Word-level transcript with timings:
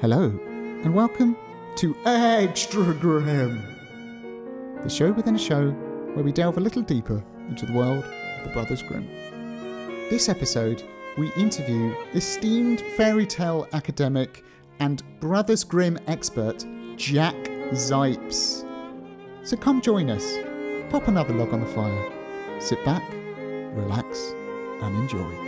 Hello, 0.00 0.26
and 0.26 0.94
welcome 0.94 1.36
to 1.74 1.96
Extra 2.06 2.94
Grim, 2.94 3.60
the 4.84 4.88
show 4.88 5.10
within 5.10 5.34
a 5.34 5.38
show 5.40 5.70
where 6.14 6.24
we 6.24 6.30
delve 6.30 6.56
a 6.56 6.60
little 6.60 6.82
deeper 6.82 7.20
into 7.48 7.66
the 7.66 7.72
world 7.72 8.04
of 8.04 8.44
the 8.44 8.50
Brothers 8.52 8.80
Grimm. 8.80 9.08
This 10.08 10.28
episode, 10.28 10.84
we 11.16 11.32
interview 11.32 11.96
esteemed 12.14 12.80
fairy 12.96 13.26
tale 13.26 13.66
academic 13.72 14.44
and 14.78 15.02
Brothers 15.18 15.64
Grimm 15.64 15.98
expert 16.06 16.64
Jack 16.94 17.34
Zipes. 17.72 18.64
So 19.42 19.56
come 19.56 19.80
join 19.80 20.10
us, 20.10 20.38
pop 20.92 21.08
another 21.08 21.34
log 21.34 21.52
on 21.52 21.58
the 21.58 21.66
fire, 21.66 22.60
sit 22.60 22.84
back, 22.84 23.02
relax, 23.74 24.32
and 24.80 24.96
enjoy. 24.96 25.47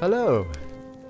Hello. 0.00 0.46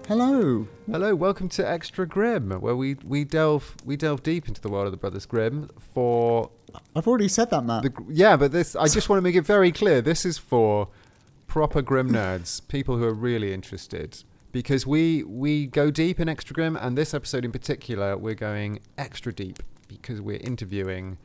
Hello. 0.08 0.66
Hello, 0.90 1.14
welcome 1.14 1.48
to 1.50 1.62
Extra 1.66 2.08
Grim, 2.08 2.50
where 2.50 2.74
we, 2.74 2.94
we 3.04 3.22
delve 3.22 3.76
we 3.84 3.96
delve 3.96 4.24
deep 4.24 4.48
into 4.48 4.60
the 4.60 4.68
world 4.68 4.86
of 4.86 4.90
the 4.90 4.96
Brothers 4.96 5.26
Grimm 5.26 5.70
for 5.94 6.50
I've 6.96 7.06
already 7.06 7.28
said 7.28 7.50
that, 7.50 7.62
Matt. 7.62 7.84
the 7.84 7.92
yeah, 8.08 8.36
but 8.36 8.50
this 8.50 8.74
I 8.74 8.88
just 8.88 9.08
want 9.08 9.18
to 9.18 9.22
make 9.22 9.36
it 9.36 9.46
very 9.46 9.70
clear. 9.70 10.00
This 10.00 10.26
is 10.26 10.38
for 10.38 10.88
proper 11.46 11.82
Grim 11.82 12.10
nerds, 12.10 12.66
people 12.66 12.96
who 12.96 13.04
are 13.04 13.14
really 13.14 13.54
interested, 13.54 14.24
because 14.50 14.88
we 14.88 15.22
we 15.22 15.66
go 15.66 15.92
deep 15.92 16.18
in 16.18 16.28
Extra 16.28 16.52
Grim, 16.52 16.74
and 16.74 16.98
this 16.98 17.14
episode 17.14 17.44
in 17.44 17.52
particular, 17.52 18.16
we're 18.16 18.34
going 18.34 18.80
extra 18.98 19.32
deep 19.32 19.62
because 19.86 20.20
we're 20.20 20.40
interviewing, 20.40 21.16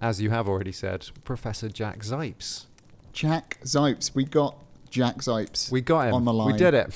as 0.00 0.20
you 0.20 0.30
have 0.30 0.48
already 0.48 0.72
said, 0.72 1.08
Professor 1.22 1.68
Jack 1.68 2.00
Zipes. 2.00 2.66
Jack 3.12 3.60
Zipes. 3.62 4.12
We 4.12 4.24
got 4.24 4.56
Jack 4.96 5.18
Zipes. 5.18 5.70
We 5.70 5.82
got 5.82 6.08
him. 6.08 6.14
On 6.14 6.24
the 6.24 6.32
line. 6.32 6.52
We 6.52 6.58
did 6.58 6.72
it. 6.72 6.88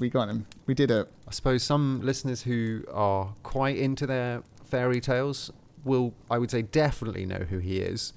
We 0.00 0.10
got 0.10 0.28
him. 0.28 0.46
We 0.66 0.74
did 0.74 0.90
it. 0.90 1.08
I 1.28 1.30
suppose 1.30 1.62
some 1.62 2.00
listeners 2.02 2.42
who 2.42 2.82
are 2.92 3.34
quite 3.44 3.76
into 3.76 4.04
their 4.04 4.42
fairy 4.64 5.00
tales 5.00 5.52
will, 5.84 6.12
I 6.28 6.38
would 6.38 6.50
say, 6.50 6.62
definitely 6.62 7.24
know 7.24 7.46
who 7.48 7.58
he 7.58 7.78
is. 7.78 8.12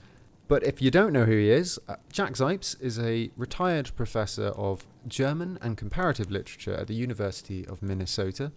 But 0.47 0.63
if 0.63 0.81
you 0.81 0.89
don't 0.89 1.13
know 1.13 1.25
who 1.25 1.38
he 1.38 1.52
is, 1.52 1.77
uh, 1.88 1.97
Jack 2.11 2.33
Zipes 2.33 2.75
is 2.81 2.97
a 2.97 3.30
retired 3.38 3.91
professor 3.95 4.47
of 4.47 4.88
German 5.08 5.59
and 5.61 5.77
comparative 5.77 6.31
literature 6.31 6.73
at 6.73 6.88
the 6.88 6.95
University 6.95 7.67
of 7.67 7.83
Minnesota. 7.83 8.52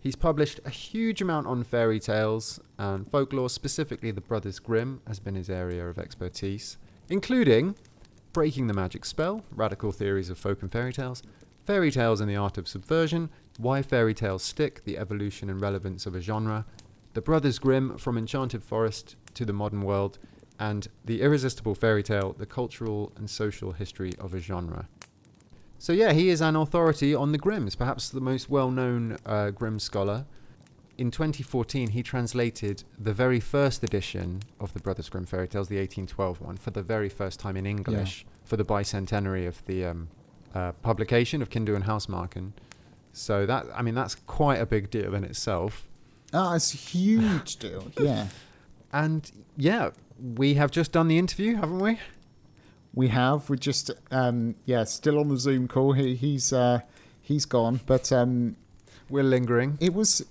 He's 0.00 0.16
published 0.16 0.58
a 0.64 0.70
huge 0.70 1.22
amount 1.22 1.46
on 1.46 1.62
fairy 1.62 2.00
tales 2.00 2.58
and 2.78 3.08
folklore, 3.08 3.48
specifically 3.48 4.10
the 4.10 4.20
Brothers 4.20 4.58
Grimm 4.58 5.02
has 5.06 5.20
been 5.20 5.36
his 5.36 5.48
area 5.48 5.86
of 5.88 5.98
expertise, 5.98 6.78
including 7.08 7.76
Breaking 8.32 8.68
the 8.68 8.74
Magic 8.74 9.04
Spell, 9.04 9.42
Radical 9.50 9.90
Theories 9.90 10.30
of 10.30 10.38
Folk 10.38 10.62
and 10.62 10.70
Fairy 10.70 10.92
Tales, 10.92 11.20
Fairy 11.64 11.90
Tales 11.90 12.20
and 12.20 12.30
the 12.30 12.36
Art 12.36 12.58
of 12.58 12.68
Subversion, 12.68 13.28
Why 13.58 13.82
Fairy 13.82 14.14
Tales 14.14 14.44
Stick, 14.44 14.84
The 14.84 14.98
Evolution 14.98 15.50
and 15.50 15.60
Relevance 15.60 16.06
of 16.06 16.14
a 16.14 16.20
Genre, 16.20 16.64
The 17.14 17.22
Brothers 17.22 17.58
Grimm, 17.58 17.98
From 17.98 18.16
Enchanted 18.16 18.62
Forest 18.62 19.16
to 19.34 19.44
the 19.44 19.52
Modern 19.52 19.82
World, 19.82 20.20
and 20.60 20.86
The 21.04 21.22
Irresistible 21.22 21.74
Fairy 21.74 22.04
Tale, 22.04 22.36
The 22.38 22.46
Cultural 22.46 23.12
and 23.16 23.28
Social 23.28 23.72
History 23.72 24.12
of 24.20 24.32
a 24.32 24.38
Genre. 24.38 24.88
So, 25.78 25.92
yeah, 25.92 26.12
he 26.12 26.28
is 26.28 26.40
an 26.40 26.54
authority 26.54 27.12
on 27.12 27.32
the 27.32 27.38
Grimms, 27.38 27.74
perhaps 27.74 28.10
the 28.10 28.20
most 28.20 28.48
well 28.48 28.70
known 28.70 29.18
uh, 29.26 29.50
Grimm 29.50 29.80
scholar. 29.80 30.26
In 31.00 31.10
2014, 31.10 31.92
he 31.92 32.02
translated 32.02 32.84
the 32.98 33.14
very 33.14 33.40
first 33.40 33.82
edition 33.82 34.42
of 34.60 34.74
the 34.74 34.80
Brothers 34.80 35.08
Grimm 35.08 35.24
fairy 35.24 35.48
tales, 35.48 35.68
the 35.68 35.78
1812 35.78 36.42
one, 36.42 36.58
for 36.58 36.72
the 36.72 36.82
very 36.82 37.08
first 37.08 37.40
time 37.40 37.56
in 37.56 37.64
English 37.64 38.26
for 38.44 38.58
the 38.58 38.66
bicentenary 38.66 39.48
of 39.48 39.64
the 39.64 39.86
um, 39.86 40.08
uh, 40.54 40.72
publication 40.82 41.40
of 41.40 41.48
Kinder 41.48 41.74
and 41.74 41.84
Hausmärchen. 41.84 42.52
So 43.14 43.46
that 43.46 43.64
I 43.74 43.80
mean 43.80 43.94
that's 43.94 44.14
quite 44.14 44.60
a 44.60 44.66
big 44.66 44.90
deal 44.90 45.14
in 45.14 45.24
itself. 45.24 45.88
Ah, 46.34 46.54
it's 46.56 46.74
a 46.74 46.76
huge 46.76 47.56
deal. 47.56 47.90
Yeah. 47.98 48.26
And 48.92 49.32
yeah, 49.56 49.92
we 50.18 50.52
have 50.54 50.70
just 50.70 50.92
done 50.92 51.08
the 51.08 51.16
interview, 51.16 51.56
haven't 51.56 51.78
we? 51.78 51.98
We 52.92 53.08
have. 53.08 53.48
We 53.48 53.56
just 53.56 53.90
um 54.10 54.54
yeah, 54.66 54.84
still 54.84 55.18
on 55.18 55.28
the 55.28 55.38
Zoom 55.38 55.66
call. 55.66 55.94
He 55.94 56.14
he's 56.14 56.52
uh 56.52 56.80
he's 57.22 57.46
gone. 57.46 57.80
But 57.86 58.12
um 58.12 58.56
We're 59.08 59.24
lingering. 59.24 59.78
it 59.80 59.94
was 59.94 60.26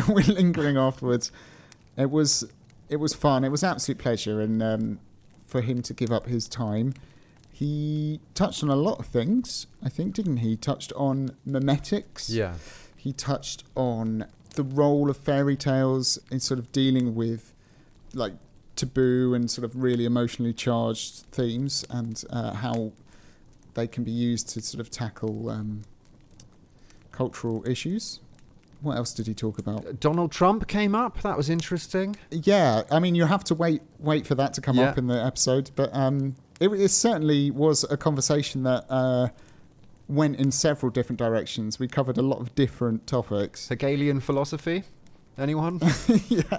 we're 0.08 0.32
lingering 0.32 0.76
afterwards. 0.76 1.30
It 1.96 2.10
was 2.10 2.44
it 2.88 2.96
was 2.96 3.14
fun. 3.14 3.44
It 3.44 3.50
was 3.50 3.62
absolute 3.62 3.98
pleasure 3.98 4.40
and 4.40 4.62
um 4.62 5.00
for 5.46 5.60
him 5.60 5.82
to 5.82 5.92
give 5.92 6.10
up 6.10 6.26
his 6.26 6.48
time. 6.48 6.94
He 7.52 8.20
touched 8.34 8.62
on 8.62 8.70
a 8.70 8.76
lot 8.76 8.98
of 8.98 9.06
things, 9.06 9.66
I 9.82 9.88
think, 9.88 10.14
didn't 10.14 10.38
he? 10.38 10.56
Touched 10.56 10.92
on 10.94 11.36
memetics. 11.46 12.26
Yeah. 12.28 12.54
He 12.96 13.12
touched 13.12 13.64
on 13.74 14.26
the 14.54 14.62
role 14.62 15.10
of 15.10 15.16
fairy 15.16 15.56
tales 15.56 16.18
in 16.30 16.40
sort 16.40 16.58
of 16.58 16.72
dealing 16.72 17.14
with 17.14 17.52
like 18.14 18.34
taboo 18.76 19.34
and 19.34 19.50
sort 19.50 19.64
of 19.64 19.76
really 19.76 20.04
emotionally 20.04 20.52
charged 20.52 21.24
themes 21.32 21.84
and 21.90 22.24
uh, 22.30 22.54
how 22.54 22.92
they 23.74 23.86
can 23.86 24.04
be 24.04 24.10
used 24.10 24.48
to 24.50 24.60
sort 24.60 24.80
of 24.80 24.90
tackle 24.90 25.50
um, 25.50 25.82
cultural 27.10 27.66
issues. 27.68 28.20
What 28.82 28.96
else 28.96 29.14
did 29.14 29.26
he 29.28 29.34
talk 29.34 29.58
about? 29.58 30.00
Donald 30.00 30.32
Trump 30.32 30.66
came 30.66 30.94
up. 30.94 31.22
That 31.22 31.36
was 31.36 31.48
interesting. 31.48 32.16
Yeah, 32.30 32.82
I 32.90 32.98
mean, 32.98 33.14
you 33.14 33.26
have 33.26 33.44
to 33.44 33.54
wait 33.54 33.80
wait 33.98 34.26
for 34.26 34.34
that 34.34 34.52
to 34.54 34.60
come 34.60 34.76
Yeah. 34.76 34.90
up 34.90 34.98
in 34.98 35.06
the 35.06 35.24
episode, 35.24 35.70
but 35.76 35.94
um, 35.94 36.34
it, 36.60 36.68
it 36.68 36.88
certainly 36.90 37.50
was 37.50 37.84
a 37.90 37.96
conversation 37.96 38.64
that 38.64 38.84
uh, 38.90 39.28
went 40.08 40.36
in 40.36 40.50
several 40.50 40.90
different 40.90 41.18
directions. 41.18 41.78
We 41.78 41.86
covered 41.88 42.18
a 42.18 42.22
lot 42.22 42.40
of 42.40 42.54
different 42.54 43.06
topics. 43.06 43.68
Hegelian 43.68 44.20
philosophy. 44.20 44.82
Anyone? 45.38 45.80
yeah, 46.28 46.58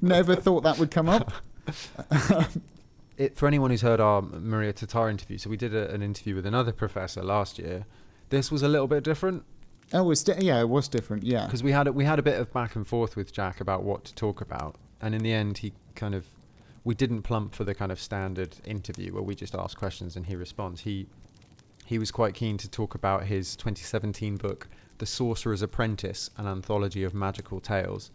never 0.00 0.36
thought 0.36 0.62
that 0.64 0.78
would 0.78 0.90
come 0.90 1.08
up. 1.08 1.32
it, 3.16 3.36
for 3.36 3.46
anyone 3.46 3.70
who's 3.70 3.82
heard 3.82 4.00
our 4.00 4.22
Maria 4.22 4.72
Tatar 4.72 5.08
interview, 5.08 5.38
so 5.38 5.50
we 5.50 5.56
did 5.56 5.74
a, 5.74 5.90
an 5.92 6.02
interview 6.02 6.34
with 6.34 6.46
another 6.46 6.72
professor 6.72 7.22
last 7.22 7.58
year. 7.58 7.86
This 8.30 8.50
was 8.50 8.62
a 8.62 8.68
little 8.68 8.86
bit 8.86 9.04
different. 9.04 9.44
Oh, 9.92 10.04
was 10.04 10.22
di- 10.24 10.38
yeah, 10.40 10.60
it 10.60 10.68
was 10.68 10.88
different. 10.88 11.22
Yeah, 11.22 11.44
because 11.44 11.62
we 11.62 11.72
had 11.72 11.86
a, 11.86 11.92
we 11.92 12.04
had 12.04 12.18
a 12.18 12.22
bit 12.22 12.40
of 12.40 12.52
back 12.52 12.74
and 12.74 12.86
forth 12.86 13.16
with 13.16 13.32
Jack 13.32 13.60
about 13.60 13.82
what 13.82 14.04
to 14.04 14.14
talk 14.14 14.40
about, 14.40 14.76
and 15.00 15.14
in 15.14 15.22
the 15.22 15.32
end, 15.32 15.58
he 15.58 15.72
kind 15.94 16.14
of 16.14 16.26
we 16.84 16.94
didn't 16.94 17.22
plump 17.22 17.54
for 17.54 17.64
the 17.64 17.74
kind 17.74 17.90
of 17.90 17.98
standard 18.00 18.56
interview 18.64 19.12
where 19.14 19.22
we 19.22 19.34
just 19.34 19.54
ask 19.54 19.78
questions 19.78 20.16
and 20.16 20.26
he 20.26 20.36
responds. 20.36 20.82
He 20.82 21.06
he 21.86 21.98
was 21.98 22.10
quite 22.10 22.34
keen 22.34 22.56
to 22.58 22.68
talk 22.68 22.94
about 22.94 23.24
his 23.24 23.56
2017 23.56 24.36
book, 24.36 24.68
The 24.98 25.06
Sorcerer's 25.06 25.62
Apprentice: 25.62 26.30
An 26.36 26.46
Anthology 26.46 27.04
of 27.04 27.14
Magical 27.14 27.60
Tales, 27.60 28.10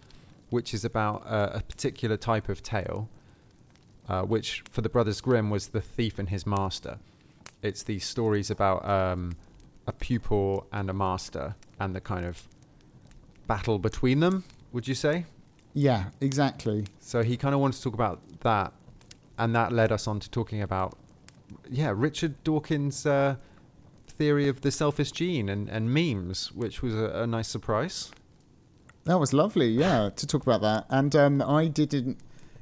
which 0.49 0.73
is 0.73 0.83
about 0.83 1.25
uh, 1.25 1.51
a 1.53 1.61
particular 1.61 2.17
type 2.17 2.49
of 2.49 2.63
tale, 2.63 3.09
uh, 4.07 4.23
which 4.23 4.63
for 4.71 4.81
the 4.81 4.89
Brothers 4.89 5.21
Grimm 5.21 5.49
was 5.49 5.69
the 5.69 5.81
thief 5.81 6.19
and 6.19 6.29
his 6.29 6.45
master. 6.45 6.97
It's 7.61 7.83
these 7.83 8.05
stories 8.05 8.49
about 8.49 8.87
um, 8.87 9.35
a 9.89 9.93
pupil 9.93 10.67
and 10.71 10.89
a 10.89 10.93
master 10.93 11.55
and 11.79 11.95
the 11.95 12.01
kind 12.01 12.25
of 12.25 12.47
battle 13.47 13.79
between 13.79 14.19
them, 14.21 14.43
would 14.71 14.87
you 14.87 14.95
say? 14.95 15.25
yeah, 15.73 16.05
exactly. 16.19 16.85
So 16.99 17.23
he 17.23 17.37
kind 17.37 17.53
of 17.53 17.61
wanted 17.61 17.77
to 17.77 17.83
talk 17.83 17.93
about 17.93 18.21
that, 18.41 18.73
and 19.37 19.55
that 19.55 19.71
led 19.71 19.91
us 19.91 20.07
on 20.07 20.19
to 20.19 20.29
talking 20.29 20.61
about, 20.61 20.97
yeah, 21.69 21.93
Richard 21.95 22.43
Dawkins' 22.43 23.05
uh, 23.05 23.35
theory 24.07 24.47
of 24.47 24.61
the 24.61 24.71
selfish 24.71 25.11
gene 25.11 25.47
and, 25.49 25.69
and 25.69 25.93
memes, 25.93 26.51
which 26.51 26.81
was 26.81 26.93
a, 26.95 27.23
a 27.23 27.27
nice 27.27 27.47
surprise. 27.47 28.11
That 29.05 29.19
was 29.19 29.31
lovely. 29.33 29.69
Yeah, 29.69 30.09
to 30.15 30.27
talk 30.27 30.43
about 30.43 30.61
that, 30.61 30.85
and 30.89 31.15
um, 31.15 31.41
I 31.41 31.67
didn't. 31.67 32.17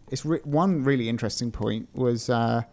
It's 0.09 0.23
re- 0.23 0.39
one 0.43 0.83
really 0.83 1.09
interesting 1.09 1.51
point 1.51 1.89
was 1.93 2.29
uh, 2.29 2.63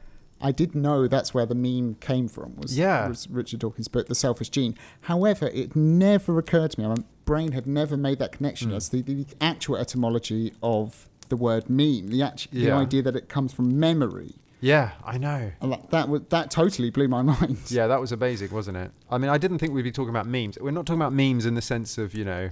I 0.44 0.52
did 0.52 0.74
know 0.74 1.08
that's 1.08 1.32
where 1.34 1.46
the 1.46 1.54
meme 1.54 1.94
came 2.00 2.28
from. 2.28 2.54
Was 2.56 2.76
Yeah. 2.78 3.08
was 3.08 3.26
Richard 3.30 3.60
Dawkins' 3.60 3.88
book, 3.88 4.06
The 4.08 4.14
Selfish 4.14 4.50
Gene. 4.50 4.76
However, 5.02 5.48
it 5.48 5.74
never 5.74 6.38
occurred 6.38 6.72
to 6.72 6.80
me. 6.80 6.86
My 6.86 6.96
brain 7.24 7.52
had 7.52 7.66
never 7.66 7.96
made 7.96 8.18
that 8.18 8.32
connection 8.32 8.70
Mm. 8.70 8.76
as 8.76 8.90
the, 8.90 9.00
the 9.02 9.26
actual 9.40 9.76
etymology 9.78 10.52
of 10.62 11.08
the 11.30 11.36
word 11.36 11.70
meme. 11.70 12.08
The 12.08 12.22
act- 12.22 12.50
the 12.52 12.70
idea 12.70 13.02
that 13.02 13.16
it 13.16 13.28
comes 13.28 13.52
from 13.54 13.80
memory. 13.80 14.34
Yeah, 14.60 14.92
I 15.04 15.18
know. 15.18 15.52
That 15.60 15.90
that, 15.90 16.08
was, 16.08 16.22
that 16.28 16.50
totally 16.50 16.90
blew 16.90 17.08
my 17.08 17.22
mind. 17.32 17.58
Yeah, 17.68 17.86
that 17.86 18.00
was 18.00 18.12
a 18.12 18.16
basic, 18.16 18.52
wasn't 18.52 18.76
it? 18.76 18.90
I 19.10 19.18
mean, 19.18 19.30
I 19.30 19.38
didn't 19.38 19.58
think 19.58 19.72
we'd 19.74 19.82
be 19.82 19.92
talking 19.92 20.10
about 20.10 20.26
memes. 20.26 20.58
We're 20.60 20.70
not 20.70 20.86
talking 20.86 21.00
about 21.00 21.12
memes 21.12 21.44
in 21.46 21.54
the 21.54 21.62
sense 21.62 21.96
of, 21.98 22.14
you 22.14 22.24
know, 22.24 22.50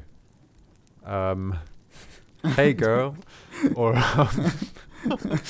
um, 1.05 1.59
hey 2.57 2.73
girl, 2.73 3.17
or 3.75 3.95
um, 3.97 4.29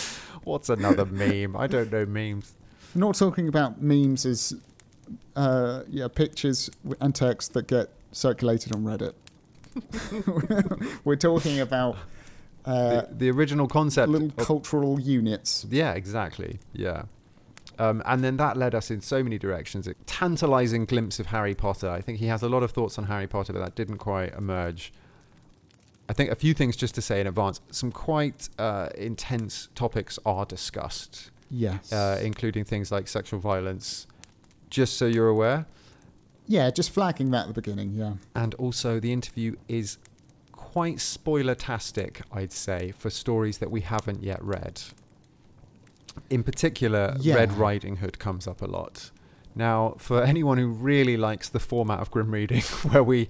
what's 0.44 0.68
another 0.68 1.04
meme? 1.06 1.56
I 1.56 1.66
don't 1.66 1.90
know 1.92 2.06
memes. 2.06 2.54
Not 2.94 3.14
talking 3.16 3.48
about 3.48 3.80
memes 3.82 4.26
as 4.26 4.54
uh, 5.36 5.82
yeah 5.88 6.08
pictures 6.08 6.70
and 7.00 7.14
text 7.14 7.54
that 7.54 7.66
get 7.66 7.90
circulated 8.12 8.74
on 8.74 8.84
Reddit. 8.84 9.14
We're 11.04 11.16
talking 11.16 11.60
about 11.60 11.96
uh, 12.64 13.02
the, 13.02 13.08
the 13.12 13.30
original 13.30 13.66
concept. 13.68 14.08
little 14.10 14.28
of- 14.28 14.46
cultural 14.46 15.00
units. 15.00 15.66
yeah, 15.70 15.92
exactly. 15.92 16.58
Yeah. 16.72 17.04
Um, 17.78 18.02
and 18.04 18.22
then 18.22 18.36
that 18.36 18.56
led 18.56 18.74
us 18.74 18.90
in 18.90 19.00
so 19.00 19.22
many 19.22 19.38
directions. 19.38 19.88
A 19.88 19.94
tantalizing 20.06 20.84
glimpse 20.84 21.18
of 21.18 21.26
Harry 21.26 21.54
Potter. 21.54 21.88
I 21.88 22.00
think 22.02 22.18
he 22.18 22.26
has 22.26 22.42
a 22.42 22.48
lot 22.48 22.62
of 22.62 22.70
thoughts 22.72 22.98
on 22.98 23.04
Harry 23.04 23.26
Potter, 23.26 23.52
but 23.54 23.60
that 23.60 23.74
didn't 23.74 23.96
quite 23.98 24.34
emerge. 24.34 24.92
I 26.12 26.14
think 26.14 26.30
a 26.30 26.34
few 26.34 26.52
things 26.52 26.76
just 26.76 26.94
to 26.96 27.00
say 27.00 27.22
in 27.22 27.26
advance. 27.26 27.62
Some 27.70 27.90
quite 27.90 28.50
uh, 28.58 28.90
intense 28.98 29.70
topics 29.74 30.18
are 30.26 30.44
discussed, 30.44 31.30
Yes. 31.50 31.90
uh, 31.90 32.20
including 32.22 32.64
things 32.66 32.92
like 32.92 33.08
sexual 33.08 33.40
violence, 33.40 34.06
just 34.68 34.98
so 34.98 35.06
you're 35.06 35.28
aware. 35.28 35.64
yeah, 36.46 36.70
just 36.70 36.90
flagging 36.90 37.30
that 37.30 37.42
at 37.42 37.48
the 37.48 37.54
beginning. 37.54 37.94
Yeah. 37.94 38.14
And 38.34 38.54
also, 38.56 39.00
the 39.00 39.10
interview 39.10 39.56
is 39.68 39.96
quite 40.52 41.00
spoiler-tastic, 41.00 42.20
I'd 42.30 42.52
say, 42.52 42.92
for 42.98 43.08
stories 43.08 43.56
that 43.58 43.70
we 43.70 43.80
haven't 43.80 44.22
yet 44.22 44.42
read. 44.44 44.82
In 46.28 46.42
particular, 46.42 47.16
Yeah. 47.20 47.36
Red 47.36 47.52
Riding 47.54 47.96
Hood 47.96 48.18
comes 48.18 48.46
up 48.46 48.60
a 48.60 48.66
lot. 48.66 49.10
Now, 49.54 49.94
for 49.96 50.22
anyone 50.22 50.58
who 50.58 50.68
really 50.68 51.16
likes 51.16 51.48
the 51.48 51.60
format 51.60 52.00
of 52.00 52.10
grim 52.10 52.32
reading, 52.32 52.60
where 52.90 53.02
we 53.02 53.16
we, 53.20 53.28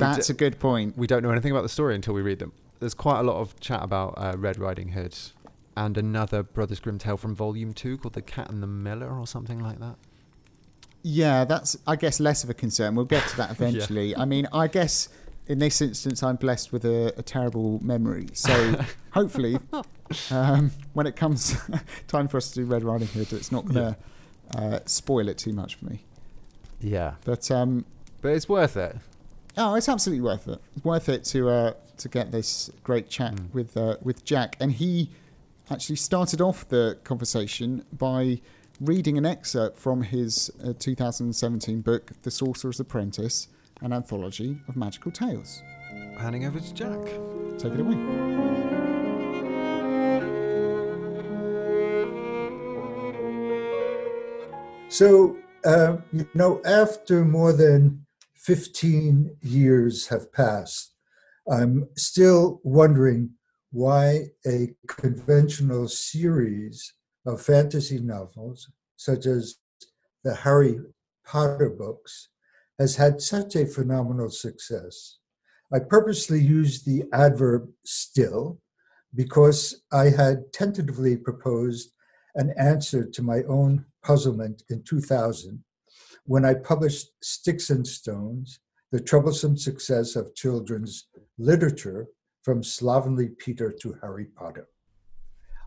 That's 0.00 0.26
d- 0.28 0.32
a 0.32 0.36
good 0.36 0.58
point. 0.58 0.96
we 0.96 1.06
don't 1.06 1.22
know 1.22 1.30
anything 1.30 1.52
about 1.52 1.62
the 1.62 1.68
story 1.68 1.94
until 1.94 2.14
we 2.14 2.22
read 2.22 2.38
them, 2.38 2.52
there's 2.80 2.94
quite 2.94 3.20
a 3.20 3.22
lot 3.22 3.36
of 3.40 3.58
chat 3.60 3.82
about 3.82 4.14
uh, 4.16 4.34
Red 4.36 4.58
Riding 4.58 4.88
Hood 4.88 5.16
and 5.76 5.96
another 5.98 6.42
Brothers 6.42 6.80
Grimm 6.80 6.98
tale 6.98 7.16
from 7.16 7.34
Volume 7.34 7.72
Two 7.72 7.98
called 7.98 8.14
The 8.14 8.22
Cat 8.22 8.50
and 8.50 8.62
the 8.62 8.66
Miller 8.66 9.18
or 9.18 9.26
something 9.26 9.58
like 9.58 9.78
that. 9.80 9.96
Yeah, 11.02 11.44
that's 11.44 11.76
I 11.86 11.96
guess 11.96 12.18
less 12.20 12.44
of 12.44 12.50
a 12.50 12.54
concern. 12.54 12.94
We'll 12.94 13.04
get 13.04 13.26
to 13.28 13.36
that 13.38 13.50
eventually. 13.58 14.16
I 14.16 14.24
mean, 14.24 14.46
I 14.52 14.68
guess 14.68 15.08
in 15.46 15.58
this 15.58 15.80
instance, 15.82 16.22
I'm 16.22 16.36
blessed 16.36 16.72
with 16.72 16.84
a, 16.84 17.12
a 17.18 17.22
terrible 17.22 17.78
memory. 17.84 18.28
So 18.32 18.76
hopefully, 19.10 19.58
um, 20.30 20.70
when 20.94 21.06
it 21.06 21.16
comes 21.16 21.56
time 22.08 22.28
for 22.28 22.38
us 22.38 22.50
to 22.52 22.60
do 22.60 22.64
Red 22.64 22.82
Riding 22.84 23.08
Hood, 23.08 23.32
it's 23.32 23.52
not 23.52 23.66
going 23.66 23.74
to 23.74 23.96
uh, 24.58 24.78
spoil 24.86 25.28
it 25.28 25.36
too 25.38 25.52
much 25.52 25.74
for 25.74 25.86
me. 25.86 26.04
Yeah, 26.80 27.14
But 27.24 27.50
um, 27.50 27.84
but 28.20 28.32
it's 28.32 28.48
worth 28.48 28.76
it. 28.76 28.96
Oh, 29.56 29.74
it's 29.74 29.88
absolutely 29.88 30.22
worth 30.22 30.48
it. 30.48 30.60
It's 30.76 30.84
worth 30.84 31.08
it 31.08 31.24
to 31.26 31.48
uh, 31.48 31.72
to 31.98 32.08
get 32.08 32.30
this 32.32 32.70
great 32.82 33.08
chat 33.08 33.34
Mm. 33.34 33.54
with 33.54 33.76
uh, 33.76 33.96
with 34.02 34.24
Jack, 34.24 34.56
and 34.60 34.72
he 34.72 35.10
actually 35.70 35.96
started 35.96 36.40
off 36.40 36.68
the 36.68 36.98
conversation 37.04 37.84
by 37.92 38.40
reading 38.80 39.16
an 39.16 39.24
excerpt 39.24 39.78
from 39.78 40.02
his 40.02 40.50
uh, 40.64 40.72
2017 40.78 41.80
book, 41.80 42.10
The 42.22 42.30
Sorcerer's 42.30 42.80
Apprentice, 42.80 43.48
an 43.80 43.92
anthology 43.92 44.58
of 44.68 44.76
magical 44.76 45.10
tales. 45.12 45.62
Handing 46.18 46.44
over 46.44 46.58
to 46.60 46.74
Jack. 46.74 47.04
Take 47.58 47.72
it 47.74 47.80
away. 47.80 47.94
So, 54.88 55.36
uh, 55.64 55.96
you 56.12 56.28
know, 56.34 56.60
after 56.64 57.24
more 57.24 57.52
than 57.52 58.03
15 58.44 59.38
years 59.40 60.06
have 60.08 60.30
passed, 60.30 60.92
I'm 61.50 61.88
still 61.96 62.60
wondering 62.62 63.30
why 63.72 64.26
a 64.46 64.74
conventional 64.86 65.88
series 65.88 66.92
of 67.24 67.40
fantasy 67.40 67.98
novels, 67.98 68.70
such 68.96 69.24
as 69.24 69.56
the 70.24 70.34
Harry 70.34 70.78
Potter 71.26 71.70
books, 71.70 72.28
has 72.78 72.96
had 72.96 73.22
such 73.22 73.56
a 73.56 73.66
phenomenal 73.66 74.28
success. 74.28 75.16
I 75.72 75.78
purposely 75.78 76.40
used 76.40 76.84
the 76.84 77.04
adverb 77.14 77.70
still 77.86 78.60
because 79.14 79.82
I 79.90 80.10
had 80.10 80.52
tentatively 80.52 81.16
proposed 81.16 81.92
an 82.34 82.52
answer 82.58 83.06
to 83.06 83.22
my 83.22 83.42
own 83.44 83.86
puzzlement 84.02 84.64
in 84.68 84.82
2000 84.82 85.64
when 86.26 86.44
I 86.44 86.54
published 86.54 87.10
Sticks 87.22 87.70
and 87.70 87.86
Stones 87.86 88.60
The 88.92 89.00
Troublesome 89.00 89.56
Success 89.56 90.16
of 90.16 90.34
Children's 90.34 91.08
Literature 91.38 92.06
from 92.42 92.62
Slovenly 92.62 93.28
Peter 93.38 93.70
to 93.82 93.96
Harry 94.00 94.26
Potter. 94.26 94.68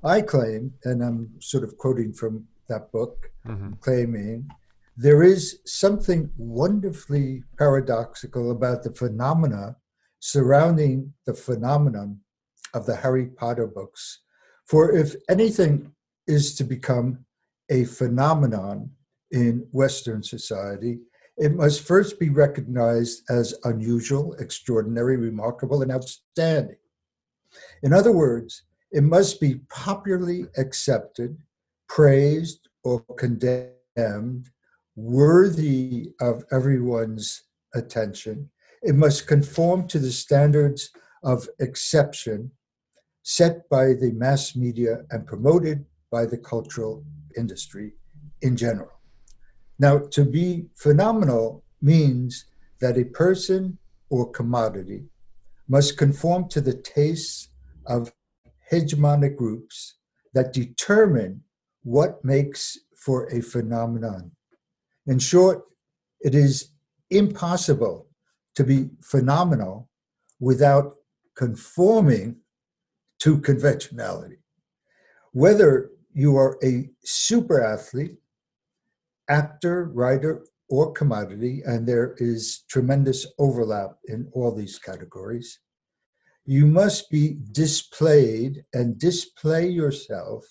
I 0.03 0.21
claim, 0.21 0.73
and 0.83 1.03
I'm 1.03 1.29
sort 1.39 1.63
of 1.63 1.77
quoting 1.77 2.13
from 2.13 2.45
that 2.69 2.91
book, 2.91 3.31
Mm-hmm. 3.47 3.73
claiming 3.79 4.49
there 4.97 5.23
is 5.23 5.59
something 5.65 6.29
wonderfully 6.37 7.43
paradoxical 7.57 8.51
about 8.51 8.83
the 8.83 8.93
phenomena 8.93 9.77
surrounding 10.19 11.13
the 11.25 11.33
phenomenon 11.33 12.19
of 12.73 12.85
the 12.85 12.95
Harry 12.97 13.27
Potter 13.27 13.67
books. 13.67 14.19
For 14.65 14.91
if 14.93 15.15
anything 15.29 15.93
is 16.27 16.55
to 16.55 16.65
become 16.65 17.23
a 17.69 17.85
phenomenon 17.85 18.91
in 19.31 19.67
Western 19.71 20.23
society, 20.23 20.99
it 21.37 21.53
must 21.53 21.81
first 21.81 22.19
be 22.19 22.29
recognized 22.29 23.23
as 23.29 23.53
unusual, 23.63 24.33
extraordinary, 24.39 25.17
remarkable, 25.17 25.81
and 25.81 25.91
outstanding. 25.91 26.77
In 27.83 27.93
other 27.93 28.11
words, 28.11 28.63
it 28.91 29.03
must 29.03 29.39
be 29.39 29.61
popularly 29.69 30.45
accepted, 30.57 31.37
praised, 31.87 32.67
or 32.83 33.01
condemned, 33.17 34.49
worthy 34.95 36.11
of 36.19 36.43
everyone's 36.51 37.43
attention. 37.75 38.49
It 38.81 38.95
must 38.95 39.27
conform 39.27 39.87
to 39.89 39.99
the 39.99 40.11
standards 40.11 40.89
of 41.23 41.47
exception 41.59 42.51
set 43.23 43.67
by 43.69 43.87
the 43.87 44.11
mass 44.15 44.55
media 44.55 45.03
and 45.11 45.27
promoted 45.27 45.85
by 46.09 46.25
the 46.25 46.37
cultural 46.37 47.03
industry 47.35 47.93
in 48.41 48.55
general. 48.55 48.96
Now, 49.79 49.99
to 49.99 50.25
be 50.25 50.67
phenomenal 50.75 51.63
means 51.81 52.45
that 52.81 52.97
a 52.97 53.05
person 53.05 53.77
or 54.09 54.29
commodity 54.31 55.05
must 55.67 55.97
conform 55.97 56.47
to 56.49 56.61
the 56.61 56.73
tastes 56.73 57.49
of 57.85 58.13
hegemonic 58.71 59.35
groups 59.35 59.95
that 60.33 60.53
determine 60.53 61.43
what 61.83 62.23
makes 62.23 62.77
for 62.95 63.27
a 63.27 63.41
phenomenon. 63.41 64.31
In 65.05 65.19
short, 65.19 65.63
it 66.21 66.33
is 66.35 66.71
impossible 67.09 68.07
to 68.55 68.63
be 68.63 68.89
phenomenal 69.01 69.89
without 70.39 70.93
conforming 71.35 72.37
to 73.19 73.39
conventionality. 73.39 74.37
Whether 75.31 75.91
you 76.13 76.35
are 76.35 76.57
a 76.63 76.89
super 77.03 77.63
athlete, 77.63 78.17
actor, 79.29 79.85
writer, 79.93 80.45
or 80.69 80.91
commodity, 80.91 81.61
and 81.65 81.87
there 81.87 82.15
is 82.17 82.63
tremendous 82.69 83.25
overlap 83.39 83.97
in 84.05 84.29
all 84.33 84.53
these 84.53 84.79
categories, 84.79 85.59
you 86.45 86.65
must 86.65 87.09
be 87.09 87.37
displayed 87.51 88.63
and 88.73 88.97
display 88.97 89.67
yourself 89.67 90.45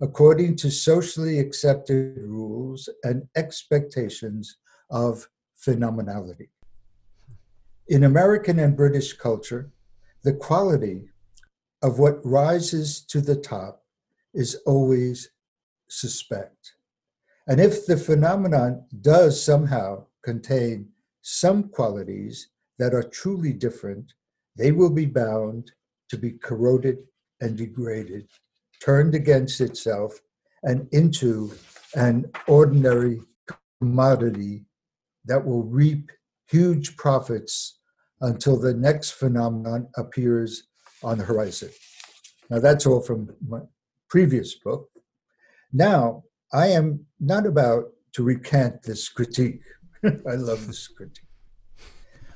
according 0.00 0.56
to 0.56 0.70
socially 0.70 1.38
accepted 1.38 2.18
rules 2.18 2.88
and 3.04 3.26
expectations 3.36 4.58
of 4.90 5.26
phenomenality. 5.66 6.48
In 7.88 8.04
American 8.04 8.58
and 8.58 8.76
British 8.76 9.12
culture, 9.14 9.70
the 10.22 10.32
quality 10.32 11.08
of 11.82 11.98
what 11.98 12.24
rises 12.24 13.02
to 13.02 13.20
the 13.20 13.36
top 13.36 13.82
is 14.32 14.56
always 14.66 15.30
suspect. 15.88 16.74
And 17.46 17.60
if 17.60 17.86
the 17.86 17.96
phenomenon 17.96 18.86
does 19.02 19.42
somehow 19.42 20.06
contain 20.22 20.88
some 21.22 21.68
qualities 21.68 22.48
that 22.78 22.94
are 22.94 23.02
truly 23.02 23.52
different, 23.52 24.12
they 24.56 24.72
will 24.72 24.90
be 24.90 25.06
bound 25.06 25.70
to 26.08 26.16
be 26.16 26.32
corroded 26.32 26.98
and 27.40 27.56
degraded, 27.56 28.28
turned 28.82 29.14
against 29.14 29.60
itself, 29.60 30.20
and 30.62 30.88
into 30.92 31.52
an 31.94 32.30
ordinary 32.48 33.20
commodity 33.80 34.64
that 35.26 35.44
will 35.44 35.62
reap 35.64 36.10
huge 36.48 36.96
profits 36.96 37.80
until 38.20 38.58
the 38.58 38.74
next 38.74 39.12
phenomenon 39.12 39.88
appears 39.96 40.64
on 41.02 41.18
the 41.18 41.24
horizon. 41.24 41.70
Now, 42.48 42.58
that's 42.60 42.86
all 42.86 43.00
from 43.00 43.34
my 43.46 43.60
previous 44.08 44.54
book. 44.54 44.88
Now, 45.72 46.24
I 46.54 46.68
am 46.68 47.04
not 47.18 47.46
about 47.46 47.86
to 48.12 48.22
recant 48.22 48.84
this 48.84 49.08
critique. 49.08 49.62
I 50.04 50.34
love 50.36 50.66
this 50.68 50.86
critique. 50.86 51.24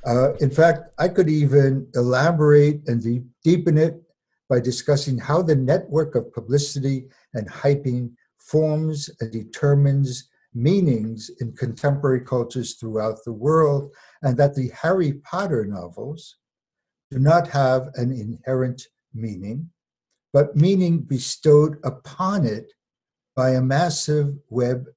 Uh, 0.05 0.35
in 0.41 0.51
fact, 0.51 0.91
I 0.99 1.07
could 1.07 1.29
even 1.29 1.87
elaborate 1.95 2.81
and 2.89 3.01
de- 3.01 3.25
deepen 3.45 3.79
it 3.79 4.03
by 4.49 4.59
discussing 4.59 5.19
how 5.19 5.43
the 5.43 5.55
network 5.55 6.17
of 6.17 6.33
publicity 6.33 7.07
and 7.35 7.49
hyping 7.49 8.11
forms 8.39 9.09
and 9.21 9.31
determines 9.31 10.29
meanings 10.53 11.31
in 11.41 11.53
contemporary 11.53 12.23
cultures 12.23 12.75
throughout 12.75 13.19
the 13.25 13.33
world, 13.33 13.93
and 14.23 14.37
that 14.37 14.55
the 14.57 14.71
Harry 14.83 15.13
Potter 15.13 15.65
novels 15.65 16.39
do 17.13 17.21
not 17.21 17.47
have 17.47 17.89
an 17.95 18.11
inherent 18.11 18.83
meaning, 19.15 19.71
but 20.33 20.57
meaning 20.57 20.99
bestowed 21.03 21.79
upon 21.85 22.45
it 22.45 22.73
by 23.39 23.51
a 23.51 23.63
massive 23.63 24.37
web 24.51 24.89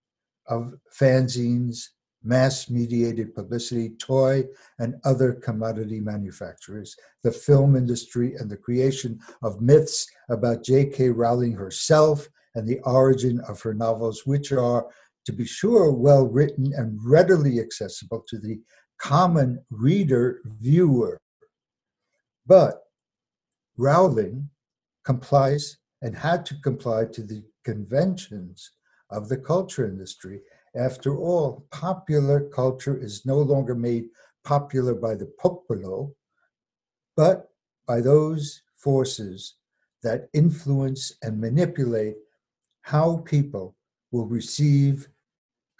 of 0.47 0.73
fanzines, 0.99 1.89
mass 2.23 2.71
mediated 2.71 3.35
publicity, 3.35 3.89
toy, 3.99 4.43
and 4.79 4.95
other 5.03 5.33
commodity 5.33 5.99
manufacturers, 5.99 6.95
the 7.21 7.31
film 7.31 7.75
industry, 7.75 8.33
and 8.39 8.49
the 8.49 8.57
creation 8.57 9.19
of 9.43 9.61
myths 9.61 10.07
about 10.31 10.63
J.K. 10.63 11.09
Rowling 11.09 11.53
herself 11.53 12.27
and 12.55 12.67
the 12.67 12.79
origin 12.79 13.39
of 13.47 13.61
her 13.61 13.75
novels, 13.75 14.25
which 14.25 14.51
are, 14.51 14.87
to 15.25 15.31
be 15.31 15.45
sure, 15.45 15.91
well 15.91 16.25
written 16.25 16.73
and 16.75 16.97
readily 17.05 17.59
accessible 17.59 18.25
to 18.27 18.39
the 18.39 18.59
common 18.97 19.63
reader 19.69 20.41
viewer. 20.59 21.19
But 22.47 22.81
Rowling 23.77 24.49
complies 25.05 25.77
and 26.01 26.17
had 26.17 26.43
to 26.47 26.55
comply 26.63 27.05
to 27.05 27.21
the 27.21 27.43
conventions 27.63 28.71
of 29.09 29.29
the 29.29 29.37
culture 29.37 29.85
industry. 29.85 30.41
After 30.75 31.17
all, 31.17 31.65
popular 31.71 32.41
culture 32.49 32.97
is 32.97 33.25
no 33.25 33.39
longer 33.39 33.75
made 33.75 34.05
popular 34.43 34.95
by 34.95 35.15
the 35.15 35.31
popolo, 35.39 36.13
but 37.15 37.49
by 37.87 38.01
those 38.01 38.61
forces 38.77 39.55
that 40.03 40.29
influence 40.33 41.13
and 41.21 41.39
manipulate 41.39 42.15
how 42.81 43.17
people 43.17 43.75
will 44.11 44.25
receive 44.25 45.07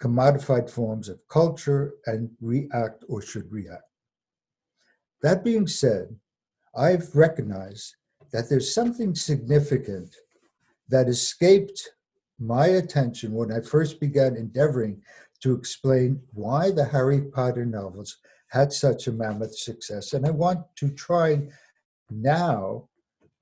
commodified 0.00 0.68
forms 0.68 1.08
of 1.08 1.26
culture 1.28 1.94
and 2.06 2.30
react 2.40 3.04
or 3.08 3.22
should 3.22 3.50
react. 3.50 3.84
That 5.22 5.44
being 5.44 5.66
said, 5.66 6.14
I've 6.74 7.14
recognized 7.14 7.94
that 8.32 8.48
there's 8.48 8.74
something 8.74 9.14
significant 9.14 10.16
that 10.92 11.08
escaped 11.08 11.94
my 12.38 12.66
attention 12.66 13.32
when 13.32 13.50
I 13.50 13.60
first 13.60 13.98
began 13.98 14.36
endeavoring 14.36 15.02
to 15.40 15.54
explain 15.54 16.20
why 16.34 16.70
the 16.70 16.84
Harry 16.84 17.22
Potter 17.22 17.64
novels 17.64 18.18
had 18.48 18.72
such 18.72 19.06
a 19.06 19.12
mammoth 19.12 19.56
success. 19.56 20.12
And 20.12 20.26
I 20.26 20.30
want 20.30 20.60
to 20.76 20.90
try 20.90 21.48
now 22.10 22.90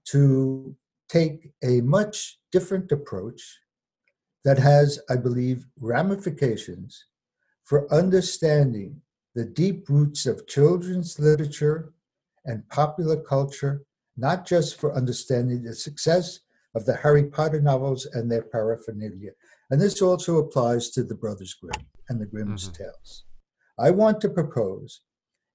to 0.07 0.76
take 1.09 1.50
a 1.64 1.80
much 1.80 2.38
different 2.52 2.92
approach 2.92 3.42
that 4.45 4.59
has, 4.59 5.00
I 5.11 5.16
believe, 5.16 5.66
ramifications 5.80 7.04
for 7.64 7.92
understanding 7.92 9.02
the 9.35 9.45
deep 9.45 9.88
roots 9.88 10.25
of 10.25 10.47
children's 10.47 11.19
literature 11.19 11.92
and 12.45 12.69
popular 12.69 13.16
culture, 13.16 13.83
not 14.16 14.47
just 14.47 14.78
for 14.78 14.95
understanding 14.95 15.64
the 15.64 15.75
success 15.75 16.40
of 16.75 16.85
the 16.85 16.97
Harry 16.97 17.25
Potter 17.25 17.61
novels 17.61 18.07
and 18.07 18.31
their 18.31 18.43
paraphernalia. 18.43 19.33
And 19.71 19.81
this 19.81 20.03
also 20.03 20.39
applies 20.39 20.91
to 20.91 21.03
the 21.03 21.15
Brothers 21.15 21.55
Grimm 21.55 21.87
and 22.09 22.21
the 22.21 22.27
Grimm's 22.27 22.69
mm-hmm. 22.69 22.85
Tales. 22.85 23.25
I 23.79 23.91
want 23.91 24.21
to 24.21 24.29
propose 24.29 25.03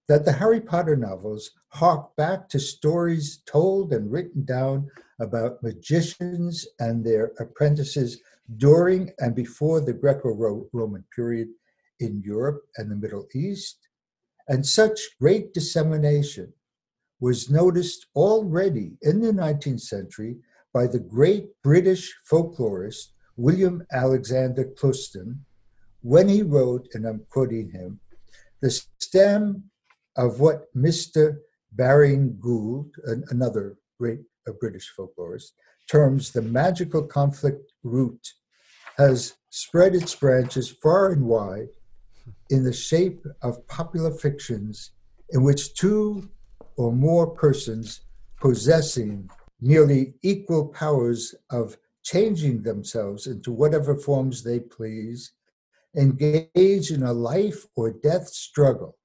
that 0.07 0.25
the 0.25 0.31
Harry 0.31 0.61
Potter 0.61 0.95
novels 0.95 1.51
hark 1.69 2.15
back 2.15 2.47
to 2.49 2.59
stories 2.59 3.41
told 3.45 3.93
and 3.93 4.11
written 4.11 4.45
down 4.45 4.89
about 5.19 5.63
magicians 5.63 6.67
and 6.79 7.03
their 7.03 7.31
apprentices 7.39 8.21
during 8.57 9.11
and 9.19 9.35
before 9.35 9.81
the 9.81 9.93
Greco 9.93 10.67
Roman 10.73 11.03
period 11.15 11.49
in 11.99 12.21
Europe 12.23 12.61
and 12.77 12.91
the 12.91 12.95
Middle 12.95 13.27
East. 13.33 13.77
And 14.47 14.65
such 14.65 14.99
great 15.19 15.53
dissemination 15.53 16.53
was 17.19 17.49
noticed 17.49 18.07
already 18.15 18.97
in 19.01 19.21
the 19.21 19.31
19th 19.31 19.81
century 19.81 20.37
by 20.75 20.85
the 20.85 20.99
great 20.99 21.47
British 21.63 22.13
folklorist 22.29 23.13
William 23.37 23.87
Alexander 23.93 24.65
Clouston 24.65 25.45
when 26.01 26.27
he 26.27 26.41
wrote, 26.41 26.89
and 26.93 27.05
I'm 27.05 27.25
quoting 27.29 27.69
him, 27.69 28.01
the 28.61 28.69
stem 28.99 29.63
of 30.17 30.41
what 30.41 30.65
Mr. 30.75 31.37
Baring 31.71 32.37
Gould, 32.41 32.93
another 33.29 33.77
great 33.97 34.19
uh, 34.49 34.51
British 34.59 34.91
folklorist, 34.99 35.53
terms 35.89 36.31
the 36.31 36.41
magical 36.41 37.03
conflict 37.03 37.71
root, 37.83 38.33
has 38.97 39.35
spread 39.51 39.95
its 39.95 40.13
branches 40.13 40.69
far 40.83 41.13
and 41.13 41.25
wide 41.25 41.69
in 42.49 42.65
the 42.65 42.73
shape 42.73 43.25
of 43.41 43.65
popular 43.67 44.11
fictions 44.11 44.91
in 45.29 45.41
which 45.41 45.73
two 45.75 46.29
or 46.75 46.91
more 46.91 47.27
persons 47.27 48.01
possessing 48.41 49.29
nearly 49.61 50.15
equal 50.21 50.67
powers 50.67 51.33
of 51.49 51.77
changing 52.03 52.61
themselves 52.61 53.27
into 53.27 53.51
whatever 53.51 53.95
forms 53.95 54.43
they 54.43 54.59
please 54.59 55.31
engage 55.97 56.91
in 56.91 57.03
a 57.03 57.13
life 57.13 57.65
or 57.75 57.91
death 57.91 58.27
struggle. 58.27 58.97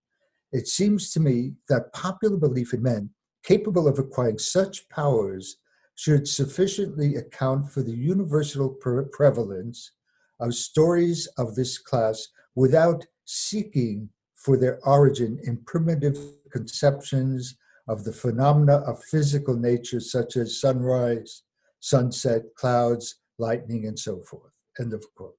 It 0.52 0.66
seems 0.66 1.12
to 1.12 1.20
me 1.20 1.52
that 1.68 1.92
popular 1.92 2.36
belief 2.36 2.74
in 2.74 2.82
men 2.82 3.10
capable 3.42 3.88
of 3.88 3.98
acquiring 3.98 4.38
such 4.38 4.88
powers 4.88 5.56
should 5.94 6.26
sufficiently 6.26 7.16
account 7.16 7.70
for 7.70 7.82
the 7.82 7.92
universal 7.92 8.68
pre- 8.68 9.04
prevalence 9.12 9.92
of 10.40 10.54
stories 10.54 11.26
of 11.38 11.54
this 11.54 11.78
class 11.78 12.28
without 12.54 13.06
seeking 13.24 14.08
for 14.34 14.56
their 14.56 14.78
origin 14.86 15.38
in 15.44 15.58
primitive 15.66 16.18
conceptions 16.50 17.56
of 17.90 18.04
the 18.04 18.12
phenomena 18.12 18.76
of 18.86 19.02
physical 19.02 19.56
nature, 19.56 19.98
such 19.98 20.36
as 20.36 20.60
sunrise, 20.60 21.42
sunset, 21.80 22.42
clouds, 22.54 23.16
lightning, 23.36 23.84
and 23.86 23.98
so 23.98 24.20
forth. 24.20 24.52
End 24.78 24.94
of 24.94 25.04
quote. 25.16 25.34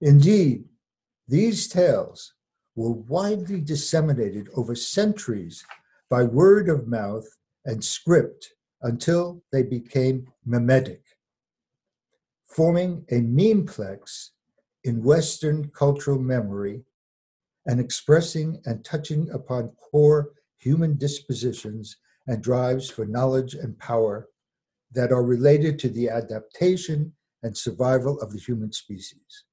Indeed, 0.00 0.66
these 1.26 1.66
tales 1.66 2.34
were 2.76 2.92
widely 2.92 3.60
disseminated 3.60 4.50
over 4.54 4.76
centuries 4.76 5.64
by 6.08 6.22
word 6.22 6.68
of 6.68 6.86
mouth 6.86 7.26
and 7.64 7.82
script 7.82 8.54
until 8.82 9.42
they 9.50 9.64
became 9.64 10.28
memetic, 10.48 11.02
forming 12.46 13.04
a 13.10 13.20
memeplex 13.20 14.28
in 14.84 15.02
Western 15.02 15.70
cultural 15.70 16.20
memory 16.20 16.84
and 17.66 17.80
expressing 17.80 18.60
and 18.64 18.84
touching 18.84 19.28
upon 19.30 19.70
core 19.90 20.30
human 20.62 20.96
dispositions 20.96 21.96
and 22.28 22.42
drives 22.42 22.88
for 22.88 23.04
knowledge 23.04 23.54
and 23.54 23.76
power 23.78 24.28
that 24.92 25.10
are 25.10 25.24
related 25.24 25.78
to 25.80 25.88
the 25.88 26.08
adaptation 26.08 27.12
and 27.42 27.56
survival 27.56 28.20
of 28.20 28.32
the 28.32 28.38
human 28.38 28.72
species. 28.72 29.44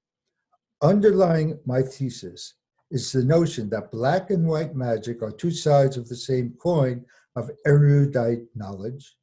Underlying 0.81 1.57
my 1.65 1.81
thesis 1.81 2.53
is 2.91 3.11
the 3.11 3.23
notion 3.23 3.69
that 3.69 3.91
black 3.91 4.29
and 4.29 4.47
white 4.47 4.75
magic 4.75 5.23
are 5.23 5.31
two 5.31 5.51
sides 5.51 5.97
of 5.97 6.07
the 6.07 6.15
same 6.15 6.53
coin 6.61 7.03
of 7.35 7.49
erudite 7.65 8.43
knowledge 8.55 9.15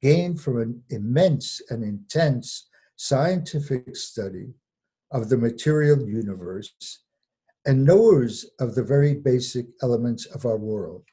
gained 0.00 0.40
from 0.40 0.60
an 0.60 0.82
immense 0.90 1.60
and 1.70 1.82
intense 1.82 2.68
scientific 2.96 3.96
study 3.96 4.54
of 5.10 5.28
the 5.28 5.36
material 5.36 6.00
universe 6.08 7.02
and 7.66 7.84
knowers 7.84 8.46
of 8.60 8.74
the 8.74 8.82
very 8.82 9.14
basic 9.14 9.66
elements 9.82 10.26
of 10.26 10.44
our 10.44 10.56
world 10.56 11.04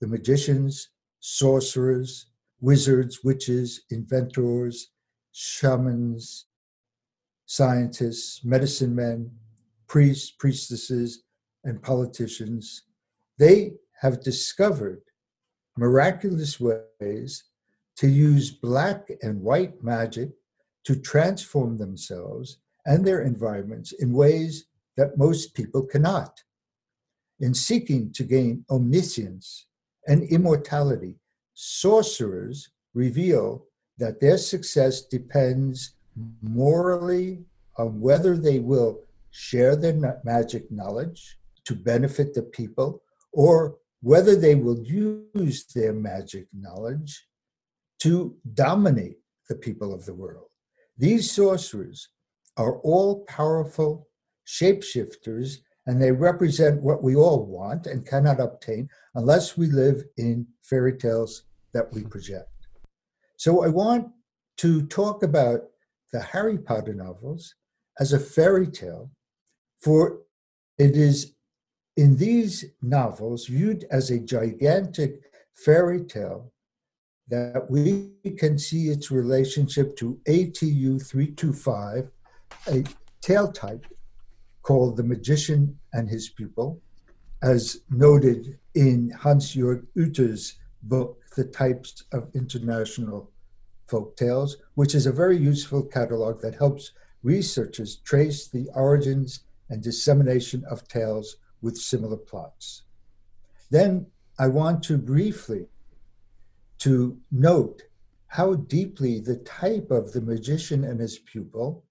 the 0.00 0.06
magicians, 0.06 0.90
sorcerers, 1.20 2.26
wizards, 2.60 3.20
witches, 3.24 3.82
inventors, 3.90 4.90
shamans, 5.32 6.46
scientists, 7.46 8.44
medicine 8.44 8.94
men, 8.94 9.30
priests, 9.86 10.30
priestesses, 10.30 11.22
and 11.64 11.82
politicians, 11.82 12.82
they 13.38 13.72
have 14.00 14.22
discovered 14.22 15.02
miraculous 15.76 16.58
ways 16.60 17.44
to 17.96 18.08
use 18.08 18.50
black 18.50 19.10
and 19.22 19.40
white 19.40 19.82
magic 19.82 20.30
to 20.84 20.96
transform 20.96 21.76
themselves 21.76 22.58
and 22.86 23.04
their 23.04 23.22
environments 23.22 23.92
in 23.92 24.12
ways 24.12 24.66
that 24.96 25.18
most 25.18 25.54
people 25.54 25.82
cannot. 25.82 26.42
In 27.40 27.52
seeking 27.52 28.12
to 28.12 28.24
gain 28.24 28.64
omniscience 28.70 29.65
and 30.06 30.22
immortality, 30.24 31.16
sorcerers 31.54 32.70
reveal 32.94 33.66
that 33.98 34.20
their 34.20 34.38
success 34.38 35.02
depends 35.02 35.94
morally 36.42 37.44
on 37.78 38.00
whether 38.00 38.36
they 38.36 38.58
will 38.58 39.00
share 39.30 39.76
their 39.76 40.20
magic 40.24 40.70
knowledge 40.70 41.38
to 41.64 41.74
benefit 41.74 42.32
the 42.34 42.42
people, 42.42 43.02
or 43.32 43.76
whether 44.02 44.36
they 44.36 44.54
will 44.54 44.78
use 44.82 45.64
their 45.74 45.92
magic 45.92 46.46
knowledge 46.52 47.26
to 47.98 48.36
dominate 48.54 49.18
the 49.48 49.54
people 49.54 49.92
of 49.92 50.04
the 50.06 50.14
world. 50.14 50.46
These 50.96 51.30
sorcerers 51.30 52.08
are 52.56 52.76
all 52.78 53.24
powerful 53.24 54.08
shapeshifters, 54.46 55.58
and 55.86 56.02
they 56.02 56.10
represent 56.10 56.82
what 56.82 57.02
we 57.02 57.14
all 57.14 57.46
want 57.46 57.86
and 57.86 58.06
cannot 58.06 58.40
obtain 58.40 58.88
unless 59.14 59.56
we 59.56 59.66
live 59.68 60.02
in 60.16 60.46
fairy 60.62 60.96
tales 60.96 61.44
that 61.72 61.92
we 61.92 62.02
project. 62.02 62.50
So 63.36 63.64
I 63.64 63.68
want 63.68 64.08
to 64.58 64.86
talk 64.86 65.22
about 65.22 65.60
the 66.12 66.20
Harry 66.20 66.58
Potter 66.58 66.94
novels 66.94 67.54
as 68.00 68.12
a 68.12 68.18
fairy 68.18 68.66
tale, 68.66 69.10
for 69.80 70.20
it 70.78 70.96
is 70.96 71.34
in 71.96 72.16
these 72.16 72.64
novels 72.82 73.46
viewed 73.46 73.86
as 73.90 74.10
a 74.10 74.18
gigantic 74.18 75.20
fairy 75.54 76.04
tale 76.04 76.52
that 77.28 77.70
we 77.70 78.12
can 78.38 78.58
see 78.58 78.88
its 78.88 79.10
relationship 79.10 79.96
to 79.96 80.20
ATU 80.28 81.04
325, 81.04 82.10
a 82.68 82.84
tale 83.20 83.50
type 83.50 83.84
called 84.66 84.96
The 84.96 85.04
Magician 85.04 85.78
and 85.92 86.10
His 86.10 86.28
Pupil, 86.28 86.82
as 87.40 87.82
noted 87.88 88.58
in 88.74 89.10
Hans 89.10 89.54
Jörg 89.54 89.86
Uther's 89.94 90.56
book, 90.82 91.22
The 91.36 91.44
Types 91.44 92.02
of 92.10 92.28
International 92.34 93.30
Folk 93.86 94.16
Tales, 94.16 94.56
which 94.74 94.96
is 94.96 95.06
a 95.06 95.12
very 95.12 95.36
useful 95.36 95.84
catalog 95.84 96.40
that 96.40 96.56
helps 96.56 96.90
researchers 97.22 97.98
trace 97.98 98.48
the 98.48 98.68
origins 98.74 99.44
and 99.70 99.80
dissemination 99.80 100.64
of 100.68 100.88
tales 100.88 101.36
with 101.62 101.78
similar 101.78 102.16
plots. 102.16 102.82
Then 103.70 104.06
I 104.36 104.48
want 104.48 104.82
to 104.84 104.98
briefly 104.98 105.68
to 106.78 107.16
note 107.30 107.84
how 108.26 108.54
deeply 108.54 109.20
the 109.20 109.36
type 109.36 109.92
of 109.92 110.12
the 110.12 110.20
magician 110.20 110.82
and 110.82 110.98
his 110.98 111.20
pupil 111.20 111.85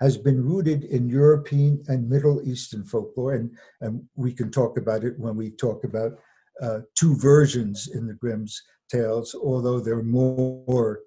has 0.00 0.16
been 0.16 0.44
rooted 0.44 0.84
in 0.84 1.08
European 1.08 1.82
and 1.88 2.08
Middle 2.08 2.42
Eastern 2.46 2.84
folklore, 2.84 3.34
and, 3.34 3.50
and 3.80 4.02
we 4.14 4.32
can 4.32 4.50
talk 4.50 4.78
about 4.78 5.04
it 5.04 5.18
when 5.18 5.36
we 5.36 5.50
talk 5.50 5.84
about 5.84 6.18
uh, 6.62 6.80
two 6.94 7.16
versions 7.16 7.88
in 7.94 8.06
the 8.06 8.14
Grimm's 8.14 8.62
tales, 8.90 9.34
although 9.34 9.80
there 9.80 9.98
are 9.98 10.02
more 10.02 11.00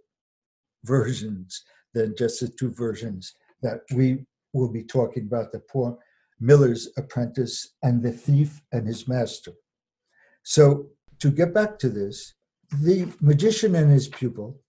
versions 0.84 1.64
than 1.94 2.16
just 2.18 2.40
the 2.40 2.48
two 2.48 2.72
versions 2.72 3.36
that 3.62 3.82
we 3.94 4.26
will 4.54 4.72
be 4.72 4.84
talking 4.84 5.24
about 5.24 5.52
the 5.52 5.60
poor 5.60 5.98
miller's 6.40 6.90
apprentice 6.98 7.76
and 7.84 8.02
the 8.02 8.12
thief 8.12 8.62
and 8.72 8.88
his 8.88 9.08
master. 9.08 9.52
So, 10.44 10.88
to 11.20 11.30
get 11.30 11.54
back 11.54 11.78
to 11.80 11.90
this, 11.90 12.34
the 12.82 13.12
magician 13.20 13.76
and 13.76 13.92
his 13.92 14.08
pupil 14.08 14.62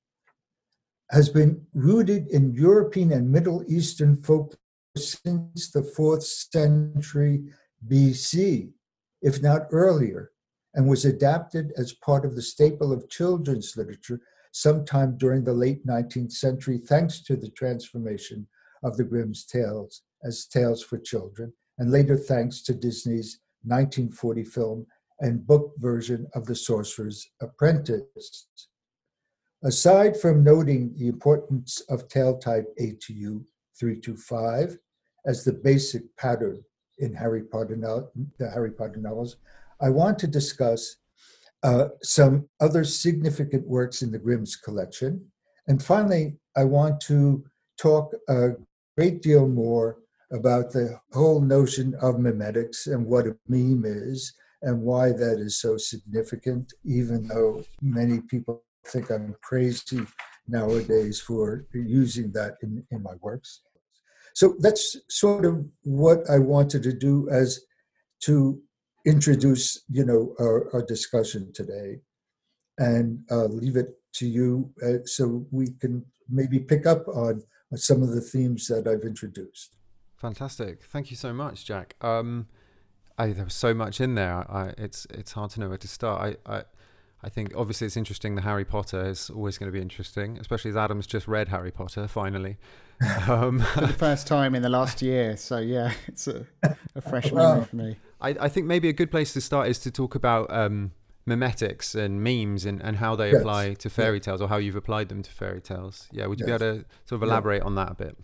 has 1.11 1.29
been 1.29 1.67
rooted 1.75 2.29
in 2.29 2.55
European 2.55 3.13
and 3.13 3.31
Middle 3.31 3.65
Eastern 3.69 4.17
folk 4.17 4.57
since 4.97 5.71
the 5.71 5.83
fourth 5.83 6.23
century 6.23 7.45
BC, 7.89 8.71
if 9.23 9.43
not 9.43 9.67
earlier, 9.73 10.31
and 10.75 10.89
was 10.89 11.05
adapted 11.05 11.73
as 11.77 11.93
part 11.95 12.25
of 12.25 12.37
the 12.37 12.43
staple 12.43 12.93
of 12.93 13.09
children's 13.09 13.77
literature 13.77 14.21
sometime 14.53 15.17
during 15.17 15.45
the 15.45 15.53
late 15.53 15.85
19th 15.87 16.33
century, 16.33 16.79
thanks 16.79 17.23
to 17.23 17.37
the 17.37 17.51
transformation 17.51 18.47
of 18.83 18.97
the 18.97 19.05
Grimm's 19.05 19.45
tales 19.45 20.03
as 20.25 20.47
tales 20.47 20.83
for 20.83 20.99
children, 20.99 21.53
and 21.79 21.91
later 21.91 22.17
thanks 22.17 22.63
to 22.63 22.75
Disney's 22.75 23.41
1940 23.65 24.45
film 24.45 24.87
and 25.21 25.47
book 25.47 25.73
version 25.79 26.27
of 26.35 26.47
The 26.47 26.55
Sorcerer's 26.55 27.31
Apprentice. 27.41 28.47
Aside 29.63 30.19
from 30.19 30.43
noting 30.43 30.95
the 30.97 31.09
importance 31.09 31.81
of 31.91 32.09
tale 32.09 32.39
type 32.39 32.67
ATU 32.81 33.45
325 33.79 34.79
as 35.27 35.45
the 35.45 35.53
basic 35.53 36.05
pattern 36.17 36.65
in 36.99 37.13
Harry 37.13 37.43
Potter 37.43 37.77
the 38.39 38.51
Harry 38.51 38.71
Potter 38.71 39.01
novels, 39.01 39.37
I 39.81 39.91
want 39.91 40.19
to 40.21 40.27
discuss 40.27 40.97
uh, 41.63 41.89
some 42.03 42.49
other 42.61 42.85
significant 42.85 43.67
works 43.67 44.01
in 44.01 44.11
the 44.11 44.19
Grimm's 44.19 44.57
collection. 44.57 45.27
And 45.69 45.83
finally, 45.83 46.39
I 46.57 46.65
want 46.65 46.99
to 47.03 47.45
talk 47.77 48.15
a 48.31 48.53
great 48.97 49.21
deal 49.21 49.47
more 49.47 49.99
about 50.33 50.73
the 50.73 50.99
whole 51.13 51.41
notion 51.43 51.95
of 51.97 52.15
memetics 52.15 52.87
and 52.87 53.05
what 53.05 53.27
a 53.27 53.37
meme 53.47 53.85
is 53.85 54.33
and 54.63 54.81
why 54.81 55.13
that 55.13 55.39
is 55.39 55.61
so 55.61 55.77
significant, 55.77 56.73
even 56.85 57.27
though 57.29 57.63
many 57.83 58.21
people 58.21 58.63
think 58.87 59.11
I'm 59.11 59.35
crazy 59.43 60.03
nowadays 60.49 61.21
for 61.21 61.67
using 61.73 62.33
that 62.33 62.57
in, 62.63 62.85
in 62.91 63.03
my 63.03 63.15
works. 63.21 63.63
So 64.35 64.57
that's 64.61 64.97
sort 65.09 65.45
of 65.45 65.65
what 65.83 66.19
I 66.31 66.39
wanted 66.39 66.83
to 66.85 66.93
do 66.93 67.29
as 67.31 67.61
to 68.25 68.61
introduce, 69.07 69.83
you 69.89 70.05
know, 70.05 70.35
our, 70.41 70.75
our 70.75 70.83
discussion 70.83 71.53
today 71.53 72.01
and 72.79 73.21
uh, 73.31 73.45
leave 73.47 73.77
it 73.77 73.99
to 74.15 74.27
you 74.27 74.71
uh, 74.85 75.05
so 75.05 75.47
we 75.51 75.69
can 75.81 76.05
maybe 76.29 76.59
pick 76.59 76.87
up 76.87 77.07
on 77.09 77.43
some 77.75 78.03
of 78.03 78.11
the 78.11 78.21
themes 78.21 78.67
that 78.67 78.87
I've 78.87 79.07
introduced. 79.07 79.77
Fantastic. 80.17 80.83
Thank 80.83 81.11
you 81.11 81.17
so 81.17 81.33
much, 81.33 81.65
Jack. 81.65 81.95
Um, 82.01 82.47
I, 83.17 83.29
there 83.29 83.45
was 83.45 83.55
so 83.55 83.75
much 83.75 84.01
in 84.01 84.15
there. 84.15 84.51
I, 84.51 84.73
it's 84.79 85.07
it's 85.11 85.33
hard 85.33 85.51
to 85.53 85.61
know 85.61 85.69
where 85.69 85.79
to 85.79 85.89
start. 85.89 86.39
I, 86.47 86.53
I 86.57 86.63
I 87.23 87.29
think 87.29 87.53
obviously 87.55 87.87
it's 87.87 87.97
interesting. 87.97 88.35
The 88.35 88.43
Harry 88.43 88.65
Potter 88.65 89.07
is 89.07 89.31
always 89.31 89.59
going 89.59 89.71
to 89.71 89.77
be 89.77 89.81
interesting, 89.81 90.39
especially 90.39 90.71
as 90.71 90.77
Adam's 90.77 91.07
just 91.07 91.29
read 91.29 91.49
Harry 91.49 91.71
Potter 91.71 92.09
finally 92.09 92.57
um, 93.29 93.61
for 93.75 93.83
the 93.83 93.93
first 93.93 94.27
time 94.27 94.55
in 94.55 94.63
the 94.63 94.69
last 94.69 95.03
year. 95.03 95.37
So 95.37 95.59
yeah, 95.59 95.93
it's 96.07 96.27
a, 96.27 96.47
a 96.95 97.01
fresh 97.01 97.31
memory 97.33 97.65
for 97.65 97.77
me. 97.77 97.97
I, 98.21 98.37
I 98.41 98.49
think 98.49 98.67
maybe 98.67 98.89
a 98.89 98.93
good 98.93 99.11
place 99.11 99.33
to 99.35 99.41
start 99.41 99.69
is 99.69 99.79
to 99.81 99.91
talk 99.91 100.15
about 100.15 100.53
um, 100.53 100.93
memetics 101.29 101.95
and 101.95 102.23
memes 102.23 102.65
and, 102.65 102.81
and 102.83 102.97
how 102.97 103.17
they 103.17 103.31
yes. 103.31 103.41
apply 103.41 103.75
to 103.75 103.91
fairy 103.91 104.21
tales 104.21 104.41
or 104.41 104.49
how 104.49 104.57
you've 104.57 104.77
applied 104.77 105.09
them 105.09 105.23
to 105.23 105.31
fairy 105.31 105.61
tales. 105.61 106.09
Yeah, 106.13 106.27
would 106.27 106.41
you 106.41 106.47
yes. 106.47 106.59
be 106.59 106.65
able 106.65 106.79
to 106.79 106.85
sort 107.05 107.23
of 107.23 107.29
elaborate 107.29 107.63
yeah. 107.63 107.67
on 107.67 107.75
that 107.77 107.93
a 107.93 107.95
bit? 107.95 108.17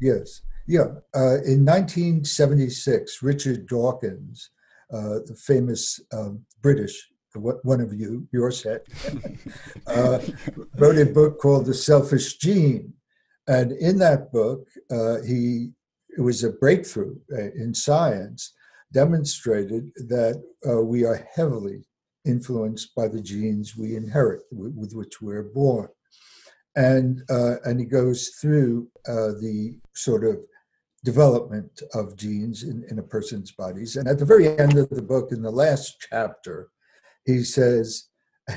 Yes. 0.00 0.42
Yeah. 0.66 0.86
Uh, 1.14 1.42
in 1.44 1.64
1976, 1.64 3.22
Richard 3.22 3.66
Dawkins, 3.66 4.50
uh, 4.92 5.20
the 5.26 5.36
famous 5.36 6.00
um, 6.12 6.44
British, 6.62 7.08
one 7.38 7.80
of 7.80 7.92
you, 7.92 8.26
your 8.32 8.50
set, 8.50 8.86
uh, 9.86 10.20
wrote 10.76 10.98
a 10.98 11.06
book 11.06 11.38
called 11.38 11.66
The 11.66 11.74
Selfish 11.74 12.38
Gene. 12.38 12.92
And 13.48 13.72
in 13.72 13.98
that 13.98 14.32
book, 14.32 14.66
uh, 14.90 15.22
he 15.22 15.70
it 16.16 16.22
was 16.22 16.42
a 16.42 16.50
breakthrough 16.50 17.16
uh, 17.32 17.50
in 17.54 17.74
science, 17.74 18.54
demonstrated 18.92 19.90
that 20.08 20.42
uh, 20.68 20.80
we 20.80 21.04
are 21.04 21.28
heavily 21.34 21.84
influenced 22.24 22.94
by 22.94 23.06
the 23.06 23.20
genes 23.20 23.76
we 23.76 23.96
inherit, 23.96 24.42
with, 24.50 24.74
with 24.74 24.94
which 24.94 25.20
we're 25.20 25.42
born. 25.42 25.88
And, 26.74 27.22
uh, 27.30 27.56
and 27.64 27.78
he 27.78 27.86
goes 27.86 28.28
through 28.40 28.88
uh, 29.08 29.32
the 29.40 29.78
sort 29.94 30.24
of 30.24 30.38
development 31.04 31.82
of 31.94 32.16
genes 32.16 32.64
in, 32.64 32.84
in 32.90 32.98
a 32.98 33.02
person's 33.02 33.52
bodies. 33.52 33.96
And 33.96 34.08
at 34.08 34.18
the 34.18 34.24
very 34.24 34.58
end 34.58 34.76
of 34.76 34.88
the 34.90 35.02
book, 35.02 35.32
in 35.32 35.42
the 35.42 35.50
last 35.50 36.06
chapter, 36.10 36.68
he 37.26 37.42
says, 37.42 38.08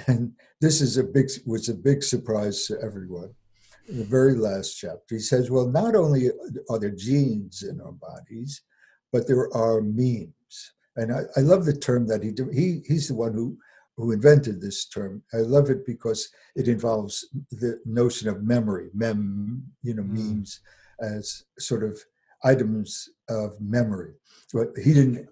and 0.07 0.33
this 0.61 0.81
is 0.81 0.97
a 0.97 1.03
big 1.03 1.29
was 1.45 1.69
a 1.69 1.73
big 1.73 2.03
surprise 2.03 2.65
to 2.67 2.79
everyone. 2.81 3.33
In 3.87 3.97
the 3.97 4.05
very 4.05 4.35
last 4.35 4.75
chapter, 4.75 5.15
he 5.15 5.19
says, 5.19 5.49
"Well, 5.49 5.67
not 5.67 5.95
only 5.95 6.29
are 6.69 6.79
there 6.79 6.91
genes 6.91 7.63
in 7.63 7.81
our 7.81 7.93
bodies, 7.93 8.61
but 9.11 9.27
there 9.27 9.51
are 9.55 9.81
memes." 9.81 10.33
And 10.95 11.11
I, 11.11 11.21
I 11.35 11.39
love 11.39 11.65
the 11.65 11.75
term 11.75 12.05
that 12.07 12.21
he 12.21 12.33
he 12.53 12.83
he's 12.85 13.07
the 13.07 13.15
one 13.15 13.33
who 13.33 13.57
who 13.97 14.11
invented 14.11 14.61
this 14.61 14.87
term. 14.87 15.23
I 15.33 15.37
love 15.37 15.69
it 15.69 15.85
because 15.85 16.29
it 16.55 16.67
involves 16.67 17.27
the 17.51 17.79
notion 17.85 18.29
of 18.29 18.43
memory, 18.43 18.89
mem, 18.93 19.63
you 19.81 19.93
know, 19.93 20.03
mm. 20.03 20.11
memes 20.11 20.61
as 21.01 21.43
sort 21.57 21.83
of 21.83 21.99
items 22.43 23.09
of 23.27 23.59
memory. 23.59 24.13
But 24.53 24.69
he 24.81 24.93
didn't 24.93 25.27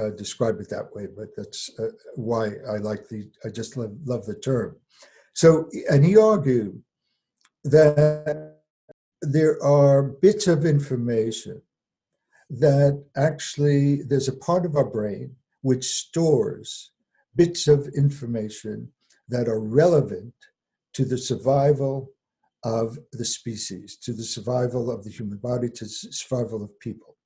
uh, 0.00 0.10
describe 0.10 0.60
it 0.60 0.68
that 0.70 0.94
way, 0.94 1.06
but 1.06 1.28
that's 1.36 1.70
uh, 1.78 1.88
why 2.14 2.52
I 2.70 2.76
like 2.76 3.08
the, 3.08 3.30
I 3.44 3.48
just 3.48 3.76
love, 3.76 3.92
love 4.04 4.26
the 4.26 4.34
term. 4.34 4.76
So, 5.34 5.68
and 5.90 6.04
he 6.04 6.16
argued 6.16 6.82
that 7.64 8.56
there 9.22 9.62
are 9.62 10.02
bits 10.02 10.46
of 10.46 10.64
information 10.64 11.60
that 12.50 13.04
actually 13.16 14.02
there's 14.02 14.28
a 14.28 14.36
part 14.36 14.64
of 14.64 14.76
our 14.76 14.88
brain 14.88 15.36
which 15.62 15.84
stores 15.84 16.92
bits 17.36 17.68
of 17.68 17.88
information 17.96 18.90
that 19.28 19.48
are 19.48 19.60
relevant 19.60 20.34
to 20.94 21.04
the 21.04 21.18
survival 21.18 22.10
of 22.64 22.98
the 23.12 23.24
species, 23.24 23.96
to 23.96 24.12
the 24.12 24.24
survival 24.24 24.90
of 24.90 25.04
the 25.04 25.10
human 25.10 25.38
body, 25.38 25.68
to 25.68 25.84
the 25.84 25.90
survival 25.90 26.64
of 26.64 26.80
people. 26.80 27.17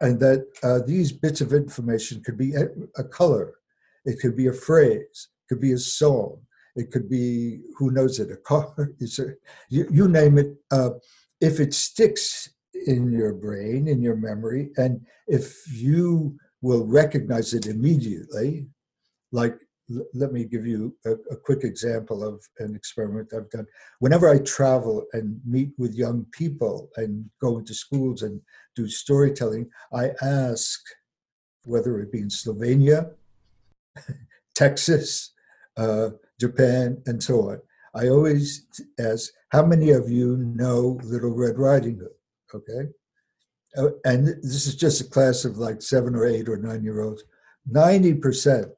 And 0.00 0.20
that 0.20 0.46
uh, 0.62 0.80
these 0.86 1.12
bits 1.12 1.40
of 1.40 1.52
information 1.52 2.22
could 2.22 2.36
be 2.36 2.54
a, 2.54 3.04
color, 3.04 3.54
it 4.04 4.20
could 4.20 4.36
be 4.36 4.46
a 4.46 4.52
phrase, 4.52 5.28
it 5.42 5.48
could 5.48 5.60
be 5.60 5.72
a 5.72 5.78
song, 5.78 6.40
it 6.74 6.90
could 6.90 7.08
be, 7.08 7.60
who 7.78 7.90
knows 7.90 8.20
it, 8.20 8.30
a 8.30 8.36
car, 8.36 8.74
it's 9.00 9.18
a, 9.18 9.28
you, 9.70 9.86
you 9.90 10.08
name 10.08 10.38
it. 10.38 10.54
Uh, 10.70 10.90
if 11.40 11.60
it 11.60 11.74
sticks 11.74 12.50
in 12.86 13.12
your 13.12 13.34
brain, 13.34 13.88
in 13.88 14.02
your 14.02 14.16
memory, 14.16 14.70
and 14.76 15.00
if 15.26 15.54
you 15.72 16.38
will 16.62 16.86
recognize 16.86 17.52
it 17.54 17.66
immediately, 17.66 18.66
like 19.32 19.58
let 20.14 20.32
me 20.32 20.44
give 20.44 20.66
you 20.66 20.96
a, 21.04 21.12
a, 21.30 21.36
quick 21.36 21.62
example 21.62 22.24
of 22.24 22.44
an 22.58 22.74
experiment 22.74 23.32
I've 23.32 23.50
done. 23.50 23.66
Whenever 24.00 24.28
I 24.28 24.38
travel 24.38 25.06
and 25.12 25.40
meet 25.46 25.70
with 25.78 25.94
young 25.94 26.26
people 26.32 26.90
and 26.96 27.30
go 27.40 27.58
into 27.58 27.74
schools 27.74 28.22
and 28.22 28.40
do 28.74 28.88
storytelling, 28.88 29.70
I 29.92 30.10
ask 30.22 30.80
whether 31.64 32.00
it 32.00 32.10
be 32.10 32.20
in 32.20 32.28
Slovenia, 32.28 33.12
Texas, 34.54 35.32
uh, 35.76 36.10
Japan, 36.40 37.00
and 37.06 37.22
so 37.22 37.50
on. 37.50 37.60
I 37.94 38.08
always 38.08 38.66
ask, 38.98 39.30
how 39.50 39.64
many 39.64 39.90
of 39.90 40.10
you 40.10 40.36
know 40.36 40.98
Little 41.02 41.34
Red 41.34 41.58
Riding 41.58 41.98
Hood? 41.98 42.10
Okay. 42.54 42.90
Uh, 43.76 43.90
and 44.04 44.26
this 44.26 44.66
is 44.66 44.74
just 44.74 45.00
a 45.00 45.04
class 45.04 45.44
of 45.44 45.58
like 45.58 45.80
seven 45.80 46.14
or 46.14 46.26
eight 46.26 46.48
or 46.48 46.56
nine 46.56 46.82
year 46.82 47.00
olds. 47.00 47.24
90% 47.70 48.70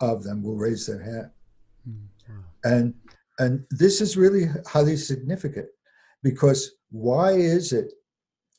of 0.00 0.24
them 0.24 0.42
will 0.42 0.56
raise 0.56 0.86
their 0.86 1.02
hand. 1.02 1.30
Mm-hmm. 1.88 2.40
And, 2.64 2.94
and 3.38 3.64
this 3.70 4.00
is 4.00 4.16
really 4.16 4.46
highly 4.66 4.96
significant 4.96 5.68
because 6.22 6.72
why 6.90 7.32
is 7.32 7.72
it 7.72 7.92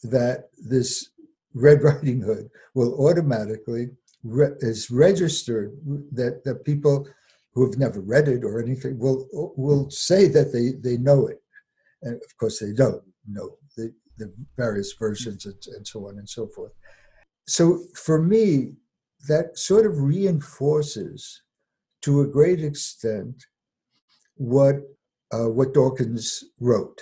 that 0.04 0.50
this 0.58 1.10
Red 1.54 1.82
Riding 1.84 2.22
Hood 2.22 2.50
will 2.76 2.94
automatically 3.06 3.90
re- 4.24 4.56
is 4.60 4.90
registered 4.92 5.74
that, 6.12 6.44
that 6.46 6.66
people 6.66 7.08
who 7.54 7.66
have 7.66 7.80
never 7.80 8.00
read 8.00 8.28
it 8.28 8.44
or 8.44 8.62
anything 8.62 8.98
will 9.00 9.28
will 9.58 9.90
say 9.90 10.28
that 10.28 10.54
they, 10.54 10.72
they 10.88 10.98
know 10.98 11.28
it. 11.28 11.42
And 12.04 12.16
of 12.16 12.38
course 12.38 12.60
they 12.60 12.74
don't 12.74 13.04
know 13.28 13.58
the, 13.76 13.94
the 14.18 14.32
various 14.56 14.94
versions 14.94 15.46
and, 15.46 15.56
and 15.76 15.86
so 15.86 16.08
on 16.08 16.20
and 16.20 16.30
so 16.30 16.48
forth. 16.48 16.72
So 17.48 17.84
for 17.96 18.22
me, 18.22 18.74
that 19.28 19.58
sort 19.58 19.86
of 19.86 20.02
reinforces 20.02 21.42
to 22.02 22.22
a 22.22 22.28
great 22.28 22.64
extent 22.64 23.46
what 24.36 24.76
uh, 25.32 25.50
what 25.50 25.74
Dawkins 25.74 26.44
wrote. 26.60 27.00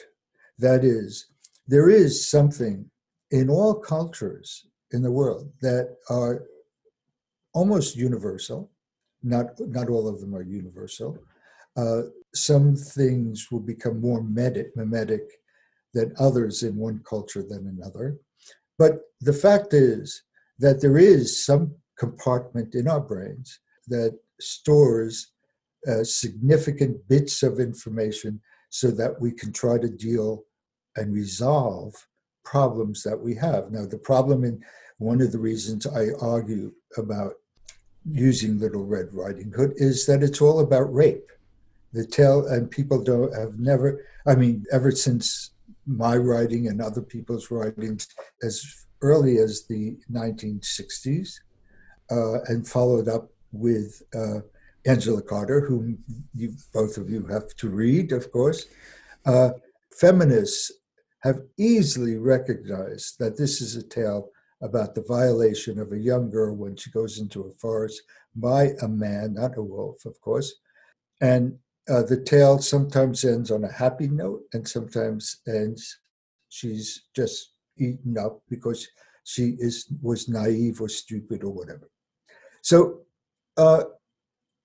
That 0.59 0.83
is, 0.83 1.27
there 1.67 1.89
is 1.89 2.27
something 2.27 2.89
in 3.31 3.49
all 3.49 3.73
cultures 3.75 4.65
in 4.91 5.01
the 5.01 5.11
world 5.11 5.49
that 5.61 5.95
are 6.09 6.43
almost 7.53 7.95
universal. 7.95 8.69
Not 9.23 9.59
not 9.59 9.89
all 9.89 10.07
of 10.07 10.19
them 10.19 10.35
are 10.35 10.41
universal. 10.41 11.17
Uh, 11.75 12.03
some 12.33 12.75
things 12.75 13.47
will 13.51 13.59
become 13.59 14.01
more 14.01 14.21
memetic 14.21 15.27
than 15.93 16.13
others 16.19 16.63
in 16.63 16.75
one 16.75 17.01
culture 17.07 17.43
than 17.43 17.67
another. 17.67 18.17
But 18.77 19.01
the 19.21 19.33
fact 19.33 19.73
is 19.73 20.23
that 20.59 20.81
there 20.81 20.97
is 20.97 21.43
some 21.45 21.75
compartment 21.97 22.75
in 22.75 22.87
our 22.87 22.99
brains 22.99 23.59
that 23.87 24.17
stores 24.39 25.31
uh, 25.87 26.03
significant 26.03 27.07
bits 27.07 27.43
of 27.43 27.59
information 27.59 28.41
so 28.69 28.91
that 28.91 29.19
we 29.21 29.31
can 29.31 29.51
try 29.53 29.77
to 29.77 29.89
deal 29.89 30.43
and 30.95 31.13
resolve 31.13 31.93
problems 32.43 33.03
that 33.03 33.19
we 33.19 33.35
have. 33.35 33.71
Now, 33.71 33.85
the 33.85 33.97
problem 33.97 34.43
in 34.43 34.63
one 34.97 35.21
of 35.21 35.31
the 35.31 35.39
reasons 35.39 35.85
I 35.85 36.07
argue 36.19 36.71
about 36.97 37.33
using 38.09 38.59
Little 38.59 38.85
Red 38.85 39.13
Riding 39.13 39.51
Hood 39.51 39.73
is 39.75 40.05
that 40.05 40.23
it's 40.23 40.41
all 40.41 40.59
about 40.61 40.93
rape. 40.93 41.29
The 41.93 42.05
tale, 42.05 42.47
and 42.47 42.69
people 42.69 43.03
don't 43.03 43.33
have 43.35 43.59
never, 43.59 44.05
I 44.25 44.35
mean, 44.35 44.65
ever 44.71 44.91
since 44.91 45.51
my 45.85 46.17
writing 46.17 46.67
and 46.67 46.81
other 46.81 47.01
people's 47.01 47.49
writings, 47.49 48.07
as 48.43 48.85
early 49.01 49.37
as 49.37 49.65
the 49.67 49.97
1960s, 50.11 51.39
uh, 52.11 52.41
and 52.45 52.67
followed 52.67 53.07
up 53.07 53.29
with 53.51 54.01
uh, 54.15 54.39
Angela 54.85 55.21
Carter, 55.21 55.61
whom 55.61 55.97
you 56.33 56.53
both 56.73 56.97
of 56.97 57.09
you 57.09 57.25
have 57.27 57.55
to 57.55 57.69
read, 57.69 58.11
of 58.11 58.31
course. 58.31 58.67
Uh, 59.25 59.51
feminists 59.99 60.71
have 61.21 61.41
easily 61.57 62.15
recognized 62.17 63.19
that 63.19 63.37
this 63.37 63.61
is 63.61 63.75
a 63.75 63.83
tale 63.83 64.29
about 64.61 64.95
the 64.95 65.03
violation 65.07 65.79
of 65.79 65.91
a 65.91 65.99
young 65.99 66.29
girl 66.29 66.55
when 66.55 66.75
she 66.75 66.89
goes 66.91 67.19
into 67.19 67.41
a 67.43 67.51
forest 67.59 68.01
by 68.35 68.71
a 68.81 68.87
man, 68.87 69.33
not 69.33 69.57
a 69.57 69.61
wolf, 69.61 70.05
of 70.05 70.19
course. 70.21 70.53
And 71.21 71.57
uh, 71.89 72.03
the 72.03 72.21
tale 72.21 72.59
sometimes 72.59 73.23
ends 73.23 73.51
on 73.51 73.63
a 73.63 73.71
happy 73.71 74.07
note 74.07 74.41
and 74.53 74.67
sometimes 74.67 75.37
ends 75.47 75.99
she's 76.49 77.03
just 77.15 77.53
eaten 77.77 78.17
up 78.17 78.41
because 78.49 78.87
she 79.23 79.55
is 79.59 79.87
was 80.01 80.29
naive 80.29 80.79
or 80.81 80.89
stupid 80.89 81.43
or 81.43 81.51
whatever. 81.51 81.89
So 82.67 83.03
uh, 83.55 83.85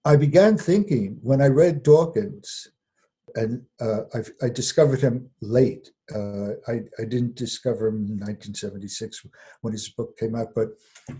I 0.04 0.16
began 0.16 0.58
thinking 0.58 1.20
when 1.22 1.40
I 1.40 1.46
read 1.46 1.84
Dawkins, 1.84 2.66
and 3.36 3.62
uh, 3.80 4.00
I, 4.42 4.48
discovered 4.48 5.00
him 5.00 5.30
late. 5.40 5.92
Uh, 6.12 6.54
I, 6.66 6.80
I, 6.98 7.04
didn't 7.04 7.36
discover 7.36 7.86
him 7.86 7.98
in 7.98 8.18
1976 8.18 9.24
when 9.60 9.72
his 9.72 9.88
book 9.88 10.18
came 10.18 10.34
out, 10.34 10.48
but 10.52 10.70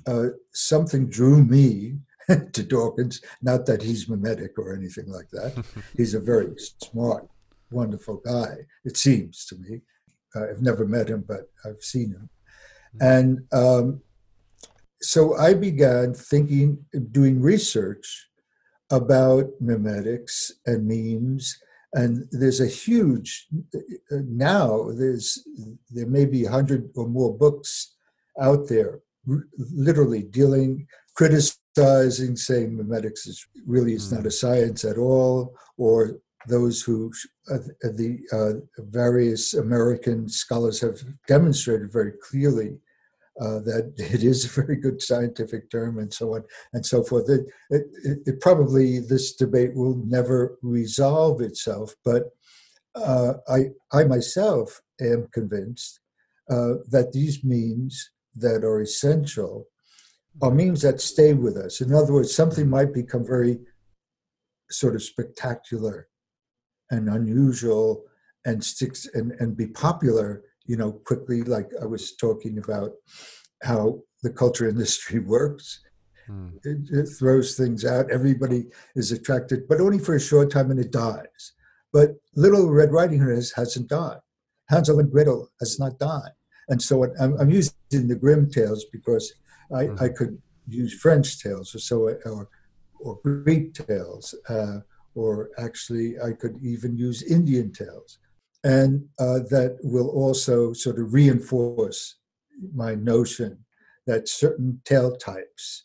uh, 0.09 0.31
something 0.53 1.09
drew 1.09 1.45
me 1.45 1.99
to 2.53 2.63
Dawkins. 2.65 3.21
Not 3.41 3.65
that 3.67 3.83
he's 3.83 4.09
mimetic 4.09 4.59
or 4.59 4.75
anything 4.75 5.09
like 5.09 5.31
that. 5.31 5.65
he's 5.97 6.15
a 6.15 6.21
very 6.21 6.53
smart, 6.83 7.29
wonderful 7.71 8.17
guy, 8.27 8.67
it 8.85 8.97
seems 8.97 9.47
to 9.47 9.55
me. 9.55 9.83
I've 10.35 10.63
never 10.63 10.85
met 10.85 11.09
him, 11.09 11.25
but 11.29 11.49
I've 11.65 11.81
seen 11.81 12.11
him. 12.11 12.29
Mm-hmm. 12.97 13.07
And 13.07 13.47
um, 13.53 14.03
so 15.03 15.37
I 15.37 15.55
began 15.55 16.15
thinking, 16.15 16.79
doing 17.11 17.41
research 17.41 18.29
about 18.91 19.51
memetics 19.63 20.53
and 20.67 20.87
memes. 20.87 21.59
And 21.95 22.27
there's 22.31 22.61
a 22.61 22.67
huge, 22.67 23.49
now 24.11 24.91
there's, 24.93 25.47
there 25.91 26.07
may 26.07 26.25
be 26.25 26.45
a 26.45 26.51
hundred 26.51 26.91
or 26.95 27.07
more 27.07 27.37
books 27.37 27.97
out 28.41 28.69
there, 28.69 29.01
literally 29.59 30.23
dealing, 30.23 30.87
criticizing, 31.15 32.37
saying 32.37 32.73
memetics 32.73 33.27
is 33.27 33.45
really 33.67 33.93
is 33.95 34.11
not 34.11 34.21
a 34.21 34.25
hmm. 34.25 34.31
science 34.31 34.85
at 34.85 34.97
all, 34.97 35.55
or 35.77 36.19
those 36.49 36.83
who 36.83 37.13
uh, 37.51 37.59
the 37.83 38.19
uh, 38.33 38.83
various 38.85 39.55
American 39.55 40.29
scholars 40.29 40.81
have 40.81 41.01
demonstrated 41.29 41.93
very 41.93 42.13
clearly 42.23 42.79
uh, 43.41 43.61
that 43.61 43.93
it 43.99 44.23
is 44.23 44.45
a 44.45 44.61
very 44.61 44.77
good 44.77 45.01
scientific 45.03 45.71
term 45.71 45.99
and 45.99 46.13
so 46.13 46.35
on 46.35 46.45
and 46.73 46.85
so 46.85 47.03
forth. 47.03 47.29
It, 47.29 47.47
it, 47.71 48.19
it 48.27 48.41
probably, 48.41 49.01
this 49.01 49.35
debate 49.35 49.75
will 49.75 49.97
never 50.07 50.59
resolve 50.63 51.41
itself, 51.41 51.95
but 52.05 52.25
uh, 52.95 53.35
I, 53.49 53.71
I 53.93 54.05
myself 54.05 54.81
am 55.01 55.29
convinced 55.33 56.01
uh, 56.51 56.75
that 56.91 57.13
these 57.13 57.43
means 57.43 58.11
that 58.35 58.65
are 58.65 58.81
essential 58.81 59.67
are 60.41 60.51
means 60.51 60.83
that 60.83 61.01
stay 61.01 61.35
with 61.35 61.57
us. 61.57 61.81
In 61.81 61.93
other 61.93 62.13
words, 62.13 62.35
something 62.35 62.69
might 62.69 62.95
become 62.95 63.27
very 63.27 63.59
sort 64.71 64.95
of 64.95 65.03
spectacular 65.03 66.09
and 66.91 67.09
unusual 67.09 68.05
and 68.45 68.65
sticks 68.65 69.07
and, 69.15 69.33
and 69.33 69.57
be 69.57 69.67
popular 69.67 70.43
you 70.67 70.77
know, 70.77 70.93
quickly, 70.93 71.43
like 71.43 71.71
I 71.81 71.87
was 71.87 72.17
talking 72.17 72.59
about 72.59 72.93
how 73.63 74.01
the 74.23 74.31
culture 74.31 74.69
industry 74.75 75.19
works. 75.21 75.81
Mm. 76.29 76.55
It, 76.65 76.79
it, 76.91 77.07
throws 77.19 77.57
things 77.57 77.85
out. 77.85 78.11
Everybody 78.11 78.67
is 78.95 79.11
attracted, 79.11 79.67
but 79.69 79.81
only 79.81 79.99
for 79.99 80.15
a 80.15 80.21
short 80.21 80.53
time 80.53 80.71
and 80.71 80.79
it 80.79 80.93
dies. 80.93 81.53
But 81.93 82.11
Little 82.37 82.71
Red 82.71 82.93
Riding 82.93 83.19
Hood 83.19 83.35
has, 83.35 83.53
hasn't 83.53 83.89
died. 83.89 84.19
Hansel 84.69 85.01
and 85.01 85.11
Gretel 85.11 85.51
has 85.59 85.81
not 85.81 85.99
died. 85.99 86.31
And 86.69 86.81
so 86.81 87.05
I'm, 87.21 87.37
I'm 87.39 87.51
using 87.51 87.75
the 87.91 88.15
Grimm 88.15 88.49
tales 88.49 88.87
because 88.93 89.35
I, 89.75 89.87
mm. 89.87 90.01
I 90.01 90.09
could 90.09 90.41
use 90.69 90.95
French 90.95 91.43
tales 91.43 91.75
or 91.75 91.81
so, 91.81 92.09
or, 92.25 92.49
or 93.01 93.19
Greek 93.25 93.75
tales, 93.75 94.35
uh, 94.49 94.79
or 95.15 95.51
actually 95.59 96.21
I 96.21 96.33
could 96.33 96.57
even 96.63 96.97
use 96.97 97.23
Indian 97.25 97.73
tales 97.73 98.19
and 98.65 99.05
uh, 99.19 99.41
that 99.51 99.79
will 99.83 100.09
also 100.09 100.73
sort 100.73 100.99
of 100.99 101.13
reinforce 101.13 102.17
my 102.75 102.95
notion 102.95 103.59
that 104.07 104.29
certain 104.29 104.81
tale 104.85 105.17
types 105.17 105.85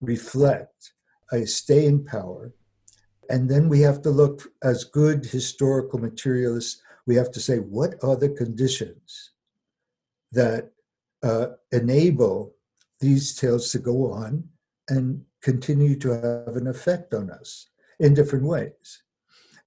reflect 0.00 0.92
a 1.32 1.46
staying 1.46 2.04
power. 2.04 2.52
And 3.30 3.48
then 3.48 3.68
we 3.68 3.80
have 3.80 4.02
to 4.02 4.10
look, 4.10 4.48
as 4.62 4.84
good 4.84 5.26
historical 5.26 5.98
materialists, 5.98 6.82
we 7.06 7.14
have 7.16 7.30
to 7.32 7.40
say, 7.40 7.58
what 7.58 7.94
are 8.02 8.16
the 8.16 8.30
conditions 8.30 9.32
that 10.32 10.70
uh, 11.22 11.48
enable 11.72 12.54
these 13.00 13.34
tales 13.34 13.70
to 13.72 13.78
go 13.78 14.12
on 14.12 14.44
and 14.88 15.22
continue 15.42 15.96
to 15.96 16.10
have 16.10 16.56
an 16.56 16.66
effect 16.66 17.14
on 17.14 17.30
us 17.30 17.68
in 18.00 18.14
different 18.14 18.44
ways? 18.44 19.02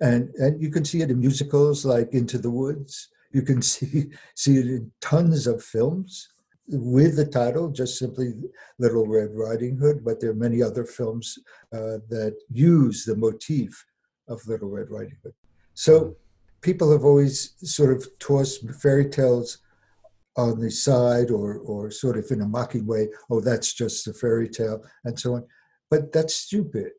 And 0.01 0.29
and 0.35 0.61
you 0.61 0.69
can 0.69 0.83
see 0.83 1.01
it 1.01 1.11
in 1.11 1.19
musicals 1.19 1.85
like 1.85 2.13
Into 2.13 2.37
the 2.37 2.51
Woods. 2.51 3.09
You 3.31 3.43
can 3.43 3.61
see 3.71 4.09
see 4.35 4.57
it 4.57 4.65
in 4.65 4.91
tons 4.99 5.47
of 5.47 5.63
films. 5.63 6.29
with 6.67 7.15
the 7.17 7.25
title, 7.25 7.69
just 7.69 7.97
simply 7.97 8.33
Little 8.79 9.05
Red 9.05 9.31
Riding 9.33 9.75
Hood, 9.77 10.05
but 10.05 10.19
there 10.19 10.31
are 10.31 10.45
many 10.47 10.61
other 10.63 10.85
films 10.85 11.37
uh, 11.73 11.97
that 12.09 12.35
use 12.49 13.03
the 13.03 13.15
motif 13.15 13.85
of 14.27 14.47
Little 14.47 14.69
Red 14.69 14.89
Riding 14.89 15.17
Hood. 15.21 15.33
So 15.73 16.15
people 16.61 16.91
have 16.91 17.03
always 17.03 17.55
sort 17.63 17.91
of 17.95 18.07
tossed 18.19 18.69
fairy 18.81 19.09
tales 19.09 19.57
on 20.37 20.59
the 20.59 20.71
side 20.71 21.29
or, 21.29 21.57
or 21.57 21.91
sort 21.91 22.17
of 22.17 22.29
in 22.31 22.41
a 22.41 22.47
mocking 22.47 22.85
way, 22.85 23.09
oh, 23.29 23.41
that's 23.41 23.73
just 23.73 24.07
a 24.07 24.13
fairy 24.13 24.47
tale, 24.47 24.83
and 25.03 25.19
so 25.19 25.35
on. 25.35 25.45
But 25.89 26.13
that's 26.13 26.35
stupid 26.35 26.91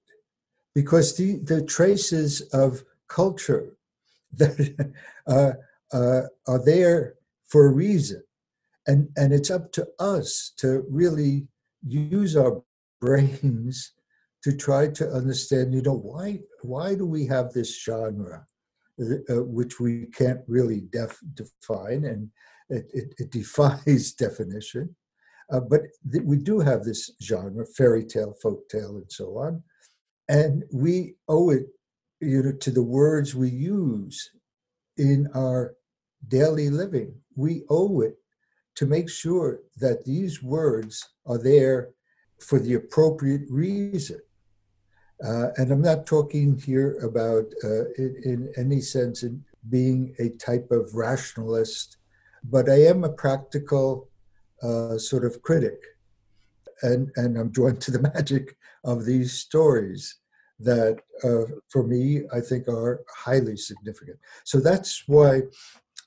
because 0.75 1.17
the, 1.17 1.38
the 1.38 1.62
traces 1.65 2.43
of 2.53 2.85
culture 3.12 3.77
that 4.33 4.92
uh, 5.27 5.53
uh, 5.96 6.22
are 6.48 6.64
there 6.64 7.14
for 7.48 7.66
a 7.66 7.72
reason. 7.72 8.22
And, 8.87 9.09
and 9.16 9.33
it's 9.33 9.51
up 9.51 9.72
to 9.72 9.87
us 9.98 10.53
to 10.59 10.85
really 10.90 11.46
use 11.87 12.37
our 12.37 12.62
brains 13.01 13.92
to 14.42 14.57
try 14.57 14.88
to 14.88 15.09
understand, 15.12 15.75
you 15.75 15.83
know, 15.83 15.96
why, 15.96 16.40
why 16.62 16.94
do 16.94 17.07
we 17.07 17.27
have 17.27 17.53
this 17.53 17.81
genre, 17.81 18.44
uh, 19.01 19.44
which 19.44 19.79
we 19.79 20.07
can't 20.07 20.40
really 20.48 20.83
def- 20.90 21.20
define 21.35 22.05
and 22.05 22.31
it, 22.70 22.87
it, 22.92 23.14
it 23.18 23.31
defies 23.31 24.12
definition. 24.18 24.96
Uh, 25.53 25.61
but 25.61 25.83
th- 26.11 26.25
we 26.25 26.38
do 26.38 26.59
have 26.59 26.83
this 26.83 27.11
genre, 27.22 27.66
fairy 27.66 28.05
tale, 28.05 28.35
folk 28.42 28.68
tale, 28.68 28.96
and 28.96 29.12
so 29.12 29.37
on. 29.38 29.62
And 30.29 30.64
we 30.72 31.14
owe 31.29 31.51
it 31.51 31.66
you 32.23 32.43
know, 32.43 32.53
to 32.53 32.71
the 32.71 32.83
words 32.83 33.35
we 33.35 33.51
use 33.51 34.31
in 34.97 35.29
our 35.35 35.75
daily 36.29 36.71
living. 36.71 37.15
We 37.37 37.65
owe 37.69 38.01
it 38.03 38.17
to 38.77 38.87
make 38.87 39.11
sure 39.11 39.61
that 39.79 40.05
these 40.05 40.43
words 40.43 41.09
are 41.27 41.39
there 41.39 41.91
for 42.41 42.59
the 42.59 42.75
appropriate 42.75 43.43
reason. 43.51 44.21
Uh, 45.25 45.49
and 45.57 45.71
I'm 45.71 45.83
not 45.83 46.07
talking 46.07 46.59
here 46.59 46.99
about, 47.03 47.45
uh, 47.65 47.91
in, 47.99 48.17
in, 48.25 48.53
any 48.57 48.81
sense, 48.81 49.23
in 49.23 49.45
being 49.69 50.15
a 50.19 50.31
type 50.31 50.71
of 50.71 50.95
rationalist, 50.95 51.99
but 52.45 52.69
I 52.69 52.85
am 52.85 53.05
a 53.05 53.13
practical 53.13 54.09
uh, 54.63 54.99
sort 54.99 55.25
of 55.25 55.43
critic. 55.43 55.81
And, 56.83 57.11
and 57.17 57.39
I'm 57.39 57.51
drawn 57.51 57.77
to 57.77 57.91
the 57.91 58.03
magic 58.15 58.57
of 58.85 59.05
these 59.05 59.33
stories 59.33 60.22
that 60.61 61.01
uh, 61.25 61.45
for 61.69 61.83
me 61.83 62.23
I 62.33 62.41
think 62.41 62.69
are 62.69 63.03
highly 63.17 63.57
significant. 63.57 64.19
So 64.45 64.61
that's 64.61 65.05
why 65.07 65.43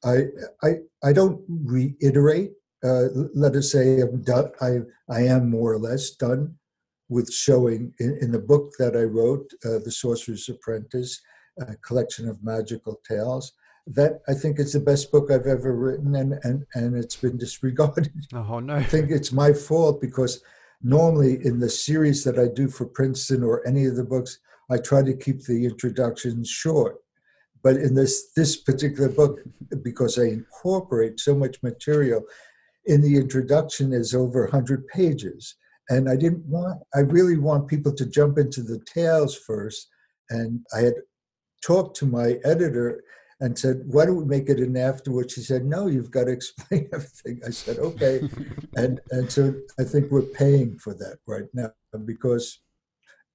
I 0.04 0.26
I, 0.64 0.70
I 1.04 1.14
don't 1.14 1.42
reiterate. 1.48 2.52
Uh, 2.84 3.08
let 3.34 3.56
us 3.56 3.72
say 3.72 4.02
I'm 4.02 4.22
done. 4.22 4.52
I 4.62 4.80
I 5.10 5.22
am 5.22 5.50
more 5.50 5.74
or 5.74 5.80
less 5.80 6.12
done 6.12 6.56
with 7.10 7.32
showing 7.32 7.94
in, 8.00 8.18
in 8.22 8.32
the 8.32 8.40
book 8.40 8.74
that 8.80 8.96
I 8.96 9.04
wrote, 9.04 9.52
uh, 9.64 9.80
The 9.84 9.92
Sorcerer's 9.92 10.50
Apprentice, 10.50 11.22
a 11.60 11.76
collection 11.78 12.28
of 12.28 12.44
magical 12.44 13.00
tales. 13.08 13.54
That 13.88 14.22
I 14.28 14.34
think 14.34 14.60
is 14.60 14.74
the 14.74 14.80
best 14.80 15.12
book 15.12 15.30
I've 15.30 15.46
ever 15.46 15.76
written, 15.76 16.16
and 16.16 16.40
and 16.44 16.66
and 16.74 16.96
it's 16.96 17.18
been 17.18 17.38
disregarded. 17.38 18.12
Oh 18.34 18.60
no! 18.60 18.76
I 18.84 18.84
think 18.84 19.12
it's 19.12 19.32
my 19.32 19.54
fault 19.54 20.02
because 20.02 20.42
normally 20.82 21.46
in 21.46 21.60
the 21.60 21.70
series 21.70 22.24
that 22.24 22.40
I 22.40 22.48
do 22.48 22.68
for 22.68 22.86
Princeton 22.86 23.44
or 23.44 23.66
any 23.68 23.86
of 23.86 23.96
the 23.96 24.04
books, 24.04 24.40
I 24.70 24.78
try 24.78 25.04
to 25.04 25.16
keep 25.16 25.44
the 25.44 25.66
introductions 25.66 26.50
short. 26.50 26.98
But 27.64 27.78
in 27.78 27.96
this 27.96 28.32
this 28.36 28.58
particular 28.58 29.10
book, 29.10 29.40
because 29.84 30.20
I 30.20 30.26
incorporate 30.26 31.20
so 31.20 31.36
much 31.36 31.64
material, 31.64 32.24
in 32.86 33.02
the 33.02 33.18
introduction 33.18 33.94
is 33.94 34.14
over 34.14 34.44
100 34.44 34.88
pages. 34.88 35.56
And 35.90 36.10
I 36.10 36.16
didn't 36.16 36.46
want, 36.46 36.82
I 36.96 37.00
really 37.00 37.38
want 37.38 37.68
people 37.68 37.94
to 37.94 38.06
jump 38.06 38.38
into 38.38 38.62
the 38.62 38.80
tales 38.92 39.36
first. 39.36 39.88
And 40.30 40.62
I 40.76 40.82
had 40.82 40.96
talked 41.64 41.96
to 41.98 42.06
my 42.06 42.38
editor 42.44 43.04
and 43.42 43.58
said, 43.58 43.84
"Why 43.86 44.06
don't 44.06 44.16
we 44.16 44.26
make 44.26 44.50
it 44.50 44.60
an 44.60 44.78
afterward?" 44.78 45.32
She 45.32 45.42
said, 45.42 45.66
"No, 45.66 45.88
you've 45.88 46.12
got 46.12 46.26
to 46.26 46.32
explain 46.32 46.90
everything." 46.94 47.42
I 47.46 47.50
said, 47.50 47.80
"Okay," 47.80 48.28
and 48.76 49.00
and 49.12 49.32
so 49.32 49.54
I 49.80 49.84
think 49.84 50.12
we're 50.12 50.22
paying 50.22 50.78
for 50.78 50.94
that 50.96 51.18
right 51.28 51.50
now 51.54 51.72
because 52.06 52.60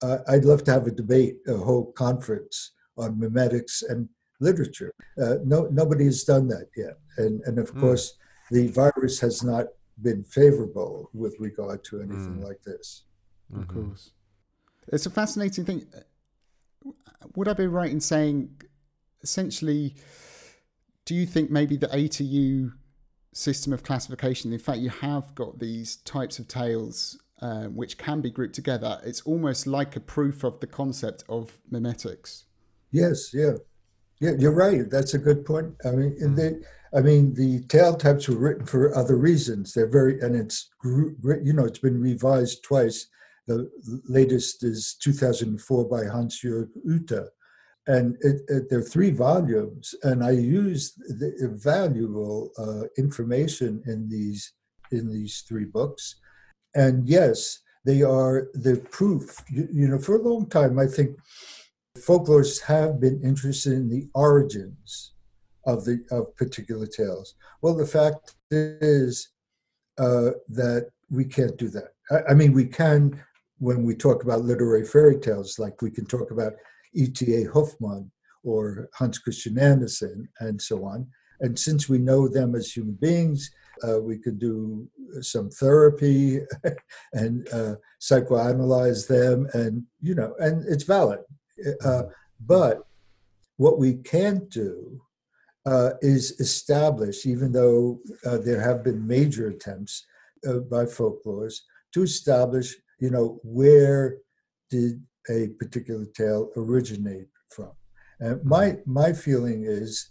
uh, 0.02 0.18
I'd 0.28 0.44
love 0.44 0.64
to 0.64 0.72
have 0.72 0.86
a 0.86 0.90
debate, 0.90 1.38
a 1.46 1.56
whole 1.56 1.92
conference 1.92 2.72
on 2.96 3.16
memetics 3.16 3.82
and 3.88 4.08
literature. 4.40 4.92
Uh, 5.20 5.36
no, 5.44 5.68
nobody 5.70 6.04
has 6.06 6.24
done 6.24 6.48
that 6.48 6.68
yet, 6.76 6.98
and 7.18 7.42
and 7.42 7.58
of 7.58 7.74
mm. 7.74 7.80
course, 7.80 8.14
the 8.50 8.68
virus 8.68 9.20
has 9.20 9.42
not 9.42 9.66
been 10.02 10.24
favorable 10.24 11.10
with 11.12 11.38
regard 11.38 11.84
to 11.84 12.00
anything 12.00 12.38
mm. 12.38 12.44
like 12.44 12.62
this. 12.62 13.04
Of 13.54 13.62
mm-hmm. 13.62 13.88
course, 13.88 14.12
it's 14.88 15.06
a 15.06 15.10
fascinating 15.10 15.64
thing. 15.64 15.86
Would 17.36 17.48
I 17.48 17.52
be 17.52 17.66
right 17.66 17.90
in 17.90 18.00
saying, 18.00 18.62
essentially, 19.22 19.94
do 21.04 21.14
you 21.14 21.26
think 21.26 21.50
maybe 21.50 21.76
the 21.76 21.88
ATU 21.88 22.72
system 23.33 23.72
of 23.72 23.83
classification, 23.83 24.52
in 24.52 24.59
fact, 24.59 24.78
you 24.78 24.90
have 24.90 25.35
got 25.35 25.59
these 25.59 25.96
types 25.96 26.38
of 26.38 26.48
tales 26.48 27.18
uh, 27.42 27.64
which 27.64 27.96
can 27.96 28.20
be 28.20 28.30
grouped 28.30 28.54
together, 28.54 29.00
it's 29.04 29.22
almost 29.22 29.66
like 29.66 29.96
a 29.96 30.00
proof 30.00 30.44
of 30.44 30.61
the 30.61 30.66
concept 30.66 31.24
of 31.28 31.52
memetics. 31.72 32.44
Yes, 32.92 33.33
yeah, 33.33 33.52
yeah, 34.20 34.33
you're 34.38 34.52
right. 34.52 34.90
That's 34.90 35.14
a 35.14 35.18
good 35.18 35.44
point. 35.46 35.74
I 35.85 35.92
mean, 35.92 36.16
mm. 36.20 36.37
they, 36.37 36.56
I 36.96 37.00
mean, 37.00 37.33
the 37.35 37.62
tale 37.68 37.96
types 37.96 38.28
were 38.28 38.37
written 38.37 38.66
for 38.66 38.94
other 38.94 39.16
reasons. 39.16 39.72
They're 39.72 39.88
very, 39.88 40.20
and 40.20 40.37
it's 40.37 40.68
you 40.85 41.52
know, 41.54 41.64
it's 41.64 41.78
been 41.78 42.00
revised 42.00 42.62
twice. 42.62 43.06
The 43.46 43.70
latest 44.06 44.62
is 44.62 44.94
2004 45.00 45.88
by 45.88 46.04
Hans 46.04 46.42
Jörg 46.44 46.68
Uther, 46.85 47.30
and 47.87 48.16
it, 48.21 48.43
it, 48.49 48.71
there 48.71 48.81
are 48.81 48.83
three 48.83 49.11
volumes. 49.11 49.95
And 50.03 50.23
I 50.23 50.33
used 50.33 50.99
the 50.99 51.57
valuable 51.62 52.51
uh, 52.59 52.85
information 52.99 53.83
in 53.87 54.09
these 54.09 54.53
in 54.93 55.09
these 55.09 55.45
three 55.49 55.64
books 55.64 56.16
and 56.75 57.09
yes, 57.09 57.61
they 57.85 58.03
are 58.03 58.49
the 58.55 58.77
proof. 58.90 59.43
You, 59.51 59.69
you, 59.73 59.88
know, 59.88 59.99
for 59.99 60.16
a 60.16 60.23
long 60.23 60.47
time, 60.49 60.79
I 60.79 60.87
think 60.87 61.16
folklorists 61.99 62.62
have 62.62 63.01
been 63.01 63.21
interested 63.23 63.73
in 63.73 63.88
the 63.88 64.09
origins 64.14 65.14
of 65.66 65.85
the 65.85 66.05
of 66.11 66.35
particular 66.37 66.87
tales. 66.87 67.35
Well, 67.62 67.75
the 67.75 67.87
fact 67.87 68.35
is 68.51 69.29
uh, 69.99 70.31
that 70.49 70.90
we 71.11 71.25
can't 71.25 71.57
do 71.57 71.69
that. 71.69 71.93
I, 72.11 72.33
I 72.33 72.35
mean, 72.35 72.53
we 72.53 72.66
can 72.66 73.23
when 73.59 73.85
we 73.85 73.95
talk 73.95 74.23
about 74.23 74.43
literary 74.43 74.87
fairy 74.87 75.19
tales, 75.19 75.59
like 75.59 75.83
we 75.83 75.90
can 75.90 76.07
talk 76.07 76.31
about 76.31 76.55
E.T.A. 76.94 77.50
Hoffmann 77.53 78.11
or 78.42 78.88
Hans 78.94 79.18
Christian 79.18 79.59
Andersen 79.59 80.29
and 80.40 80.61
so 80.61 80.85
on. 80.85 81.07
And 81.40 81.59
since 81.59 81.88
we 81.88 81.98
know 81.98 82.29
them 82.29 82.55
as 82.55 82.70
human 82.70 82.94
beings, 82.94 83.50
uh, 83.87 84.00
we 84.00 84.18
could 84.18 84.38
do 84.38 84.88
some 85.20 85.50
therapy 85.50 86.40
and 87.12 87.48
uh, 87.53 87.76
psychoanalyze 88.00 89.07
them, 89.07 89.48
and 89.55 89.85
you 90.03 90.14
know, 90.14 90.35
and 90.38 90.64
it's 90.68 90.85
valid. 90.85 91.20
Uh, 91.59 91.87
mm-hmm. 91.87 92.09
but 92.46 92.87
what 93.57 93.79
we 93.79 93.94
can't 93.94 94.48
do 94.50 95.00
uh, 95.66 95.90
is 96.00 96.40
establish, 96.40 97.26
even 97.26 97.53
though 97.53 98.00
uh, 98.24 98.38
there 98.38 98.61
have 98.61 98.83
been 98.83 99.07
major 99.07 99.48
attempts 99.48 100.07
uh, 100.48 100.59
by 100.70 100.85
folklorists 100.85 101.61
to 101.92 102.03
establish, 102.03 102.74
you 103.00 103.11
know, 103.11 103.38
where 103.42 104.16
did 104.70 105.03
a 105.28 105.48
particular 105.59 106.06
tale 106.16 106.50
originate 106.56 107.28
from. 107.50 107.70
And 108.20 108.44
my 108.44 108.78
my 108.87 109.12
feeling 109.12 109.64
is 109.64 110.11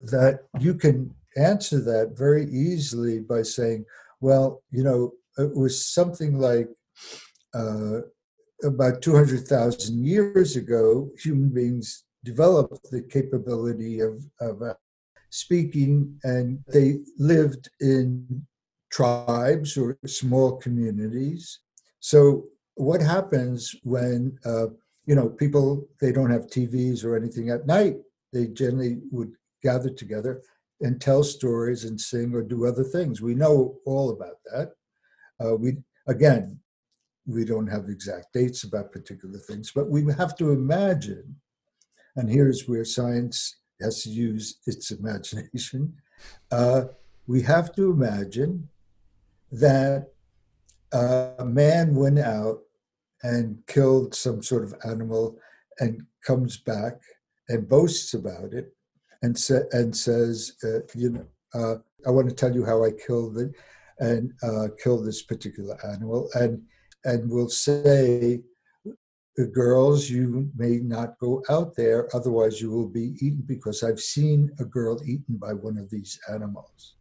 that 0.00 0.40
you 0.60 0.74
can 0.74 1.14
answer 1.36 1.80
that 1.80 2.12
very 2.16 2.44
easily 2.44 3.20
by 3.20 3.42
saying, 3.42 3.84
well, 4.20 4.62
you 4.70 4.82
know, 4.82 5.12
it 5.38 5.54
was 5.54 5.86
something 5.86 6.38
like 6.38 6.68
uh, 7.54 8.00
about 8.64 9.02
200,000 9.02 10.04
years 10.04 10.56
ago, 10.56 11.10
human 11.18 11.50
beings 11.50 12.04
developed 12.24 12.90
the 12.90 13.02
capability 13.02 14.00
of, 14.00 14.24
of 14.40 14.62
uh, 14.62 14.74
speaking, 15.30 16.18
and 16.24 16.58
they 16.68 16.98
lived 17.18 17.68
in 17.80 18.46
tribes 18.90 19.76
or 19.76 19.98
small 20.06 20.56
communities. 20.56 21.60
So, 22.00 22.46
what 22.76 23.00
happens 23.00 23.74
when 23.82 24.38
uh, 24.44 24.66
you 25.06 25.14
know 25.14 25.28
people 25.28 25.88
they 26.00 26.12
don't 26.12 26.30
have 26.30 26.46
TVs 26.46 27.04
or 27.04 27.16
anything 27.16 27.50
at 27.50 27.66
night? 27.66 27.96
They 28.32 28.46
generally 28.46 28.98
would 29.10 29.32
gather 29.62 29.90
together 29.90 30.42
and 30.80 31.00
tell 31.00 31.24
stories 31.24 31.84
and 31.84 32.00
sing 32.00 32.34
or 32.34 32.42
do 32.42 32.66
other 32.66 32.84
things. 32.84 33.20
We 33.20 33.34
know 33.34 33.78
all 33.86 34.10
about 34.10 34.36
that. 34.52 34.72
Uh, 35.40 35.56
we 35.56 35.78
again, 36.06 36.60
we 37.26 37.44
don't 37.44 37.66
have 37.66 37.88
exact 37.88 38.32
dates 38.32 38.62
about 38.64 38.92
particular 38.92 39.38
things, 39.38 39.72
but 39.74 39.90
we 39.90 40.04
have 40.12 40.36
to 40.36 40.50
imagine, 40.50 41.36
and 42.14 42.30
here's 42.30 42.68
where 42.68 42.84
science 42.84 43.56
has 43.80 44.02
to 44.02 44.10
use 44.10 44.58
its 44.66 44.90
imagination. 44.90 45.94
Uh, 46.50 46.84
we 47.26 47.42
have 47.42 47.74
to 47.74 47.90
imagine 47.90 48.68
that 49.50 50.08
a 50.92 51.44
man 51.44 51.94
went 51.94 52.18
out 52.18 52.60
and 53.26 53.58
killed 53.66 54.14
some 54.14 54.40
sort 54.40 54.62
of 54.62 54.72
animal 54.84 55.36
and 55.80 56.02
comes 56.24 56.58
back 56.58 56.94
and 57.48 57.68
boasts 57.68 58.14
about 58.14 58.52
it 58.52 58.72
and, 59.22 59.36
sa- 59.36 59.68
and 59.72 59.96
says, 59.96 60.52
uh, 60.62 60.80
you 60.94 61.10
know, 61.10 61.26
uh, 61.54 61.74
I 62.06 62.10
want 62.10 62.28
to 62.28 62.34
tell 62.34 62.54
you 62.54 62.64
how 62.64 62.84
I 62.84 62.90
killed 62.92 63.38
it 63.38 63.52
and 63.98 64.32
uh, 64.42 64.68
killed 64.82 65.04
this 65.04 65.22
particular 65.22 65.76
animal. 65.92 66.28
And, 66.34 66.62
and 67.04 67.28
will 67.28 67.48
say, 67.48 68.42
girls, 69.52 70.08
you 70.08 70.50
may 70.56 70.76
not 70.78 71.18
go 71.18 71.42
out 71.50 71.74
there, 71.74 72.08
otherwise 72.14 72.60
you 72.60 72.70
will 72.70 72.88
be 72.88 73.16
eaten 73.20 73.42
because 73.44 73.82
I've 73.82 74.00
seen 74.00 74.50
a 74.60 74.64
girl 74.64 75.00
eaten 75.04 75.36
by 75.36 75.52
one 75.52 75.78
of 75.78 75.90
these 75.90 76.18
animals. 76.32 76.94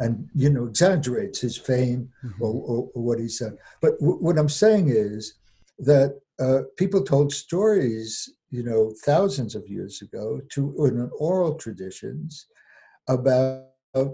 And, 0.00 0.28
you 0.34 0.50
know, 0.50 0.66
exaggerates 0.66 1.40
his 1.40 1.56
fame 1.56 2.10
mm-hmm. 2.24 2.42
or, 2.42 2.52
or, 2.52 2.90
or, 2.94 3.02
what 3.02 3.18
he 3.18 3.28
said. 3.28 3.56
But 3.80 3.98
w- 4.00 4.18
what 4.18 4.38
I'm 4.38 4.48
saying 4.48 4.88
is 4.88 5.34
that 5.78 6.20
uh, 6.40 6.60
people 6.76 7.02
told 7.02 7.32
stories, 7.32 8.30
you 8.50 8.62
know, 8.62 8.92
thousands 9.04 9.54
of 9.54 9.68
years 9.68 10.02
ago 10.02 10.40
to 10.50 10.86
in 10.86 11.10
oral 11.18 11.54
traditions 11.54 12.46
about 13.08 13.66
uh, 13.94 14.06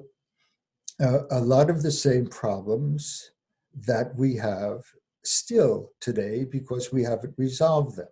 a 1.30 1.40
lot 1.40 1.70
of 1.70 1.82
the 1.82 1.90
same 1.90 2.26
problems 2.26 3.32
that 3.86 4.14
we 4.16 4.36
have 4.36 4.82
still 5.24 5.90
today 6.00 6.44
because 6.44 6.92
we 6.92 7.02
haven't 7.02 7.34
resolved 7.36 7.96
them. 7.96 8.08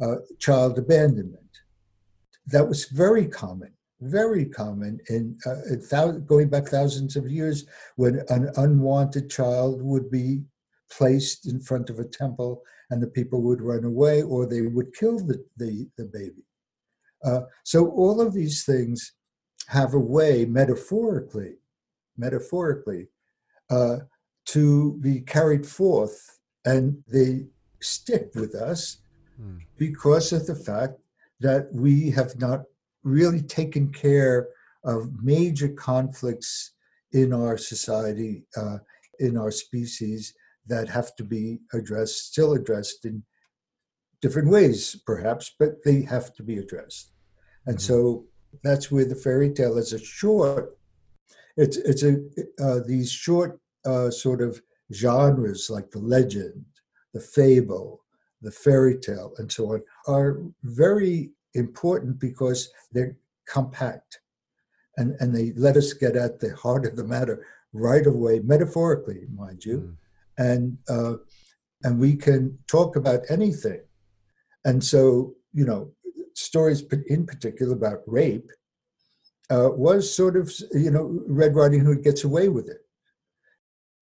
Uh, 0.00 0.16
child 0.38 0.78
abandonment. 0.78 1.42
That 2.46 2.68
was 2.68 2.84
very 2.86 3.26
common, 3.26 3.72
very 4.00 4.44
common 4.44 5.00
in, 5.08 5.36
uh, 5.44 5.56
in 5.68 6.24
going 6.24 6.48
back 6.48 6.68
thousands 6.68 7.16
of 7.16 7.28
years 7.28 7.66
when 7.96 8.22
an 8.28 8.50
unwanted 8.56 9.28
child 9.28 9.82
would 9.82 10.08
be 10.10 10.42
placed 10.90 11.46
in 11.46 11.60
front 11.60 11.90
of 11.90 11.98
a 11.98 12.04
temple 12.04 12.62
and 12.90 13.02
the 13.02 13.06
people 13.06 13.42
would 13.42 13.60
run 13.60 13.84
away 13.84 14.22
or 14.22 14.46
they 14.46 14.62
would 14.62 14.94
kill 14.94 15.18
the, 15.18 15.44
the, 15.56 15.88
the 15.96 16.04
baby. 16.04 16.44
Uh, 17.24 17.42
so 17.64 17.90
all 17.90 18.20
of 18.20 18.32
these 18.32 18.64
things 18.64 19.12
have 19.66 19.94
a 19.94 19.98
way 19.98 20.44
metaphorically, 20.44 21.56
metaphorically, 22.16 23.08
uh, 23.70 23.98
to 24.46 24.94
be 25.00 25.20
carried 25.20 25.66
forth 25.66 26.38
and 26.64 27.02
they 27.06 27.44
stick 27.80 28.30
with 28.34 28.54
us 28.54 28.98
mm. 29.40 29.58
because 29.76 30.32
of 30.32 30.46
the 30.46 30.54
fact 30.54 30.94
that 31.40 31.68
we 31.72 32.10
have 32.10 32.38
not 32.40 32.62
really 33.04 33.42
taken 33.42 33.90
care 33.92 34.48
of 34.84 35.22
major 35.22 35.68
conflicts 35.68 36.72
in 37.12 37.32
our 37.32 37.56
society, 37.56 38.44
uh, 38.56 38.78
in 39.18 39.36
our 39.36 39.50
species, 39.50 40.34
that 40.68 40.88
have 40.88 41.14
to 41.16 41.24
be 41.24 41.58
addressed, 41.72 42.26
still 42.32 42.52
addressed 42.54 43.04
in 43.04 43.22
different 44.20 44.50
ways, 44.50 44.96
perhaps, 45.06 45.54
but 45.58 45.84
they 45.84 46.02
have 46.02 46.34
to 46.34 46.42
be 46.42 46.58
addressed. 46.58 47.12
And 47.66 47.76
mm-hmm. 47.76 47.92
so 47.92 48.24
that's 48.62 48.90
where 48.90 49.04
the 49.04 49.14
fairy 49.14 49.52
tale 49.52 49.78
is 49.78 49.92
a 49.92 49.98
short. 49.98 50.76
It's 51.56 51.76
it's 51.76 52.02
a 52.02 52.18
uh, 52.62 52.80
these 52.86 53.10
short 53.10 53.60
uh, 53.84 54.10
sort 54.10 54.40
of 54.40 54.60
genres 54.92 55.68
like 55.70 55.90
the 55.90 55.98
legend, 55.98 56.64
the 57.12 57.20
fable, 57.20 58.04
the 58.42 58.50
fairy 58.50 58.98
tale, 58.98 59.32
and 59.38 59.50
so 59.50 59.74
on 59.74 59.82
are 60.06 60.40
very 60.62 61.30
important 61.54 62.18
because 62.18 62.70
they're 62.92 63.16
compact 63.46 64.20
and, 64.98 65.16
and 65.20 65.34
they 65.34 65.52
let 65.56 65.76
us 65.76 65.92
get 65.92 66.16
at 66.16 66.40
the 66.40 66.54
heart 66.56 66.84
of 66.84 66.96
the 66.96 67.04
matter 67.04 67.46
right 67.72 68.06
away, 68.06 68.40
metaphorically, 68.40 69.26
mind 69.34 69.64
you. 69.64 69.78
Mm. 69.78 69.96
And 70.38 70.78
uh, 70.88 71.14
and 71.82 71.98
we 71.98 72.16
can 72.16 72.58
talk 72.68 72.96
about 72.96 73.20
anything. 73.28 73.80
And 74.64 74.82
so, 74.82 75.34
you 75.52 75.64
know, 75.64 75.92
stories 76.34 76.82
in 77.06 77.26
particular 77.26 77.74
about 77.74 78.00
rape 78.06 78.50
uh, 79.50 79.70
was 79.72 80.14
sort 80.14 80.36
of, 80.36 80.52
you 80.72 80.90
know, 80.90 81.22
Red 81.26 81.54
Riding 81.54 81.84
Hood 81.84 82.02
gets 82.02 82.24
away 82.24 82.48
with 82.48 82.68
it 82.68 82.78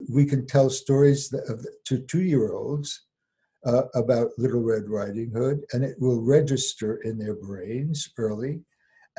we 0.08 0.24
can 0.26 0.46
tell 0.46 0.70
stories 0.70 1.34
to 1.84 1.98
two 2.00 2.22
year 2.22 2.52
olds 2.52 3.04
uh, 3.64 3.82
about 3.94 4.30
Little 4.38 4.62
Red 4.62 4.88
Riding 4.88 5.30
Hood, 5.30 5.64
and 5.72 5.84
it 5.84 5.96
will 5.98 6.22
register 6.22 6.96
in 7.02 7.18
their 7.18 7.34
brains 7.34 8.10
early. 8.18 8.60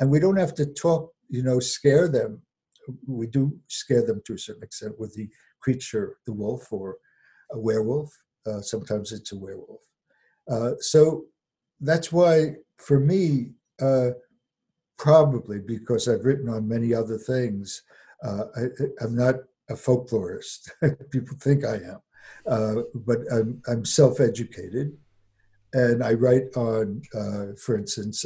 And 0.00 0.10
we 0.10 0.20
don't 0.20 0.38
have 0.38 0.54
to 0.54 0.66
talk, 0.66 1.12
you 1.28 1.42
know, 1.42 1.60
scare 1.60 2.08
them. 2.08 2.42
We 3.06 3.26
do 3.26 3.58
scare 3.66 4.06
them 4.06 4.22
to 4.26 4.34
a 4.34 4.38
certain 4.38 4.62
extent 4.62 4.98
with 4.98 5.14
the 5.14 5.28
creature, 5.60 6.16
the 6.24 6.32
wolf, 6.32 6.72
or 6.72 6.96
a 7.52 7.58
werewolf. 7.58 8.10
Uh, 8.46 8.60
sometimes 8.60 9.12
it's 9.12 9.32
a 9.32 9.38
werewolf. 9.38 9.80
Uh, 10.50 10.72
so 10.80 11.24
that's 11.80 12.12
why, 12.12 12.54
for 12.78 12.98
me, 12.98 13.50
uh, 13.80 14.10
probably 14.96 15.58
because 15.58 16.08
I've 16.08 16.24
written 16.24 16.48
on 16.48 16.66
many 16.68 16.94
other 16.94 17.18
things, 17.18 17.82
uh, 18.24 18.44
I, 18.56 18.62
I'm 19.00 19.14
not 19.14 19.36
a 19.68 19.74
folklorist. 19.74 20.70
People 21.10 21.36
think 21.38 21.64
I 21.64 21.74
am, 21.74 22.00
uh, 22.46 22.82
but 22.94 23.18
I'm, 23.30 23.62
I'm 23.68 23.84
self-educated, 23.84 24.96
and 25.74 26.02
I 26.02 26.14
write 26.14 26.56
on, 26.56 27.02
uh, 27.14 27.46
for 27.62 27.76
instance, 27.76 28.24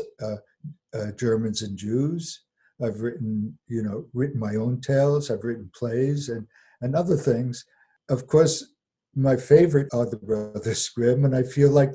Germans 1.16 1.62
and 1.62 1.76
Jews. 1.76 2.44
I've 2.82 3.00
written, 3.00 3.58
you 3.68 3.82
know, 3.82 4.06
written 4.14 4.40
my 4.40 4.54
own 4.54 4.80
tales. 4.80 5.30
I've 5.30 5.44
written 5.44 5.70
plays 5.74 6.28
and 6.28 6.46
and 6.82 6.94
other 6.94 7.16
things. 7.16 7.64
Of 8.08 8.26
course, 8.26 8.71
my 9.14 9.36
favorite 9.36 9.88
are 9.92 10.08
the 10.08 10.16
Brothers 10.16 10.88
Grimm, 10.88 11.24
and 11.24 11.34
I 11.34 11.42
feel 11.42 11.70
like 11.70 11.92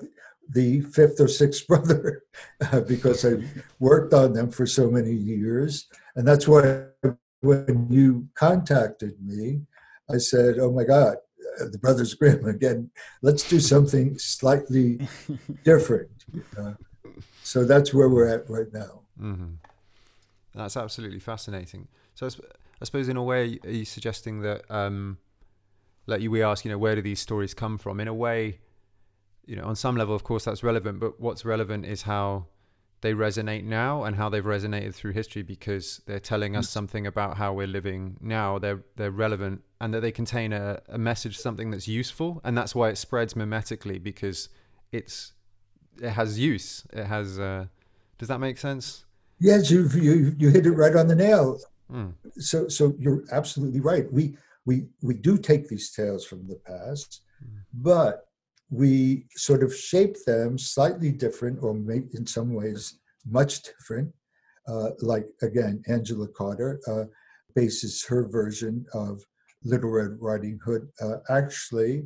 the 0.50 0.82
fifth 0.82 1.20
or 1.20 1.28
sixth 1.28 1.68
brother 1.68 2.24
because 2.88 3.26
I 3.26 3.44
worked 3.80 4.14
on 4.14 4.34
them 4.34 4.50
for 4.52 4.66
so 4.66 4.90
many 4.90 5.14
years, 5.14 5.88
and 6.16 6.28
that's 6.28 6.48
why 6.48 6.88
when 7.42 7.88
you 7.90 8.28
contacted 8.36 9.16
me, 9.22 9.62
I 10.10 10.18
said, 10.18 10.60
"Oh 10.60 10.72
my 10.72 10.84
God, 10.84 11.18
uh, 11.62 11.66
the 11.72 11.78
Brothers 11.78 12.14
Grimm 12.14 12.46
again. 12.46 12.90
Let's 13.22 13.48
do 13.48 13.60
something 13.60 14.18
slightly 14.18 15.08
different." 15.64 16.12
Uh, 16.58 16.74
so 17.44 17.64
that's 17.64 17.94
where 17.94 18.10
we're 18.10 18.28
at 18.28 18.50
right 18.50 18.72
now. 18.74 19.02
Mm-hmm. 19.22 19.54
That's 20.54 20.78
absolutely 20.78 21.20
fascinating. 21.20 21.88
So 22.16 22.28
I 22.82 22.86
suppose, 22.86 23.10
in 23.10 23.18
a 23.18 23.24
way, 23.24 23.60
are 23.64 23.72
you 23.72 23.86
suggesting 23.86 24.42
that, 24.42 24.70
um, 24.70 25.18
like 26.08 26.22
we 26.28 26.42
ask, 26.42 26.66
you 26.66 26.72
know, 26.72 26.78
where 26.78 26.96
do 26.96 27.02
these 27.02 27.20
stories 27.20 27.54
come 27.54 27.78
from? 27.78 28.00
In 28.00 28.08
a 28.08 28.14
way, 28.14 28.60
you 29.46 29.56
know, 29.56 29.66
on 29.66 29.76
some 29.76 29.96
level, 29.96 30.16
of 30.16 30.24
course, 30.24 30.46
that's 30.46 30.64
relevant. 30.64 31.00
But 31.00 31.20
what's 31.20 31.46
relevant 31.46 31.86
is 31.86 32.04
how 32.04 32.48
they 33.02 33.14
resonate 33.14 33.64
now 33.64 34.04
and 34.04 34.16
how 34.16 34.30
they've 34.30 34.44
resonated 34.44 34.96
through 34.96 35.12
history 35.12 35.44
because 35.44 36.02
they're 36.08 36.20
telling 36.20 36.56
us 36.56 36.68
something 36.70 37.06
about 37.06 37.38
how 37.38 37.54
we're 37.54 37.68
living 37.68 38.18
now. 38.22 38.58
They're 38.58 38.84
they're 38.96 39.12
relevant 39.12 39.62
and 39.80 39.94
that 39.94 40.02
they 40.02 40.12
contain 40.12 40.54
a, 40.54 40.82
a 40.90 40.98
message, 40.98 41.38
something 41.38 41.70
that's 41.70 41.88
useful, 41.88 42.42
and 42.44 42.58
that's 42.58 42.74
why 42.74 42.90
it 42.90 42.98
spreads 42.98 43.36
memetically 43.36 44.02
because 44.02 44.50
it's 44.92 45.34
it 46.02 46.12
has 46.12 46.40
use. 46.40 46.86
It 46.92 47.06
has. 47.06 47.38
Uh, 47.38 47.66
does 48.18 48.30
that 48.30 48.40
make 48.40 48.58
sense? 48.58 49.06
Yes, 49.40 49.70
you 49.70 49.88
you 49.90 50.34
you 50.38 50.50
hit 50.50 50.66
it 50.66 50.72
right 50.72 50.96
on 50.96 51.08
the 51.08 51.16
nail. 51.16 51.60
Mm. 51.92 52.14
So 52.40 52.68
so 52.68 52.96
you're 52.98 53.24
absolutely 53.32 53.80
right. 53.80 54.12
We 54.12 54.36
we 54.68 54.86
we 55.02 55.16
do 55.16 55.38
take 55.38 55.68
these 55.68 55.92
tales 55.92 56.26
from 56.26 56.46
the 56.48 56.60
past, 56.68 57.22
mm. 57.44 57.62
but 57.74 58.26
we 58.70 59.26
sort 59.36 59.64
of 59.64 59.74
shape 59.74 60.18
them 60.26 60.58
slightly 60.58 61.12
different, 61.12 61.58
or 61.64 61.74
maybe 61.74 62.10
in 62.14 62.28
some 62.28 62.54
ways 62.54 63.00
much 63.26 63.64
different. 63.64 64.14
Uh, 64.68 64.90
like 65.00 65.26
again, 65.42 65.82
Angela 65.88 66.28
Carter 66.28 66.80
uh, 66.88 67.06
bases 67.56 68.06
her 68.06 68.28
version 68.28 68.86
of 68.94 69.24
Little 69.64 69.90
Red 69.90 70.18
Riding 70.20 70.60
Hood 70.64 70.90
uh, 71.02 71.18
actually 71.30 72.04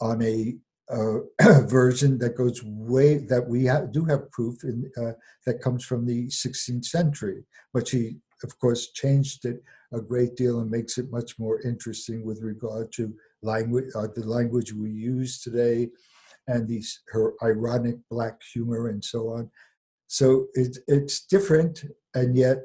on 0.00 0.22
a 0.22 0.54
uh, 0.90 1.18
version 1.66 2.18
that 2.18 2.36
goes 2.36 2.62
way 2.62 3.18
that 3.18 3.44
we 3.48 3.66
ha- 3.66 3.86
do 3.90 4.04
have 4.04 4.30
proof 4.30 4.62
in 4.62 4.90
uh, 4.96 5.12
that 5.46 5.60
comes 5.60 5.84
from 5.84 6.06
the 6.06 6.28
16th 6.28 6.84
century, 6.84 7.44
but 7.72 7.88
she 7.88 8.16
of 8.42 8.58
course 8.58 8.90
changed 8.92 9.44
it 9.44 9.62
a 9.94 10.00
great 10.00 10.36
deal 10.36 10.60
and 10.60 10.70
makes 10.70 10.98
it 10.98 11.10
much 11.10 11.38
more 11.38 11.60
interesting 11.62 12.24
with 12.24 12.42
regard 12.42 12.92
to 12.92 13.14
language, 13.42 13.86
uh, 13.94 14.08
the 14.14 14.26
language 14.26 14.72
we 14.72 14.90
use 14.90 15.40
today, 15.40 15.88
and 16.48 16.68
these 16.68 17.00
her 17.08 17.34
ironic 17.42 17.96
black 18.10 18.42
humor 18.42 18.88
and 18.88 19.02
so 19.04 19.28
on. 19.30 19.50
So 20.08 20.48
it, 20.54 20.78
it's 20.86 21.24
different, 21.26 21.84
and 22.14 22.36
yet 22.36 22.58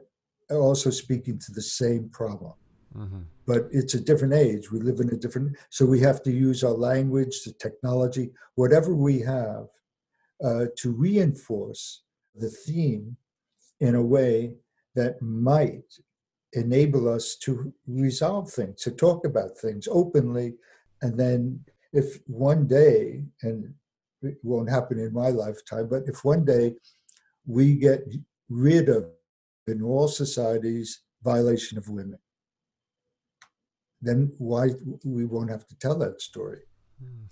also 0.50 0.90
speaking 0.90 1.40
to 1.40 1.52
the 1.52 1.62
same 1.62 2.10
problem. 2.10 2.54
Mm-hmm. 2.96 3.22
But 3.46 3.68
it's 3.72 3.94
a 3.94 4.02
different 4.02 4.34
age. 4.34 4.72
We 4.72 4.80
live 4.80 5.00
in 5.00 5.10
a 5.10 5.18
different, 5.18 5.56
so 5.70 5.86
we 5.86 6.00
have 6.02 6.22
to 6.24 6.32
use 6.32 6.64
our 6.64 6.74
language, 6.74 7.44
the 7.46 7.54
technology, 7.54 8.32
whatever 8.56 8.94
we 8.94 9.20
have, 9.20 9.68
uh, 10.44 10.66
to 10.78 10.92
reinforce 10.92 12.04
the 12.36 12.50
theme 12.50 13.18
in 13.80 13.96
a 13.96 14.04
way 14.04 14.54
that 15.00 15.22
might 15.22 15.90
enable 16.54 17.08
us 17.08 17.38
to 17.46 17.74
resolve 17.88 18.52
things, 18.52 18.82
to 18.82 18.92
talk 18.92 19.26
about 19.26 19.58
things 19.58 19.88
openly. 19.90 20.56
And 21.02 21.18
then, 21.18 21.64
if 21.94 22.08
one 22.28 22.68
day, 22.68 23.24
and 23.42 23.74
it 24.22 24.38
won't 24.44 24.70
happen 24.70 25.00
in 25.00 25.14
my 25.14 25.30
lifetime, 25.30 25.88
but 25.90 26.04
if 26.08 26.26
one 26.26 26.44
day 26.44 26.76
we 27.48 27.66
get 27.76 28.02
rid 28.50 28.90
of, 28.90 29.06
in 29.68 29.82
all 29.82 30.08
societies, 30.08 31.02
violation 31.24 31.78
of 31.78 31.88
women, 31.88 32.20
then 34.02 34.32
why 34.38 34.70
we 35.06 35.26
won't 35.26 35.52
have 35.56 35.66
to 35.68 35.78
tell 35.78 35.98
that 36.00 36.22
story? 36.22 36.62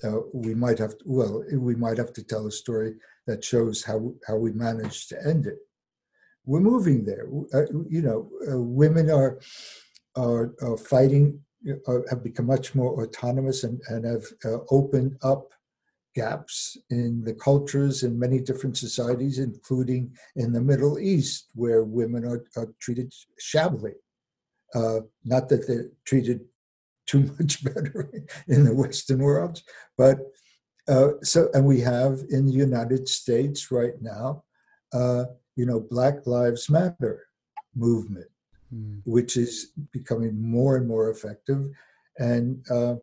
Uh, 0.03 0.19
we 0.33 0.53
might 0.55 0.79
have 0.79 0.97
to, 0.99 1.03
well, 1.05 1.43
we 1.51 1.75
might 1.75 1.97
have 1.97 2.13
to 2.13 2.23
tell 2.23 2.47
a 2.47 2.51
story 2.63 2.93
that 3.25 3.43
shows 3.43 3.83
how 3.83 4.13
how 4.27 4.37
we 4.37 4.51
managed 4.53 5.09
to 5.09 5.17
end 5.27 5.45
it 5.45 5.59
we're 6.47 6.61
moving 6.61 7.03
there. 7.05 7.27
Uh, 7.53 7.65
you 7.89 8.01
know, 8.01 8.29
uh, 8.49 8.57
women 8.59 9.11
are, 9.11 9.39
are, 10.15 10.55
are 10.61 10.77
fighting, 10.77 11.39
uh, 11.87 11.99
have 12.09 12.23
become 12.23 12.47
much 12.47 12.73
more 12.73 13.03
autonomous 13.03 13.63
and, 13.63 13.79
and 13.89 14.05
have 14.05 14.23
uh, 14.45 14.59
opened 14.71 15.17
up 15.21 15.51
gaps 16.15 16.77
in 16.89 17.21
the 17.23 17.33
cultures 17.33 18.01
in 18.01 18.17
many 18.17 18.39
different 18.39 18.77
societies, 18.77 19.37
including 19.37 20.15
in 20.37 20.53
the 20.53 20.61
Middle 20.61 20.97
East, 20.97 21.51
where 21.53 21.83
women 21.83 22.25
are, 22.25 22.45
are 22.55 22.73
treated 22.79 23.13
shabbily. 23.37 23.93
Uh, 24.73 25.01
not 25.25 25.49
that 25.49 25.67
they're 25.67 25.89
treated 26.05 26.39
too 27.05 27.29
much 27.39 27.63
better 27.63 28.09
in 28.47 28.63
the 28.63 28.73
Western 28.73 29.19
world, 29.19 29.61
but 29.97 30.19
uh, 30.87 31.09
so, 31.21 31.49
and 31.53 31.65
we 31.65 31.81
have 31.81 32.21
in 32.29 32.45
the 32.45 32.53
United 32.53 33.09
States 33.09 33.69
right 33.69 34.01
now 34.01 34.43
you 35.57 35.65
know, 35.65 35.79
Black 35.79 36.25
Lives 36.25 36.69
Matter 36.69 37.25
movement, 37.75 38.27
mm. 38.73 39.01
which 39.03 39.35
is 39.35 39.71
becoming 39.91 40.39
more 40.39 40.77
and 40.77 40.87
more 40.87 41.09
effective. 41.09 41.67
And 42.19 42.63
uh, 42.71 42.95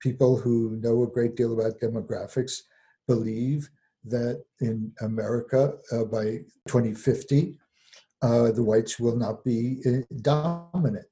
people 0.00 0.38
who 0.38 0.78
know 0.80 1.02
a 1.02 1.10
great 1.10 1.36
deal 1.36 1.52
about 1.52 1.80
demographics 1.80 2.62
believe 3.06 3.68
that 4.04 4.44
in 4.60 4.92
America 5.00 5.74
uh, 5.92 6.04
by 6.04 6.38
2050, 6.68 7.56
uh, 8.22 8.52
the 8.52 8.62
whites 8.62 8.98
will 8.98 9.16
not 9.16 9.44
be 9.44 9.80
uh, 9.86 10.14
dominant 10.22 11.06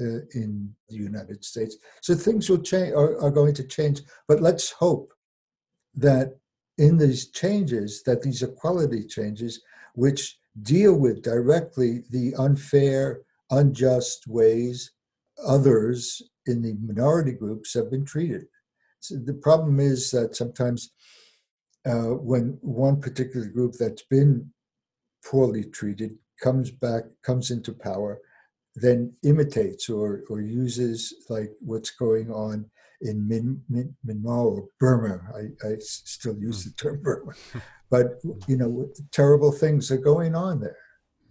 uh, 0.00 0.24
in 0.34 0.74
the 0.88 0.96
United 0.96 1.44
States. 1.44 1.76
So 2.00 2.14
things 2.14 2.48
will 2.48 2.62
change, 2.62 2.92
are, 2.94 3.20
are 3.22 3.30
going 3.30 3.54
to 3.54 3.64
change. 3.64 4.00
But 4.26 4.40
let's 4.40 4.70
hope 4.70 5.12
that 5.94 6.38
in 6.78 6.96
these 6.96 7.30
changes, 7.30 8.02
that 8.04 8.22
these 8.22 8.42
equality 8.42 9.04
changes, 9.04 9.60
which 9.94 10.38
deal 10.62 10.94
with 10.94 11.22
directly 11.22 12.04
the 12.10 12.34
unfair, 12.36 13.22
unjust 13.50 14.26
ways 14.26 14.92
others 15.46 16.22
in 16.46 16.62
the 16.62 16.74
minority 16.74 17.32
groups 17.32 17.74
have 17.74 17.90
been 17.90 18.04
treated. 18.04 18.46
So 19.00 19.16
the 19.16 19.34
problem 19.34 19.80
is 19.80 20.10
that 20.10 20.36
sometimes 20.36 20.92
uh, 21.84 22.14
when 22.14 22.58
one 22.60 23.00
particular 23.00 23.46
group 23.46 23.74
that's 23.78 24.04
been 24.04 24.52
poorly 25.24 25.64
treated 25.64 26.16
comes 26.40 26.70
back, 26.70 27.04
comes 27.22 27.50
into 27.50 27.72
power, 27.72 28.20
then 28.74 29.12
imitates 29.22 29.88
or, 29.88 30.22
or 30.28 30.40
uses 30.40 31.14
like 31.28 31.50
what's 31.60 31.90
going 31.90 32.30
on 32.30 32.70
in 33.02 33.26
Min, 33.26 33.62
Min, 33.68 33.94
Myanmar 34.06 34.44
or 34.44 34.68
Burma. 34.78 35.20
I, 35.34 35.68
I 35.68 35.76
still 35.78 36.36
use 36.38 36.64
hmm. 36.64 36.70
the 36.70 36.74
term 36.76 37.02
Burma. 37.02 37.32
But, 37.90 38.20
you 38.48 38.56
know, 38.56 38.88
terrible 39.10 39.52
things 39.52 39.90
are 39.90 39.98
going 39.98 40.34
on 40.34 40.60
there 40.60 40.78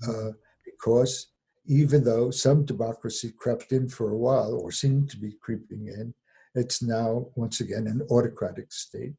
uh, 0.08 0.32
because 0.64 1.28
even 1.66 2.04
though 2.04 2.30
some 2.30 2.66
democracy 2.66 3.34
crept 3.38 3.72
in 3.72 3.90
for 3.90 4.12
a 4.12 4.18
while 4.18 4.54
or 4.54 4.72
seemed 4.72 5.10
to 5.10 5.18
be 5.18 5.34
creeping 5.42 5.88
in, 5.88 6.14
it's 6.54 6.84
now 6.84 7.28
once 7.36 7.62
again 7.62 7.88
an 7.88 8.02
autocratic 8.12 8.72
state 8.72 9.14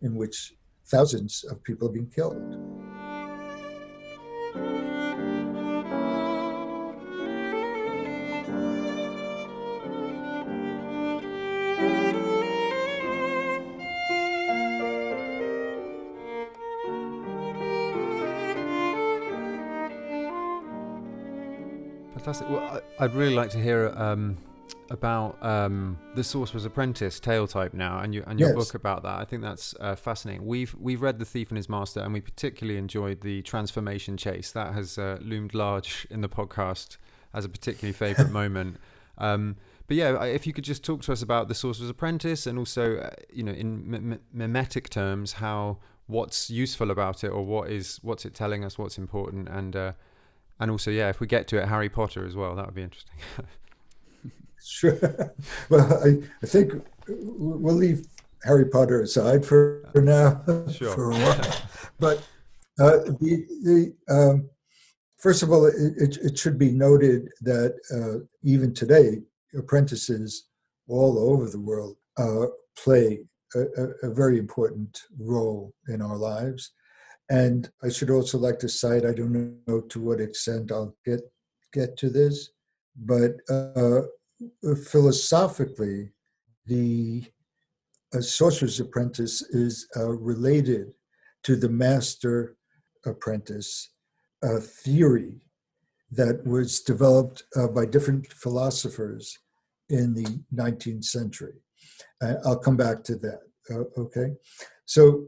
in 0.00 0.14
which 0.14 0.54
thousands 0.86 1.44
of 1.44 1.62
people 1.62 1.88
have 1.88 1.94
been 1.94 2.06
killed. 2.06 2.38
Fantastic. 22.28 22.50
Well, 22.50 22.82
I, 22.98 23.04
would 23.04 23.14
really 23.14 23.34
like 23.34 23.48
to 23.52 23.58
hear 23.58 23.88
um, 23.96 24.36
about 24.90 25.42
um, 25.42 25.98
the 26.14 26.22
Sorcerer's 26.22 26.66
Apprentice 26.66 27.20
tale 27.20 27.46
type 27.46 27.72
now, 27.72 28.00
and, 28.00 28.14
you, 28.14 28.22
and 28.26 28.38
your 28.38 28.50
yes. 28.50 28.58
book 28.66 28.74
about 28.74 29.02
that. 29.04 29.18
I 29.18 29.24
think 29.24 29.40
that's 29.40 29.74
uh, 29.80 29.96
fascinating. 29.96 30.44
We've 30.44 30.74
we've 30.78 31.00
read 31.00 31.18
The 31.18 31.24
Thief 31.24 31.48
and 31.48 31.56
His 31.56 31.70
Master, 31.70 32.00
and 32.00 32.12
we 32.12 32.20
particularly 32.20 32.78
enjoyed 32.78 33.22
the 33.22 33.40
transformation 33.40 34.18
chase. 34.18 34.52
That 34.52 34.74
has 34.74 34.98
uh, 34.98 35.16
loomed 35.22 35.54
large 35.54 36.06
in 36.10 36.20
the 36.20 36.28
podcast 36.28 36.98
as 37.32 37.46
a 37.46 37.48
particularly 37.48 37.94
favourite 37.94 38.30
moment. 38.42 38.76
Um, 39.16 39.56
but 39.86 39.96
yeah, 39.96 40.22
if 40.24 40.46
you 40.46 40.52
could 40.52 40.64
just 40.64 40.84
talk 40.84 41.00
to 41.04 41.12
us 41.12 41.22
about 41.22 41.48
the 41.48 41.54
Sorcerer's 41.54 41.88
Apprentice, 41.88 42.46
and 42.46 42.58
also, 42.58 42.98
uh, 42.98 43.10
you 43.32 43.42
know, 43.42 43.52
in 43.52 43.94
m- 43.94 44.20
memetic 44.36 44.90
terms, 44.90 45.32
how 45.32 45.78
what's 46.08 46.50
useful 46.50 46.90
about 46.90 47.24
it, 47.24 47.28
or 47.28 47.46
what 47.46 47.70
is 47.70 48.00
what's 48.02 48.26
it 48.26 48.34
telling 48.34 48.66
us, 48.66 48.76
what's 48.76 48.98
important, 48.98 49.48
and 49.48 49.74
uh, 49.74 49.92
and 50.60 50.70
also, 50.70 50.90
yeah, 50.90 51.08
if 51.08 51.20
we 51.20 51.26
get 51.26 51.46
to 51.48 51.58
it, 51.58 51.68
Harry 51.68 51.88
Potter 51.88 52.26
as 52.26 52.34
well, 52.34 52.54
that 52.56 52.66
would 52.66 52.74
be 52.74 52.82
interesting. 52.82 53.16
sure. 54.64 54.98
well, 55.68 56.04
I, 56.04 56.18
I 56.42 56.46
think 56.46 56.72
we'll 57.08 57.74
leave 57.74 58.06
Harry 58.42 58.66
Potter 58.66 59.02
aside 59.02 59.44
for, 59.44 59.88
for 59.92 60.02
now, 60.02 60.42
sure. 60.70 60.94
for 60.94 61.10
a 61.10 61.14
while. 61.14 61.62
but 61.98 62.18
uh, 62.80 62.98
the, 63.20 63.46
the 63.62 63.94
um, 64.08 64.48
first 65.18 65.42
of 65.42 65.50
all, 65.50 65.66
it, 65.66 65.74
it, 65.76 66.16
it, 66.18 66.38
should 66.38 66.58
be 66.58 66.70
noted 66.70 67.28
that 67.40 67.74
uh, 67.92 68.24
even 68.42 68.72
today, 68.72 69.18
apprentices 69.56 70.48
all 70.88 71.18
over 71.18 71.48
the 71.48 71.60
world 71.60 71.96
uh, 72.18 72.46
play 72.82 73.20
a, 73.54 73.60
a, 74.02 74.10
very 74.10 74.38
important 74.38 75.00
role 75.18 75.72
in 75.88 76.02
our 76.02 76.16
lives. 76.16 76.72
And 77.30 77.70
I 77.82 77.90
should 77.90 78.10
also 78.10 78.38
like 78.38 78.58
to 78.60 78.68
cite, 78.68 79.04
I 79.04 79.12
don't 79.12 79.62
know 79.66 79.80
to 79.80 80.00
what 80.00 80.20
extent 80.20 80.72
I'll 80.72 80.96
get 81.04 81.20
get 81.72 81.98
to 81.98 82.08
this, 82.08 82.50
but 82.96 83.32
uh, 83.50 84.00
philosophically, 84.86 86.10
the 86.64 87.24
sorcerer's 88.20 88.80
apprentice 88.80 89.42
is 89.42 89.86
uh, 89.96 90.08
related 90.08 90.92
to 91.44 91.56
the 91.56 91.68
master 91.68 92.56
apprentice 93.04 93.90
uh, 94.42 94.60
theory 94.60 95.42
that 96.10 96.44
was 96.46 96.80
developed 96.80 97.42
uh, 97.56 97.68
by 97.68 97.84
different 97.84 98.26
philosophers 98.32 99.38
in 99.90 100.14
the 100.14 100.42
19th 100.54 101.04
century. 101.04 101.54
I'll 102.44 102.58
come 102.58 102.76
back 102.76 103.04
to 103.04 103.16
that. 103.16 103.40
Uh, 103.70 104.00
okay, 104.00 104.32
so 104.86 105.26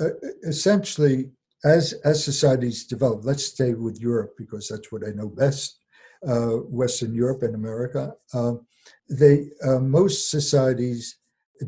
uh, 0.00 0.10
essentially, 0.44 1.30
as 1.64 1.94
as 2.04 2.24
societies 2.24 2.86
develop, 2.86 3.24
let's 3.24 3.44
stay 3.44 3.74
with 3.74 4.00
Europe 4.00 4.34
because 4.36 4.68
that's 4.68 4.90
what 4.90 5.06
I 5.06 5.10
know 5.10 5.28
best. 5.28 5.78
Uh, 6.26 6.58
Western 6.68 7.14
Europe 7.14 7.42
and 7.42 7.54
America, 7.54 8.12
uh, 8.34 8.52
they 9.08 9.48
uh, 9.66 9.78
most 9.78 10.30
societies 10.30 11.16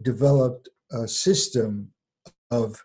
developed 0.03 0.68
a 0.93 1.09
system 1.09 1.90
of 2.51 2.82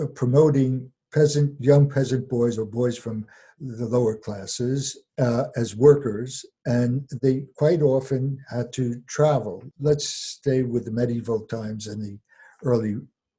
uh, 0.00 0.06
promoting 0.14 0.92
peasant 1.12 1.60
young 1.60 1.88
peasant 1.90 2.28
boys 2.28 2.56
or 2.56 2.64
boys 2.64 2.96
from 2.96 3.26
the 3.58 3.86
lower 3.86 4.16
classes 4.16 4.96
uh, 5.20 5.44
as 5.56 5.76
workers, 5.76 6.44
and 6.66 7.08
they 7.20 7.44
quite 7.56 7.82
often 7.82 8.38
had 8.48 8.72
to 8.72 9.00
travel. 9.08 9.62
Let's 9.80 10.08
stay 10.08 10.62
with 10.62 10.84
the 10.84 10.90
medieval 10.90 11.40
times 11.46 11.86
and 11.86 12.02
the 12.02 12.18
early 12.64 12.96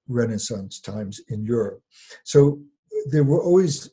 Renaissance 0.08 0.80
times 0.80 1.22
in 1.30 1.46
Europe. 1.46 1.82
So 2.24 2.62
there 3.12 3.24
were 3.24 3.42
always 3.42 3.90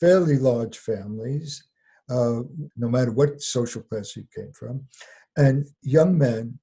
fairly 0.00 0.38
large 0.38 0.78
families, 0.78 1.64
uh, 2.08 2.40
no 2.76 2.88
matter 2.88 3.12
what 3.12 3.42
social 3.42 3.82
class 3.82 4.16
you 4.16 4.24
came 4.34 4.52
from, 4.52 4.84
and 5.36 5.66
young 5.82 6.16
men, 6.16 6.58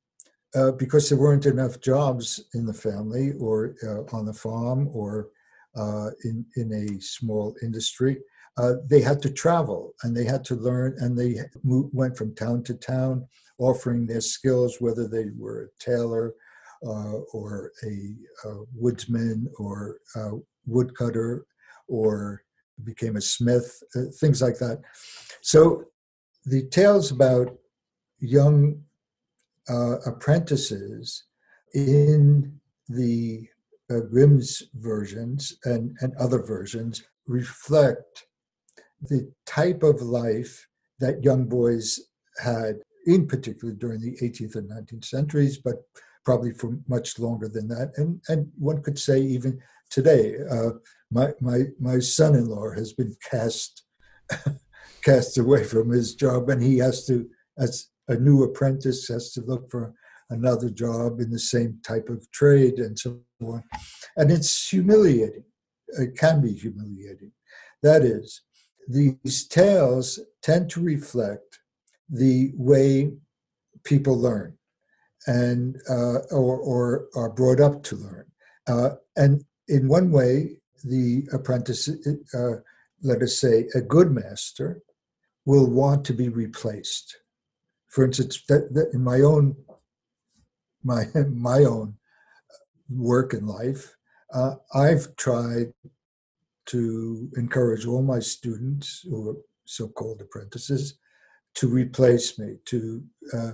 uh, 0.56 0.72
because 0.72 1.10
there 1.10 1.18
weren't 1.18 1.46
enough 1.46 1.80
jobs 1.82 2.44
in 2.54 2.66
the 2.66 2.74
family 2.74 3.34
or 3.40 3.76
uh, 3.84 4.16
on 4.16 4.26
the 4.26 4.34
farm 4.34 4.90
or 4.94 5.30
uh, 5.76 6.10
in 6.24 6.46
in 6.56 6.74
a 6.74 7.02
small 7.02 7.56
industry. 7.62 8.18
Uh, 8.58 8.74
they 8.90 9.02
had 9.02 9.22
to 9.22 9.30
travel 9.30 9.94
and 10.02 10.18
they 10.18 10.26
had 10.26 10.44
to 10.44 10.56
learn, 10.56 10.96
and 11.00 11.18
they 11.18 11.40
moved, 11.64 11.94
went 11.94 12.18
from 12.18 12.34
town 12.34 12.64
to 12.64 12.74
town, 12.74 13.28
offering 13.60 14.08
their 14.08 14.22
skills, 14.22 14.78
whether 14.80 15.08
they 15.08 15.26
were 15.38 15.66
a 15.66 15.84
tailor 15.84 16.34
uh, 16.86 17.20
or 17.34 17.72
a, 17.84 18.16
a, 18.46 18.64
woodsman 18.76 19.48
or 19.58 19.98
a 20.16 20.32
woodcutter 20.66 21.46
or 21.88 22.44
became 22.84 23.16
a 23.16 23.22
smith, 23.22 23.82
uh, 23.96 24.02
things 24.20 24.42
like 24.42 24.58
that. 24.60 24.82
So 25.42 25.86
the 26.46 26.64
tales 26.68 27.12
about 27.12 27.58
young 28.20 28.84
uh, 29.70 29.98
apprentices 30.06 31.24
in 31.74 32.60
the 32.90 33.48
uh, 33.90 34.00
Grimm's 34.02 34.64
versions 34.76 35.58
and, 35.66 35.96
and 36.02 36.16
other 36.16 36.42
versions 36.42 37.04
reflect 37.28 38.26
the 39.02 39.32
type 39.46 39.84
of 39.84 40.02
life 40.02 40.68
that 41.00 41.24
young 41.24 41.46
boys 41.46 42.00
had, 42.44 42.78
in 43.06 43.28
particular 43.28 43.74
during 43.74 44.02
the 44.02 44.18
18th 44.22 44.56
and 44.56 44.70
19th 44.70 45.06
centuries, 45.06 45.58
but 45.58 45.76
probably 46.26 46.52
for 46.52 46.78
much 46.88 47.20
longer 47.20 47.48
than 47.48 47.68
that. 47.68 47.94
And, 47.98 48.20
and 48.28 48.52
one 48.58 48.82
could 48.82 49.00
say 49.00 49.22
even 49.22 49.62
today, 49.90 50.38
uh, 50.50 50.72
my, 51.12 51.30
my, 51.42 51.64
my 51.80 52.00
son-in-law 52.00 52.72
has 52.72 52.94
been 52.94 53.16
cast, 53.30 53.84
cast 55.04 55.38
away 55.38 55.64
from 55.64 55.90
his 55.90 56.16
job 56.16 56.50
and 56.50 56.62
he 56.62 56.78
has 56.78 57.06
to, 57.06 57.28
as 57.58 57.88
a 58.08 58.16
new 58.16 58.44
apprentice, 58.44 59.08
has 59.08 59.32
to 59.34 59.42
look 59.42 59.70
for 59.70 59.94
another 60.30 60.70
job 60.70 61.20
in 61.20 61.30
the 61.30 61.40
same 61.40 61.80
type 61.84 62.10
of 62.10 62.30
trade 62.32 62.80
and 62.80 62.98
so 62.98 63.22
on. 63.42 63.64
And 64.18 64.32
it's 64.32 64.70
humiliating. 64.70 65.44
It 66.00 66.18
can 66.18 66.42
be 66.42 66.54
humiliating. 66.54 67.32
That 67.84 68.02
is, 68.02 68.42
these 68.88 69.48
tales 69.48 70.20
tend 70.42 70.70
to 70.72 70.82
reflect 70.82 71.60
the 72.10 72.52
way 72.56 73.12
people 73.84 74.18
learn 74.18 74.58
and 75.28 75.78
uh, 75.90 76.20
or, 76.32 76.58
or 76.58 77.08
are 77.16 77.30
brought 77.30 77.60
up 77.60 77.84
to 77.84 77.96
learn. 77.96 78.26
Uh, 78.68 78.92
and 79.16 79.44
in 79.68 79.88
one 79.88 80.12
way, 80.12 80.60
the 80.84 81.28
apprentice, 81.34 81.90
uh, 82.34 82.58
let 83.02 83.22
us 83.22 83.40
say, 83.40 83.68
a 83.76 83.82
good 83.82 84.12
master, 84.12 84.82
will 85.46 85.70
want 85.70 86.06
to 86.06 86.14
be 86.14 86.30
replaced. 86.30 87.18
For 87.88 88.06
instance, 88.06 88.44
that, 88.50 88.74
that 88.74 88.94
in 88.94 89.04
my 89.04 89.22
own 89.22 89.56
my 90.84 91.06
my 91.30 91.64
own 91.64 91.96
work 92.90 93.34
in 93.34 93.46
life, 93.46 93.96
uh, 94.34 94.56
I've 94.74 95.16
tried 95.16 95.74
to 96.68 97.30
encourage 97.38 97.86
all 97.86 98.02
my 98.02 98.20
students 98.20 99.06
or 99.12 99.38
so-called 99.66 100.22
apprentices 100.22 100.98
to 101.56 101.68
replace 101.68 102.38
me, 102.38 102.58
to 102.66 103.04
uh, 103.34 103.52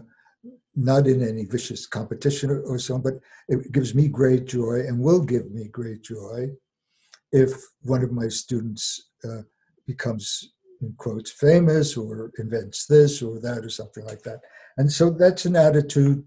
not 0.75 1.07
in 1.07 1.27
any 1.27 1.45
vicious 1.45 1.85
competition 1.85 2.49
or, 2.49 2.61
or 2.61 2.79
so, 2.79 2.97
but 2.97 3.15
it 3.47 3.71
gives 3.71 3.93
me 3.93 4.07
great 4.07 4.45
joy 4.45 4.81
and 4.87 4.99
will 4.99 5.23
give 5.23 5.51
me 5.51 5.67
great 5.67 6.01
joy 6.01 6.49
if 7.31 7.51
one 7.81 8.03
of 8.03 8.11
my 8.11 8.27
students 8.27 9.09
uh, 9.23 9.41
becomes 9.85 10.53
in 10.81 10.93
quotes 10.97 11.31
famous 11.31 11.95
or 11.95 12.31
invents 12.37 12.85
this 12.85 13.21
or 13.21 13.39
that 13.39 13.59
or 13.59 13.69
something 13.69 14.05
like 14.05 14.23
that. 14.23 14.39
And 14.77 14.91
so 14.91 15.09
that's 15.09 15.45
an 15.45 15.55
attitude 15.55 16.23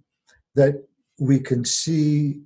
that 0.55 0.83
we 1.19 1.41
can 1.41 1.65
see 1.65 2.43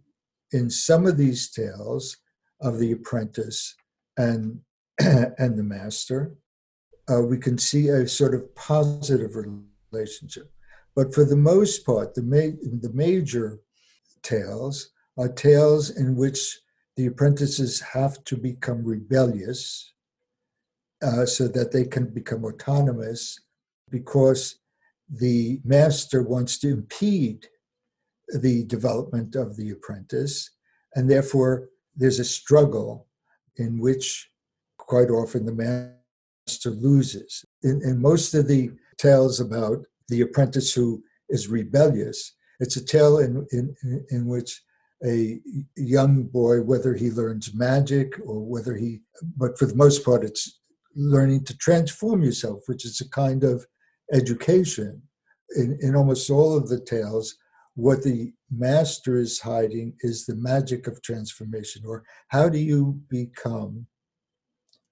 in 0.53 0.71
some 0.71 1.07
of 1.07 1.17
these 1.17 1.51
tales 1.51 2.17
of 2.61 2.79
the 2.79 2.93
apprentice 2.93 3.75
and 4.17 4.61
and 5.01 5.59
the 5.59 5.63
master, 5.63 6.35
uh, 7.11 7.23
we 7.23 7.39
can 7.39 7.57
see 7.57 7.89
a 7.89 8.07
sort 8.07 8.35
of 8.35 8.55
positive 8.55 9.35
relationship. 9.93 10.53
But 10.95 11.15
for 11.15 11.25
the 11.25 11.37
most 11.37 11.85
part, 11.85 12.15
the 12.15 12.23
ma- 12.23 12.57
the 12.63 12.93
major 12.93 13.61
tales 14.23 14.91
are 15.17 15.29
tales 15.29 15.91
in 15.91 16.17
which 16.17 16.61
the 16.97 17.07
apprentices 17.07 17.81
have 17.81 18.23
to 18.25 18.37
become 18.37 18.85
rebellious 18.85 19.93
uh, 21.03 21.25
so 21.25 21.49
that 21.49 21.73
they 21.73 21.85
can 21.85 22.07
become 22.07 22.45
autonomous 22.45 23.39
because 23.91 24.57
the 25.09 25.61
master 25.65 26.23
wants 26.23 26.59
to 26.59 26.69
impede 26.69 27.47
the 28.29 28.65
development 28.65 29.35
of 29.35 29.57
the 29.57 29.71
apprentice, 29.71 30.51
and 30.95 31.11
therefore 31.11 31.69
there's 31.97 32.21
a 32.21 32.25
struggle 32.25 33.07
in 33.57 33.79
which 33.79 34.31
quite 34.77 35.11
often 35.11 35.47
the 35.47 35.53
master 35.53 36.71
loses. 36.71 37.45
In, 37.63 37.81
in 37.83 38.01
most 38.01 38.35
of 38.35 38.47
the 38.47 38.71
tales 38.99 39.41
about 39.41 39.85
the 40.11 40.21
apprentice 40.21 40.75
who 40.75 41.03
is 41.29 41.49
rebellious, 41.49 42.35
it's 42.59 42.77
a 42.77 42.85
tale 42.85 43.19
in, 43.19 43.47
in, 43.53 43.75
in 44.11 44.27
which 44.27 44.61
a 45.05 45.41
young 45.77 46.25
boy, 46.25 46.61
whether 46.61 46.95
he 46.95 47.11
learns 47.11 47.55
magic 47.55 48.19
or 48.25 48.45
whether 48.45 48.77
he, 48.77 49.01
but 49.37 49.59
for 49.59 49.67
the 49.67 49.75
most 49.75 50.05
part, 50.05 50.23
it's 50.25 50.61
learning 50.95 51.45
to 51.45 51.57
transform 51.57 52.23
yourself, 52.23 52.61
which 52.67 52.85
is 52.85 53.01
a 53.01 53.09
kind 53.09 53.45
of 53.45 53.67
education. 54.13 55.03
In, 55.57 55.79
in 55.81 55.97
almost 55.97 56.31
all 56.31 56.57
of 56.57 56.69
the 56.69 56.81
tales, 56.81 57.37
what 57.75 58.03
the 58.03 58.33
master 58.51 59.17
is 59.17 59.41
hiding 59.41 59.95
is 60.01 60.27
the 60.27 60.37
magic 60.37 60.87
of 60.87 61.03
transformation, 61.03 61.83
or 61.87 62.05
how 62.29 62.49
do 62.49 62.59
you 62.59 63.01
become 63.09 63.87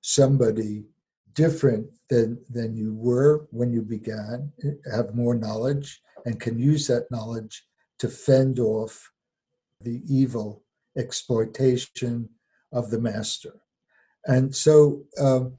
somebody 0.01 0.85
different 1.39 1.86
than, 2.11 2.36
than 2.51 2.76
you 2.76 2.93
were 2.95 3.47
when 3.53 3.72
you 3.72 3.80
began, 3.80 4.53
have 4.93 5.14
more 5.14 5.36
knowledge, 5.36 6.03
and 6.26 6.41
can 6.41 6.59
use 6.59 6.89
that 6.89 7.07
knowledge 7.12 7.64
to 8.01 8.09
fend 8.09 8.59
off 8.59 9.12
the 9.80 10.03
evil 10.20 10.64
exploitation 10.97 12.28
of 12.72 12.91
the 12.91 13.01
master. 13.01 13.55
And 14.26 14.55
so, 14.64 15.05
um, 15.20 15.55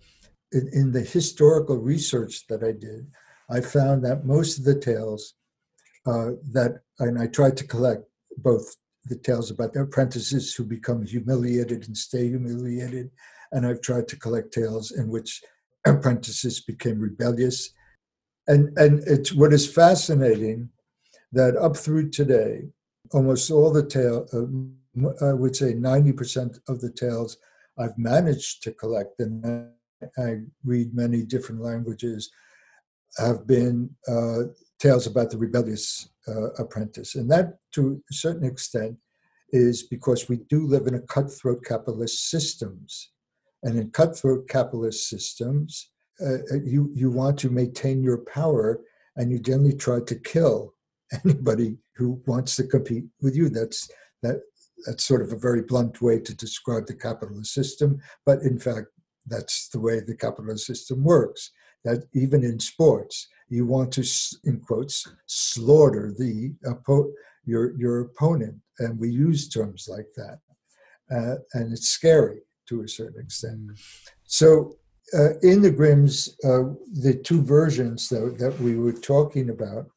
in, 0.52 0.70
in 0.74 0.92
the 0.92 1.06
historical 1.18 1.78
research 1.78 2.46
that 2.50 2.62
I 2.62 2.74
did, 2.74 3.08
I 3.50 3.62
found 3.62 4.04
that 4.04 4.26
most 4.26 4.60
of 4.60 4.66
the 4.66 4.80
tales 4.80 5.36
uh, 6.06 6.32
that, 6.52 6.82
and 7.00 7.18
I 7.18 7.28
tried 7.28 7.56
to 7.58 7.68
collect 7.74 8.04
both 8.38 8.76
the 9.06 9.16
tales 9.16 9.50
about 9.50 9.72
the 9.72 9.84
apprentices 9.84 10.54
who 10.54 10.66
become 10.66 11.06
humiliated 11.06 11.88
and 11.88 11.96
stay 11.96 12.28
humiliated, 12.28 13.12
and 13.54 13.66
I've 13.66 13.82
tried 13.82 14.10
to 14.10 14.18
collect 14.18 14.54
tales 14.54 14.92
in 14.92 15.08
which 15.08 15.42
apprentices 15.86 16.60
became 16.62 17.00
rebellious. 17.00 17.74
And, 18.48 18.78
and 18.78 19.04
it's 19.06 19.34
what 19.34 19.54
is 19.54 19.72
fascinating 19.72 20.70
that 21.32 21.56
up 21.56 21.78
through 21.78 22.10
today, 22.10 22.64
almost 23.12 23.52
all 23.52 23.72
the 23.72 23.86
tale, 23.86 24.28
uh, 24.34 25.26
I 25.26 25.34
would 25.34 25.56
say 25.56 25.74
90% 25.74 26.60
of 26.68 26.82
the 26.82 26.92
tales 26.92 27.38
I've 27.78 27.98
managed 27.98 28.64
to 28.64 28.72
collect, 28.72 29.20
and 29.20 29.72
I 30.18 30.38
read 30.66 30.94
many 30.94 31.24
different 31.24 31.62
languages, 31.62 32.30
have 33.18 33.48
been 33.48 33.90
uh, 34.08 34.52
tales 34.80 35.08
about 35.08 35.30
the 35.30 35.38
rebellious 35.38 36.10
uh, 36.28 36.52
apprentice. 36.58 37.16
And 37.16 37.30
that, 37.32 37.58
to 37.74 38.02
a 38.10 38.14
certain 38.14 38.48
extent, 38.48 38.98
is 39.52 39.84
because 39.84 40.30
we 40.30 40.38
do 40.50 40.68
live 40.68 40.88
in 40.88 40.96
a 40.96 41.02
cutthroat 41.02 41.64
capitalist 41.66 42.30
systems. 42.30 43.12
And 43.64 43.78
in 43.78 43.92
cutthroat 43.92 44.48
capitalist 44.48 45.10
systems, 45.10 45.90
uh, 46.22 46.40
uh 46.52 46.62
you, 46.64 46.92
you 46.94 47.12
want 47.12 47.38
to 47.40 47.50
maintain 47.50 48.04
your 48.04 48.20
power 48.20 48.82
and 49.16 49.32
you 49.32 49.40
generally 49.40 49.76
try 49.76 50.00
to 50.00 50.16
kill 50.16 50.74
anybody 51.26 51.78
who 51.96 52.22
wants 52.26 52.56
to 52.56 52.64
compete 52.64 53.06
with 53.22 53.36
you. 53.36 53.50
That's, 53.50 53.90
that, 54.24 54.42
that's 54.86 55.04
sort 55.04 55.22
of 55.22 55.34
a 55.34 55.38
very 55.38 55.62
blunt 55.62 56.02
way 56.02 56.20
to 56.20 56.36
describe 56.36 56.88
the 56.88 56.96
capitalist 56.96 57.54
system, 57.54 58.00
but 58.26 58.40
in 58.42 58.60
fact, 58.60 58.88
that's 59.28 59.70
the 59.70 59.80
way 59.80 60.00
the 60.00 60.16
capitalist 60.16 60.66
system 60.66 61.04
works. 61.04 61.52
That 61.86 62.06
even 62.14 62.44
in 62.44 62.60
sports, 62.60 63.28
you 63.48 63.66
want 63.66 63.94
to, 63.94 64.06
in 64.44 64.60
quotes, 64.60 65.08
slaughter 65.28 66.14
the 66.18 66.54
your 67.46 67.78
your 67.80 68.02
opponent, 68.02 68.56
and 68.80 69.00
we 69.00 69.10
use 69.10 69.48
terms 69.48 69.88
like 69.90 70.08
that, 70.16 70.40
uh, 71.12 71.36
and 71.54 71.72
it's 71.72 71.88
scary 71.88 72.42
to 72.70 72.84
a 72.84 72.88
certain 72.88 73.22
extent. 73.22 73.60
Mm. 73.60 73.80
So, 74.24 74.78
uh, 75.14 75.38
in 75.42 75.62
the 75.62 75.72
Grimm's, 75.72 76.38
uh, 76.44 76.66
the 76.94 77.20
two 77.24 77.42
versions 77.42 78.10
though 78.10 78.30
that 78.30 78.60
we 78.60 78.76
were 78.78 78.94
talking 78.94 79.50
about, 79.50 79.88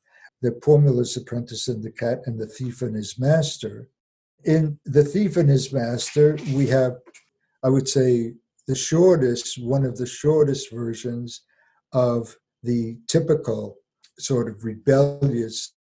the 0.41 0.59
Miller's 0.67 1.17
Apprentice 1.17 1.69
and 1.69 1.83
the 1.83 1.93
Cat 1.93 2.23
and 2.27 2.39
the 2.39 2.47
Thief 2.47 2.83
and 2.83 2.97
His 2.97 3.19
Master. 3.19 3.89
In 4.45 4.79
the 4.85 5.05
Thief 5.05 5.37
and 5.37 5.49
His 5.49 5.73
Master, 5.73 6.37
we 6.53 6.67
have, 6.67 6.95
I 7.63 7.69
would 7.69 7.89
say, 7.89 8.35
the 8.67 8.75
shortest, 8.75 9.63
one 9.63 9.85
of 9.85 9.97
the 9.97 10.07
shortest 10.07 10.73
versions 10.73 11.43
of 11.93 12.37
the 12.63 12.97
typical 13.07 13.77
sort 14.19 14.49
of 14.49 14.65
rebellious 14.65 15.75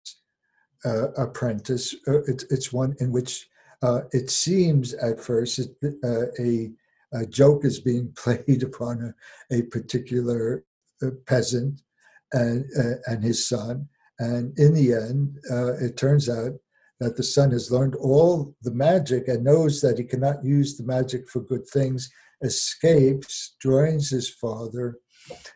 uh, 0.84 1.12
apprentice. 1.12 1.94
Uh, 2.06 2.22
it's, 2.24 2.44
it's 2.50 2.72
one 2.72 2.94
in 3.00 3.12
which 3.12 3.48
uh, 3.82 4.02
it 4.12 4.30
seems 4.30 4.94
at 4.94 5.20
first 5.20 5.58
it, 5.58 5.74
uh, 6.04 6.26
a, 6.38 6.70
a, 7.12 7.26
joke 7.26 7.64
is 7.64 7.80
being 7.80 8.12
played 8.16 8.62
upon 8.62 9.14
a, 9.50 9.56
a 9.58 9.62
particular 9.62 10.64
uh, 11.02 11.10
peasant 11.26 11.82
and, 12.32 12.64
uh, 12.78 12.96
and 13.06 13.22
his 13.24 13.48
son. 13.48 13.88
And 14.18 14.56
in 14.58 14.74
the 14.74 14.92
end, 14.92 15.38
it 15.80 15.96
turns 15.96 16.28
out 16.28 16.52
that 17.00 17.16
the 17.16 17.22
son 17.22 17.50
has 17.52 17.70
learned 17.70 17.96
all 17.96 18.54
the 18.62 18.74
magic 18.74 19.26
and 19.28 19.42
knows 19.42 19.80
that 19.80 19.96
he 19.98 20.04
cannot 20.04 20.44
use 20.44 20.76
the 20.76 20.84
magic 20.84 21.28
for 21.28 21.40
good 21.40 21.66
things, 21.66 22.10
escapes, 22.42 23.56
joins 23.60 24.10
his 24.10 24.28
father, 24.28 24.98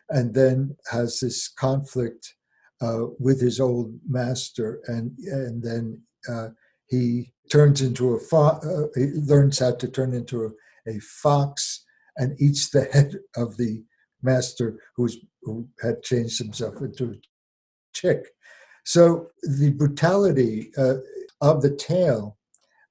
and 0.09 0.33
then 0.33 0.75
has 0.91 1.19
this 1.19 1.47
conflict 1.47 2.35
uh, 2.81 3.05
with 3.19 3.39
his 3.39 3.59
old 3.59 3.93
master, 4.07 4.81
and 4.87 5.17
and 5.19 5.63
then 5.63 6.01
uh, 6.29 6.49
he 6.87 7.31
turns 7.51 7.81
into 7.81 8.15
a 8.15 8.19
fo- 8.19 8.59
uh, 8.59 8.87
he 8.95 9.05
learns 9.13 9.59
how 9.59 9.73
to 9.75 9.87
turn 9.87 10.13
into 10.13 10.55
a, 10.87 10.99
fox 10.99 11.83
and 12.17 12.39
eats 12.39 12.69
the 12.69 12.83
head 12.93 13.15
of 13.35 13.57
the 13.57 13.83
master 14.21 14.79
who's 14.95 15.17
who 15.43 15.67
had 15.81 16.01
changed 16.01 16.39
himself 16.39 16.75
into 16.81 17.11
a 17.11 17.15
chick. 17.93 18.25
So 18.83 19.27
the 19.43 19.71
brutality 19.71 20.71
uh, 20.77 20.95
of 21.41 21.61
the 21.61 21.75
tale, 21.75 22.37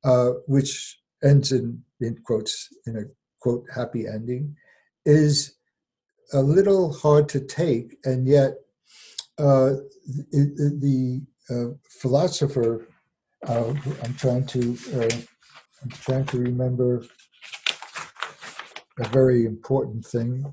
uh, 0.05 0.31
which 0.47 0.99
ends 1.23 1.53
in 1.53 1.83
in 2.01 2.19
quotes 2.25 2.69
in 2.87 2.97
a 2.97 3.05
quote 3.41 3.65
happy 3.75 4.07
ending, 4.07 4.57
is 5.05 5.57
a 6.33 6.41
little 6.41 6.93
hard 6.93 7.29
to 7.31 7.41
take, 7.41 7.97
and 8.05 8.27
yet 8.27 8.55
uh, 9.39 9.75
the, 10.31 10.79
the 10.81 11.55
uh, 11.55 11.75
philosopher. 12.01 12.89
Uh, 13.47 13.75
I'm 14.03 14.15
trying 14.15 14.47
to. 14.47 14.77
Uh, 14.95 15.17
I'm 15.83 15.91
trying 15.91 16.25
to 16.27 16.39
remember 16.39 17.05
a 18.99 19.09
very 19.09 19.45
important 19.45 20.05
thing. 20.05 20.45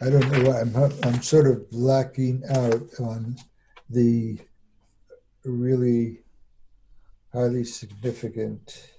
I 0.00 0.08
don't 0.10 0.30
know 0.30 0.50
why 0.50 0.60
I'm. 0.60 0.74
I'm 1.04 1.22
sort 1.22 1.46
of 1.46 1.70
blacking 1.70 2.42
out 2.50 2.82
on 2.98 3.36
the 3.90 4.38
really 5.44 6.22
highly 7.32 7.64
significant 7.64 8.90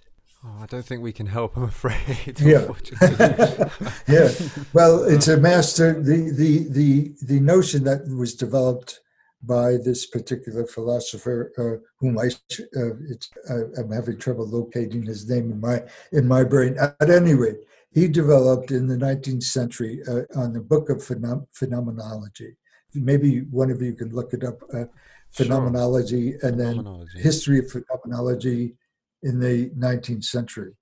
Oh, 0.43 0.57
I 0.59 0.65
don't 0.65 0.83
think 0.83 1.03
we 1.03 1.13
can 1.13 1.27
help. 1.27 1.55
I'm 1.55 1.63
afraid. 1.63 2.39
Yeah, 2.39 2.67
yeah. 4.07 4.31
Well, 4.73 5.03
it's 5.03 5.27
a 5.27 5.37
master. 5.37 6.01
The 6.01 6.31
the 6.31 6.67
the 6.67 7.13
the 7.21 7.39
notion 7.39 7.83
that 7.83 8.07
was 8.07 8.33
developed 8.33 9.01
by 9.43 9.77
this 9.77 10.07
particular 10.07 10.65
philosopher, 10.65 11.51
uh, 11.59 11.85
whom 11.99 12.17
I 12.17 12.31
uh, 12.75 13.53
uh, 13.53 13.63
I'm 13.77 13.91
having 13.91 14.17
trouble 14.17 14.47
locating 14.47 15.03
his 15.03 15.29
name 15.29 15.51
in 15.51 15.59
my 15.61 15.83
in 16.11 16.27
my 16.27 16.43
brain. 16.43 16.75
At 16.79 17.09
any 17.11 17.35
rate, 17.35 17.59
he 17.93 18.07
developed 18.07 18.71
in 18.71 18.87
the 18.87 18.95
19th 18.95 19.43
century 19.43 20.01
uh, 20.07 20.21
on 20.35 20.53
the 20.53 20.61
book 20.61 20.89
of 20.89 20.97
phenom- 20.97 21.47
phenomenology. 21.53 22.55
Maybe 22.93 23.41
one 23.51 23.71
of 23.71 23.81
you 23.81 23.93
can 23.93 24.09
look 24.13 24.33
it 24.33 24.43
up. 24.43 24.61
Uh, 24.73 24.85
phenomenology 25.31 26.37
sure. 26.39 26.49
and 26.49 26.59
then 26.59 27.07
history 27.15 27.59
of 27.59 27.71
phenomenology 27.71 28.75
in 29.23 29.39
the 29.39 29.69
19th 29.71 30.25
century. 30.25 30.73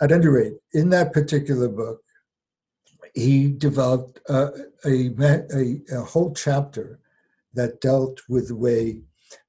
At 0.00 0.12
any 0.12 0.28
rate, 0.28 0.54
in 0.74 0.88
that 0.90 1.12
particular 1.12 1.68
book, 1.68 2.00
he 3.14 3.48
developed 3.48 4.20
uh, 4.28 4.50
a, 4.84 5.10
a, 5.18 5.80
a, 5.92 6.00
whole 6.02 6.32
chapter 6.34 7.00
that 7.54 7.80
dealt 7.80 8.20
with 8.28 8.48
the 8.48 8.56
way 8.56 9.02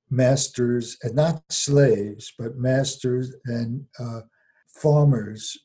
masters, 0.09 0.97
and 1.03 1.15
not 1.15 1.43
slaves, 1.51 2.33
but 2.37 2.57
masters 2.57 3.35
and 3.45 3.85
uh, 3.99 4.21
farmers 4.67 5.55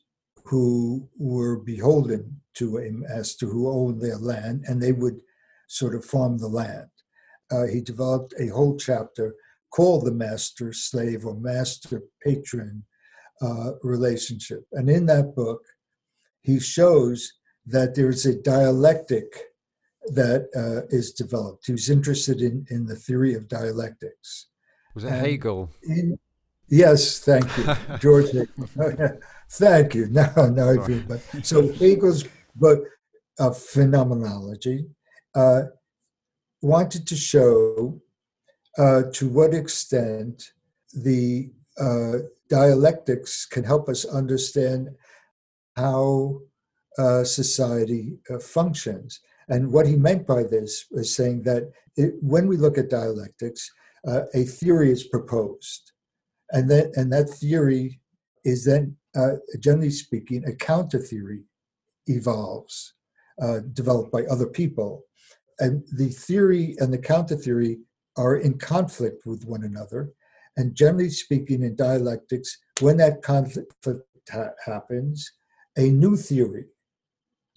who 0.45 1.09
were 1.17 1.57
beholden 1.57 2.39
to 2.55 2.77
him 2.77 3.03
as 3.09 3.35
to 3.35 3.47
who 3.47 3.69
owned 3.69 4.01
their 4.01 4.17
land, 4.17 4.63
and 4.67 4.81
they 4.81 4.91
would 4.91 5.19
sort 5.67 5.95
of 5.95 6.05
farm 6.05 6.37
the 6.37 6.47
land. 6.47 6.89
Uh, 7.51 7.65
he 7.65 7.81
developed 7.81 8.33
a 8.39 8.47
whole 8.47 8.77
chapter 8.77 9.35
called 9.71 10.05
the 10.05 10.11
master 10.11 10.71
slave 10.71 11.25
or 11.25 11.35
master 11.35 12.03
patron 12.23 12.83
uh, 13.41 13.71
relationship. 13.83 14.65
And 14.71 14.89
in 14.89 15.05
that 15.07 15.35
book, 15.35 15.61
he 16.41 16.59
shows 16.59 17.33
that 17.65 17.95
there's 17.95 18.25
a 18.25 18.41
dialectic 18.41 19.25
that 20.07 20.47
uh, 20.55 20.85
is 20.95 21.11
developed. 21.11 21.65
He 21.65 21.71
was 21.71 21.89
interested 21.89 22.41
in, 22.41 22.65
in 22.69 22.85
the 22.85 22.95
theory 22.95 23.33
of 23.33 23.47
dialectics. 23.47 24.47
Was 24.93 25.03
it 25.03 25.11
and 25.11 25.25
Hegel? 25.25 25.71
In, 25.83 26.17
yes, 26.69 27.19
thank 27.19 27.45
you, 27.57 27.65
George 27.99 28.27
thank 29.49 29.95
you. 29.95 30.07
No, 30.07 30.49
no, 30.49 30.81
I 30.81 30.85
feel, 30.85 31.01
but 31.07 31.21
so 31.43 31.71
Hegel's 31.73 32.23
book 32.55 32.83
of 33.39 33.57
phenomenology 33.57 34.87
uh, 35.35 35.63
wanted 36.61 37.07
to 37.07 37.15
show 37.15 38.01
uh, 38.77 39.03
to 39.13 39.29
what 39.29 39.53
extent 39.53 40.51
the 40.93 41.51
uh, 41.79 42.13
dialectics 42.49 43.45
can 43.45 43.63
help 43.63 43.89
us 43.89 44.05
understand 44.05 44.89
how 45.75 46.39
uh, 46.97 47.23
society 47.23 48.17
uh, 48.29 48.39
functions. 48.39 49.19
And 49.49 49.71
what 49.71 49.85
he 49.85 49.95
meant 49.95 50.25
by 50.25 50.43
this 50.43 50.85
was 50.91 51.13
saying 51.15 51.43
that 51.43 51.71
it, 51.97 52.13
when 52.21 52.47
we 52.47 52.57
look 52.57 52.77
at 52.77 52.89
dialectics, 52.89 53.69
uh, 54.07 54.21
a 54.33 54.43
theory 54.43 54.91
is 54.91 55.03
proposed, 55.03 55.91
and 56.51 56.69
that 56.69 56.91
and 56.95 57.11
that 57.11 57.29
theory 57.29 57.99
is 58.43 58.65
then, 58.65 58.95
uh, 59.15 59.35
generally 59.59 59.89
speaking, 59.89 60.45
a 60.45 60.55
counter 60.55 60.99
theory 60.99 61.43
evolves, 62.07 62.93
developed 63.73 64.11
by 64.11 64.23
other 64.25 64.47
people, 64.47 65.03
and 65.59 65.83
the 65.93 66.09
theory 66.09 66.75
and 66.79 66.93
the 66.93 66.97
counter 66.97 67.35
theory 67.35 67.79
are 68.17 68.37
in 68.37 68.57
conflict 68.57 69.25
with 69.25 69.45
one 69.45 69.63
another. 69.63 70.11
And 70.57 70.75
generally 70.75 71.09
speaking, 71.09 71.63
in 71.63 71.75
dialectics, 71.75 72.57
when 72.79 72.97
that 72.97 73.21
conflict 73.21 73.73
ha- 74.31 74.51
happens, 74.65 75.29
a 75.77 75.89
new 75.89 76.15
theory 76.15 76.65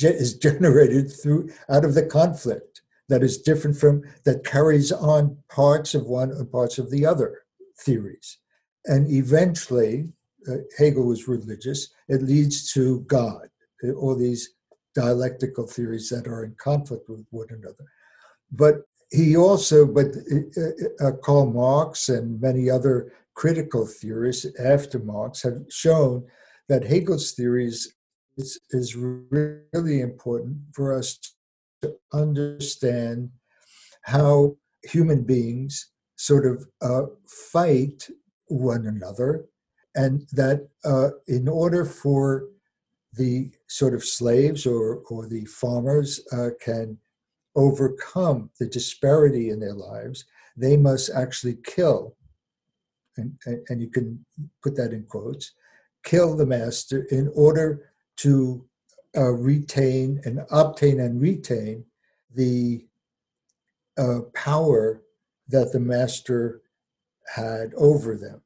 is 0.00 0.34
generated 0.38 1.12
through 1.12 1.50
out 1.70 1.84
of 1.84 1.94
the 1.94 2.06
conflict 2.06 2.82
that 3.08 3.22
is 3.22 3.38
different 3.38 3.76
from 3.76 4.02
that 4.24 4.44
carries 4.44 4.92
on 4.92 5.38
parts 5.48 5.94
of 5.94 6.06
one 6.06 6.30
and 6.30 6.50
parts 6.50 6.78
of 6.78 6.90
the 6.90 7.06
other 7.06 7.42
theories. 7.80 8.38
And 8.88 9.10
eventually, 9.10 10.08
uh, 10.48 10.56
Hegel 10.76 11.06
was 11.06 11.28
religious. 11.28 11.88
It 12.08 12.22
leads 12.22 12.72
to 12.72 13.00
God, 13.00 13.48
all 13.96 14.16
these 14.16 14.50
dialectical 14.94 15.66
theories 15.66 16.08
that 16.08 16.26
are 16.26 16.44
in 16.44 16.54
conflict 16.58 17.08
with 17.08 17.24
one 17.30 17.48
another. 17.50 17.84
But 18.50 18.82
he 19.10 19.36
also, 19.36 19.86
but 19.86 20.06
uh, 20.06 21.06
uh, 21.06 21.12
Karl 21.22 21.46
Marx 21.46 22.08
and 22.08 22.40
many 22.40 22.68
other 22.68 23.12
critical 23.34 23.86
theorists 23.86 24.46
after 24.58 24.98
Marx 24.98 25.42
have 25.42 25.60
shown 25.70 26.24
that 26.68 26.84
Hegel's 26.84 27.32
theories 27.32 27.94
is, 28.36 28.58
is 28.70 28.96
really 28.96 30.00
important 30.00 30.58
for 30.74 30.92
us 30.92 31.18
to 31.82 31.94
understand 32.12 33.30
how 34.02 34.56
human 34.82 35.22
beings 35.22 35.90
sort 36.16 36.44
of 36.46 36.66
uh, 36.82 37.06
fight 37.26 38.08
one 38.48 38.86
another, 38.86 39.46
and 39.94 40.26
that 40.32 40.68
uh, 40.84 41.10
in 41.26 41.48
order 41.48 41.84
for 41.84 42.48
the 43.14 43.50
sort 43.66 43.94
of 43.94 44.04
slaves 44.04 44.66
or, 44.66 45.02
or 45.10 45.26
the 45.26 45.44
farmers 45.46 46.20
uh, 46.32 46.50
can 46.60 46.98
overcome 47.56 48.50
the 48.60 48.66
disparity 48.66 49.50
in 49.50 49.58
their 49.58 49.74
lives, 49.74 50.24
they 50.56 50.76
must 50.76 51.10
actually 51.10 51.56
kill, 51.64 52.14
and, 53.16 53.36
and, 53.68 53.80
you 53.80 53.88
can 53.88 54.24
put 54.62 54.76
that 54.76 54.92
in 54.92 55.02
quotes, 55.04 55.52
kill 56.04 56.36
the 56.36 56.46
master 56.46 57.06
in 57.10 57.30
order 57.34 57.90
to 58.16 58.64
uh, 59.16 59.32
retain 59.32 60.20
and 60.24 60.44
obtain 60.50 61.00
and 61.00 61.20
retain 61.20 61.84
the 62.34 62.84
uh, 63.96 64.20
power 64.34 65.02
that 65.48 65.72
the 65.72 65.80
master 65.80 66.62
had 67.34 67.72
over 67.76 68.16
them. 68.16 68.42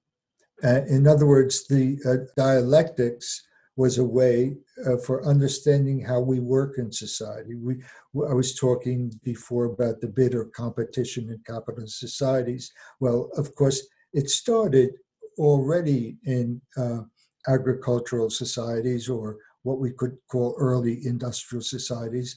Uh, 0.62 0.82
in 0.88 1.06
other 1.06 1.26
words, 1.26 1.66
the 1.66 1.98
uh, 2.06 2.30
dialectics 2.36 3.42
was 3.76 3.98
a 3.98 4.04
way 4.04 4.56
uh, 4.86 4.96
for 4.98 5.24
understanding 5.26 6.00
how 6.00 6.20
we 6.20 6.40
work 6.40 6.78
in 6.78 6.92
society. 6.92 7.54
We, 7.54 7.82
I 8.28 8.34
was 8.34 8.54
talking 8.54 9.12
before 9.24 9.64
about 9.64 10.00
the 10.00 10.08
bitter 10.08 10.44
competition 10.44 11.30
in 11.30 11.40
capitalist 11.46 11.98
societies. 11.98 12.70
Well, 13.00 13.30
of 13.36 13.54
course, 13.54 13.86
it 14.12 14.28
started 14.28 14.90
already 15.38 16.18
in 16.24 16.60
uh, 16.76 17.00
agricultural 17.48 18.30
societies 18.30 19.08
or 19.08 19.38
what 19.62 19.78
we 19.78 19.92
could 19.92 20.16
call 20.30 20.54
early 20.58 21.06
industrial 21.06 21.62
societies, 21.62 22.36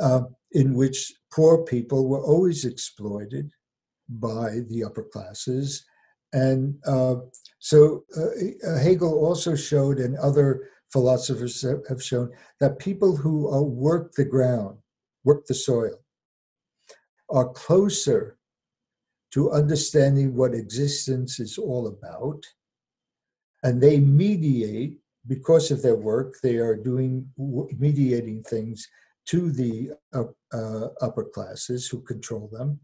uh, 0.00 0.22
in 0.52 0.74
which 0.74 1.12
poor 1.32 1.64
people 1.64 2.08
were 2.08 2.22
always 2.22 2.64
exploited 2.64 3.50
by 4.08 4.60
the 4.68 4.84
upper 4.84 5.02
classes 5.02 5.84
and 6.32 6.76
uh, 6.86 7.16
so 7.58 8.04
uh, 8.16 8.78
Hegel 8.78 9.24
also 9.24 9.54
showed, 9.54 9.98
and 9.98 10.16
other 10.16 10.68
philosophers 10.92 11.64
have 11.88 12.02
shown, 12.02 12.30
that 12.60 12.78
people 12.78 13.16
who 13.16 13.52
uh, 13.52 13.62
work 13.62 14.12
the 14.12 14.24
ground, 14.24 14.78
work 15.24 15.46
the 15.46 15.54
soil, 15.54 15.98
are 17.30 17.48
closer 17.48 18.36
to 19.32 19.50
understanding 19.50 20.34
what 20.34 20.54
existence 20.54 21.40
is 21.40 21.58
all 21.58 21.86
about. 21.86 22.42
And 23.62 23.80
they 23.80 23.98
mediate, 23.98 24.98
because 25.26 25.70
of 25.70 25.82
their 25.82 25.96
work, 25.96 26.36
they 26.42 26.56
are 26.56 26.76
doing 26.76 27.28
mediating 27.78 28.42
things 28.44 28.86
to 29.26 29.50
the 29.50 29.90
uh, 30.14 30.86
upper 31.02 31.24
classes 31.24 31.86
who 31.88 32.00
control 32.00 32.48
them. 32.52 32.80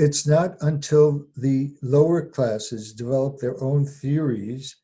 It's 0.00 0.26
not 0.26 0.56
until 0.62 1.26
the 1.36 1.74
lower 1.82 2.24
classes 2.24 2.94
develop 2.94 3.36
their 3.38 3.62
own 3.62 3.84
theories 3.84 4.74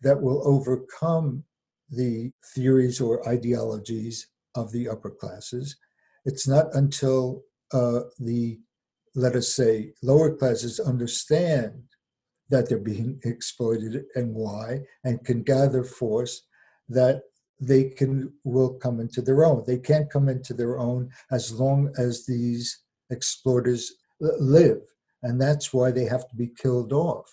that 0.00 0.20
will 0.20 0.42
overcome 0.44 1.44
the 1.88 2.32
theories 2.52 3.00
or 3.00 3.28
ideologies 3.28 4.26
of 4.56 4.72
the 4.72 4.88
upper 4.88 5.10
classes. 5.10 5.76
It's 6.24 6.48
not 6.48 6.74
until 6.74 7.44
uh, 7.72 8.00
the, 8.18 8.58
let 9.14 9.36
us 9.36 9.54
say, 9.54 9.92
lower 10.02 10.34
classes 10.34 10.80
understand 10.80 11.84
that 12.50 12.68
they're 12.68 12.78
being 12.78 13.20
exploited 13.22 14.06
and 14.16 14.34
why, 14.34 14.80
and 15.04 15.24
can 15.24 15.44
gather 15.44 15.84
force 15.84 16.42
that 16.88 17.22
they 17.60 17.84
can 17.84 18.32
will 18.42 18.74
come 18.74 18.98
into 18.98 19.22
their 19.22 19.44
own. 19.44 19.62
They 19.64 19.78
can't 19.78 20.10
come 20.10 20.28
into 20.28 20.54
their 20.54 20.76
own 20.80 21.10
as 21.30 21.52
long 21.52 21.92
as 21.96 22.26
these 22.26 22.82
exploiters 23.12 23.92
live, 24.20 24.82
and 25.22 25.40
that's 25.40 25.72
why 25.72 25.90
they 25.90 26.04
have 26.04 26.28
to 26.28 26.36
be 26.36 26.48
killed 26.48 26.92
off, 26.92 27.30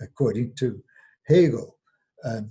according 0.00 0.54
to 0.56 0.82
Hegel, 1.26 1.76
and 2.22 2.50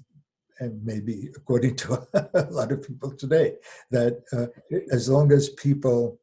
and 0.59 0.83
maybe 0.85 1.29
according 1.35 1.75
to 1.75 2.07
a 2.33 2.51
lot 2.51 2.71
of 2.71 2.87
people 2.87 3.11
today. 3.15 3.55
That 3.91 4.21
uh, 4.31 4.47
as 4.91 5.09
long 5.09 5.31
as 5.31 5.49
people 5.49 6.19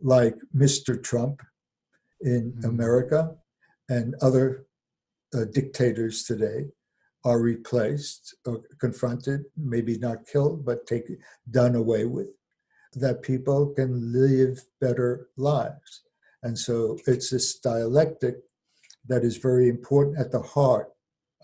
like 0.00 0.36
Mr. 0.54 1.02
Trump 1.02 1.42
in 2.20 2.52
mm-hmm. 2.52 2.68
America 2.68 3.34
and 3.88 4.14
other 4.22 4.66
uh, 5.34 5.44
dictators 5.52 6.24
today 6.24 6.66
are 7.24 7.40
replaced 7.40 8.36
or 8.46 8.62
confronted, 8.80 9.44
maybe 9.56 9.98
not 9.98 10.26
killed, 10.26 10.64
but 10.64 10.86
take 10.86 11.08
done 11.50 11.74
away 11.74 12.04
with, 12.04 12.28
that 12.94 13.22
people 13.22 13.66
can 13.74 14.12
live 14.12 14.64
better 14.80 15.28
lives. 15.36 16.02
And 16.42 16.58
so 16.58 16.98
it's 17.06 17.30
this 17.30 17.58
dialectic 17.58 18.36
that 19.08 19.24
is 19.24 19.36
very 19.36 19.68
important 19.68 20.18
at 20.18 20.32
the 20.32 20.42
heart 20.42 20.88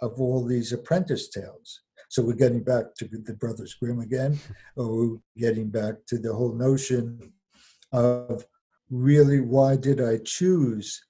of 0.01 0.21
all 0.21 0.45
these 0.45 0.73
apprentice 0.73 1.29
tales. 1.29 1.81
So 2.09 2.23
we're 2.23 2.35
getting 2.35 2.63
back 2.63 2.95
to 2.97 3.09
the 3.09 3.35
Brothers 3.35 3.75
Grimm 3.75 4.01
again, 4.01 4.39
or 4.77 4.87
we're 4.87 5.19
getting 5.37 5.71
back 5.71 5.95
to 6.09 6.19
the 6.19 6.35
whole 6.35 6.55
notion 6.55 7.33
of 7.93 8.45
really 8.91 9.41
why 9.41 9.77
did 9.77 10.01
I 10.01 10.19
choose 10.25 11.01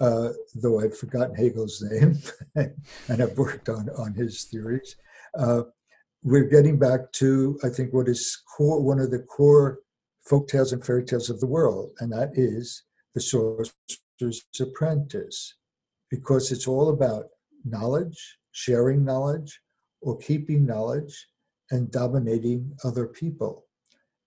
uh, 0.00 0.30
though 0.54 0.80
I've 0.80 0.96
forgotten 0.96 1.34
Hegel's 1.34 1.82
name 1.82 2.18
and 2.56 3.22
I've 3.22 3.38
worked 3.38 3.68
on, 3.68 3.88
on 3.96 4.14
his 4.14 4.44
theories. 4.44 4.96
Uh, 5.38 5.62
we're 6.22 6.48
getting 6.48 6.78
back 6.78 7.12
to, 7.12 7.58
I 7.62 7.68
think, 7.68 7.92
what 7.92 8.08
is 8.08 8.42
core, 8.56 8.82
one 8.82 8.98
of 8.98 9.10
the 9.10 9.20
core 9.20 9.80
folk 10.22 10.48
tales 10.48 10.72
and 10.72 10.84
fairy 10.84 11.04
tales 11.04 11.28
of 11.30 11.40
the 11.40 11.46
world, 11.46 11.92
and 12.00 12.10
that 12.12 12.30
is 12.34 12.82
the 13.14 13.20
sorcerer's 13.20 14.44
apprentice, 14.60 15.54
because 16.10 16.52
it's 16.52 16.68
all 16.68 16.90
about 16.90 17.26
knowledge, 17.64 18.38
sharing 18.52 19.04
knowledge, 19.04 19.60
or 20.00 20.18
keeping 20.18 20.66
knowledge 20.66 21.28
and 21.70 21.90
dominating 21.90 22.76
other 22.84 23.06
people. 23.06 23.64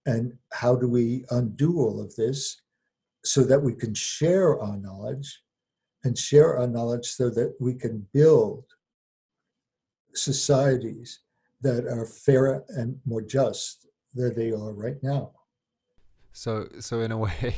And 0.05 0.33
how 0.53 0.75
do 0.75 0.87
we 0.87 1.25
undo 1.31 1.79
all 1.79 2.01
of 2.01 2.15
this 2.15 2.61
so 3.23 3.43
that 3.43 3.61
we 3.61 3.75
can 3.75 3.93
share 3.93 4.59
our 4.59 4.77
knowledge 4.77 5.41
and 6.03 6.17
share 6.17 6.57
our 6.57 6.67
knowledge 6.67 7.05
so 7.05 7.29
that 7.29 7.55
we 7.59 7.73
can 7.73 8.07
build 8.13 8.63
societies 10.13 11.19
that 11.61 11.85
are 11.85 12.05
fairer 12.05 12.63
and 12.69 12.99
more 13.05 13.21
just 13.21 13.87
than 14.13 14.33
they 14.35 14.51
are 14.51 14.73
right 14.73 15.01
now. 15.01 15.31
So, 16.33 16.67
so 16.79 17.01
in 17.01 17.11
a 17.11 17.17
way, 17.17 17.57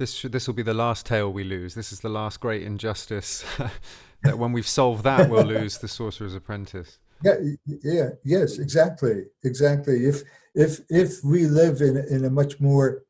this 0.00 0.14
should, 0.14 0.32
this 0.32 0.48
will 0.48 0.54
be 0.54 0.62
the 0.62 0.74
last 0.74 1.06
tale 1.06 1.32
we 1.32 1.44
lose. 1.44 1.74
This 1.74 1.92
is 1.92 2.00
the 2.00 2.08
last 2.08 2.40
great 2.40 2.62
injustice. 2.62 3.44
that 4.24 4.38
when 4.38 4.52
we've 4.52 4.66
solved 4.66 5.04
that, 5.04 5.30
we'll 5.30 5.44
lose 5.58 5.78
the 5.78 5.88
Sorcerer's 5.88 6.34
Apprentice. 6.34 6.98
Yeah, 7.22 7.34
yeah, 7.66 8.08
yes, 8.24 8.58
exactly, 8.58 9.26
exactly. 9.44 10.06
If 10.06 10.22
if 10.54 10.80
if 10.88 11.22
we 11.22 11.46
live 11.46 11.82
in 11.82 11.98
in 11.98 12.24
a 12.24 12.30
much 12.30 12.58
more 12.60 13.02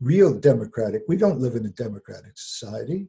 real 0.00 0.32
democratic, 0.32 1.02
we 1.08 1.16
don't 1.16 1.40
live 1.40 1.56
in 1.56 1.66
a 1.66 1.70
democratic 1.70 2.38
society 2.38 3.08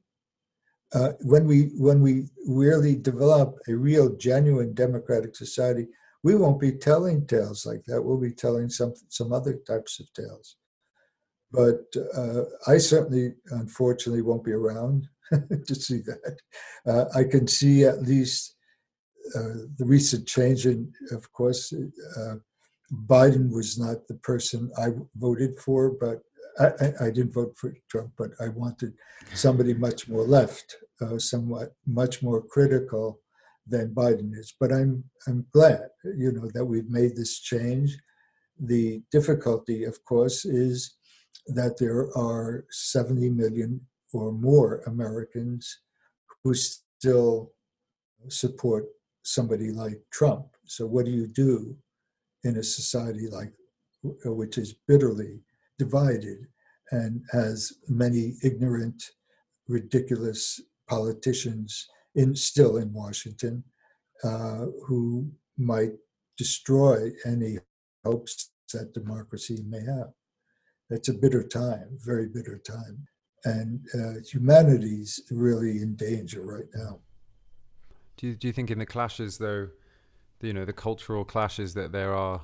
uh, 0.93 1.13
when 1.21 1.47
we 1.47 1.71
when 1.77 2.01
we 2.01 2.25
really 2.47 2.95
develop 2.95 3.57
a 3.67 3.73
real 3.73 4.15
genuine 4.17 4.73
democratic 4.73 5.35
society, 5.35 5.87
we 6.23 6.35
won't 6.35 6.59
be 6.59 6.71
telling 6.71 7.25
tales 7.25 7.65
like 7.65 7.83
that. 7.85 8.01
We'll 8.01 8.19
be 8.19 8.33
telling 8.33 8.69
some 8.69 8.93
some 9.07 9.31
other 9.31 9.59
types 9.67 9.99
of 9.99 10.11
tales. 10.13 10.57
But 11.51 11.83
uh, 12.15 12.43
I 12.67 12.77
certainly, 12.77 13.33
unfortunately, 13.51 14.21
won't 14.21 14.45
be 14.45 14.53
around 14.53 15.07
to 15.31 15.75
see 15.75 15.99
that. 15.99 16.37
Uh, 16.85 17.05
I 17.15 17.23
can 17.25 17.47
see 17.47 17.83
at 17.83 18.03
least 18.03 18.55
uh, 19.35 19.67
the 19.77 19.85
recent 19.85 20.27
change 20.27 20.65
in, 20.65 20.91
of 21.11 21.31
course, 21.31 21.73
uh, 22.17 22.35
Biden 23.05 23.53
was 23.53 23.79
not 23.79 24.07
the 24.07 24.15
person 24.15 24.71
I 24.77 24.89
voted 25.15 25.57
for, 25.57 25.91
but 25.91 26.19
I, 26.59 27.05
I, 27.05 27.11
didn't 27.11 27.33
vote 27.33 27.55
for 27.57 27.73
Trump, 27.89 28.11
but 28.17 28.31
I 28.41 28.49
wanted 28.49 28.93
somebody 29.33 29.73
much 29.73 30.09
more 30.09 30.23
left, 30.23 30.75
uh, 31.01 31.17
somewhat 31.17 31.73
much 31.87 32.21
more 32.21 32.41
critical 32.41 33.21
than 33.65 33.95
Biden 33.95 34.33
is. 34.37 34.53
But 34.59 34.73
I'm 34.73 35.03
I'm 35.27 35.45
glad, 35.53 35.87
you 36.03 36.31
know, 36.33 36.49
that 36.53 36.65
we've 36.65 36.89
made 36.89 37.15
this 37.15 37.39
change. 37.39 37.97
The 38.59 39.01
difficulty, 39.11 39.85
of 39.85 40.03
course, 40.03 40.43
is 40.43 40.97
that 41.47 41.77
there 41.77 42.15
are 42.17 42.65
70 42.69 43.29
million 43.29 43.81
or 44.13 44.31
more 44.31 44.81
Americans 44.87 45.79
who 46.43 46.53
still 46.53 47.51
support 48.27 48.85
somebody 49.23 49.71
like 49.71 49.99
Trump. 50.11 50.45
So 50.65 50.85
what 50.85 51.05
do 51.05 51.11
you 51.11 51.27
do 51.27 51.75
in 52.43 52.57
a 52.57 52.63
society 52.63 53.27
like 53.27 53.53
which 54.03 54.57
is 54.57 54.75
bitterly 54.87 55.39
divided 55.77 56.47
and 56.91 57.23
has 57.31 57.73
many 57.87 58.33
ignorant, 58.43 59.03
ridiculous 59.67 60.59
politicians 60.89 61.87
in 62.15 62.35
still 62.35 62.77
in 62.77 62.91
Washington 62.91 63.63
uh, 64.23 64.65
who 64.85 65.29
might 65.57 65.93
destroy 66.37 67.11
any 67.25 67.57
hopes 68.03 68.51
that 68.73 68.93
democracy 68.93 69.63
may 69.67 69.83
have. 69.83 70.11
It's 70.91 71.09
a 71.09 71.13
bitter 71.13 71.43
time, 71.43 71.97
very 72.03 72.27
bitter 72.27 72.57
time, 72.57 73.07
and 73.45 73.85
uh, 73.93 74.19
humanity's 74.25 75.21
really 75.31 75.81
in 75.81 75.95
danger 75.95 76.41
right 76.41 76.67
now. 76.75 76.99
Do 78.17 78.27
you, 78.27 78.35
do 78.35 78.47
you 78.47 78.53
think 78.53 78.69
in 78.69 78.79
the 78.79 78.85
clashes, 78.85 79.37
though, 79.37 79.69
you 80.41 80.53
know, 80.53 80.65
the 80.65 80.73
cultural 80.73 81.23
clashes 81.25 81.73
that 81.73 81.91
there 81.91 82.13
are, 82.13 82.41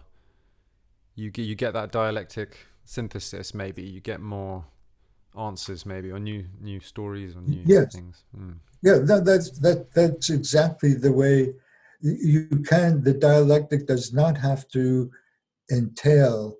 you 1.15 1.29
get, 1.29 1.43
you 1.43 1.55
get 1.55 1.73
that 1.73 1.91
dialectic 1.91 2.57
synthesis 2.87 3.53
maybe 3.53 3.83
you 3.83 3.99
get 3.99 4.21
more 4.21 4.63
answers 5.37 5.85
maybe 5.85 6.09
or 6.09 6.19
new 6.19 6.45
new 6.61 6.79
stories 6.79 7.35
or 7.35 7.41
new 7.41 7.61
yes. 7.65 7.93
things 7.93 8.23
mm. 8.35 8.55
yeah 8.81 8.97
that, 8.99 9.25
that's 9.25 9.59
that 9.59 9.91
that's 9.93 10.29
exactly 10.29 10.93
the 10.93 11.11
way 11.11 11.53
you 12.01 12.47
can 12.65 13.03
the 13.03 13.13
dialectic 13.13 13.85
does 13.85 14.13
not 14.13 14.37
have 14.37 14.67
to 14.69 15.11
entail 15.69 16.55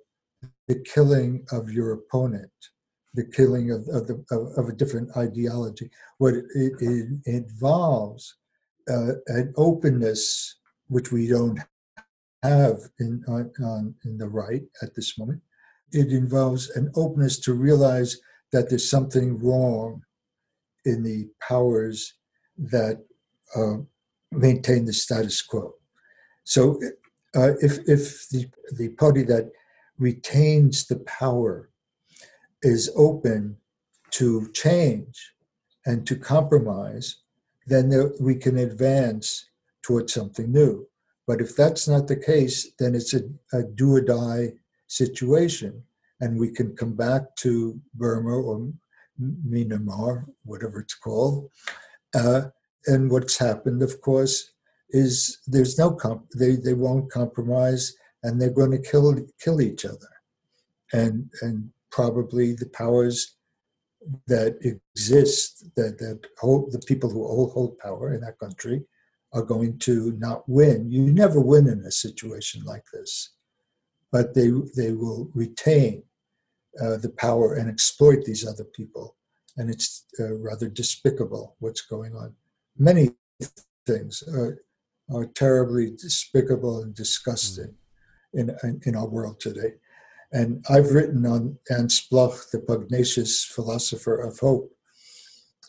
the 0.68 0.78
killing 0.94 1.44
of 1.52 1.70
your 1.70 1.92
opponent 1.92 2.50
the 3.14 3.24
killing 3.24 3.70
of, 3.70 3.88
of, 3.88 4.06
the, 4.06 4.24
of, 4.30 4.52
of 4.56 4.68
a 4.68 4.76
different 4.76 5.14
ideology 5.16 5.90
what 6.18 6.34
it, 6.34 6.44
it, 6.54 7.08
involves 7.26 8.36
uh, 8.90 9.12
an 9.26 9.52
openness 9.56 10.56
which 10.88 11.10
we 11.10 11.26
don't 11.26 11.60
have 12.42 12.78
in 13.00 13.22
on, 13.28 13.50
on 13.64 13.94
in 14.04 14.16
the 14.16 14.28
right 14.28 14.62
at 14.82 14.94
this 14.94 15.18
moment 15.18 15.40
it 15.92 16.08
involves 16.12 16.70
an 16.70 16.90
openness 16.94 17.38
to 17.40 17.54
realize 17.54 18.18
that 18.52 18.68
there's 18.68 18.88
something 18.88 19.38
wrong 19.38 20.02
in 20.84 21.02
the 21.02 21.28
powers 21.46 22.14
that 22.56 23.04
uh, 23.56 23.76
maintain 24.32 24.84
the 24.84 24.92
status 24.92 25.42
quo. 25.42 25.74
So, 26.44 26.80
uh, 27.36 27.52
if 27.60 27.78
if 27.86 28.28
the 28.30 28.48
the 28.76 28.88
party 28.90 29.22
that 29.24 29.50
retains 29.98 30.86
the 30.86 31.00
power 31.00 31.70
is 32.62 32.90
open 32.96 33.56
to 34.10 34.50
change 34.52 35.32
and 35.86 36.06
to 36.06 36.16
compromise, 36.16 37.16
then 37.66 37.88
there, 37.88 38.12
we 38.20 38.34
can 38.34 38.58
advance 38.58 39.46
towards 39.82 40.12
something 40.12 40.50
new. 40.50 40.86
But 41.26 41.40
if 41.40 41.54
that's 41.54 41.86
not 41.86 42.08
the 42.08 42.16
case, 42.16 42.72
then 42.78 42.94
it's 42.94 43.14
a, 43.14 43.22
a 43.52 43.62
do 43.62 43.94
or 43.94 44.00
die 44.00 44.52
situation. 44.86 45.82
And 46.20 46.38
we 46.38 46.50
can 46.50 46.74
come 46.74 46.94
back 46.94 47.36
to 47.36 47.80
Burma 47.94 48.36
or 48.36 48.72
Myanmar, 49.20 50.24
whatever 50.44 50.80
it's 50.80 50.94
called. 50.94 51.50
Uh, 52.14 52.42
and 52.86 53.10
what's 53.10 53.36
happened, 53.36 53.82
of 53.82 54.00
course, 54.00 54.50
is 54.90 55.38
there's 55.46 55.78
no 55.78 55.90
comp- 55.90 56.30
they 56.34 56.56
they 56.56 56.72
won't 56.72 57.10
compromise, 57.10 57.92
and 58.22 58.40
they're 58.40 58.50
going 58.50 58.70
to 58.70 58.90
kill 58.90 59.14
kill 59.42 59.60
each 59.60 59.84
other. 59.84 60.08
and 60.92 61.30
and 61.42 61.70
probably 61.90 62.52
the 62.52 62.68
powers 62.68 63.36
that 64.26 64.58
exist 64.62 65.64
that 65.76 65.98
that 65.98 66.20
hold 66.38 66.72
the 66.72 66.78
people 66.80 67.10
who 67.10 67.26
hold, 67.26 67.52
hold 67.52 67.78
power 67.78 68.14
in 68.14 68.20
that 68.20 68.38
country 68.38 68.84
are 69.32 69.42
going 69.42 69.78
to 69.78 70.12
not 70.18 70.48
win. 70.48 70.90
You 70.90 71.02
never 71.12 71.40
win 71.40 71.68
in 71.68 71.80
a 71.84 71.90
situation 71.90 72.62
like 72.64 72.84
this, 72.92 73.34
but 74.12 74.34
they 74.34 74.50
they 74.76 74.92
will 74.92 75.30
retain 75.34 76.02
uh, 76.80 76.96
the 76.98 77.10
power 77.10 77.54
and 77.54 77.68
exploit 77.68 78.24
these 78.24 78.46
other 78.46 78.64
people, 78.64 79.16
and 79.56 79.68
it's 79.70 80.04
uh, 80.20 80.34
rather 80.38 80.68
despicable 80.68 81.56
what's 81.58 81.82
going 81.82 82.14
on. 82.14 82.34
Many 82.78 83.10
things 83.86 84.22
are, 84.28 84.62
are 85.12 85.26
terribly 85.26 85.90
despicable 85.90 86.82
and 86.82 86.94
disgusting 86.94 87.74
in, 88.34 88.54
in, 88.62 88.80
in 88.84 88.96
our 88.96 89.08
world 89.08 89.40
today. 89.40 89.74
And 90.32 90.64
I've 90.68 90.92
written 90.92 91.24
on 91.26 91.58
Ernst 91.70 92.10
Bloch, 92.10 92.50
the 92.52 92.60
pugnacious 92.60 93.44
philosopher 93.44 94.20
of 94.20 94.38
hope. 94.38 94.70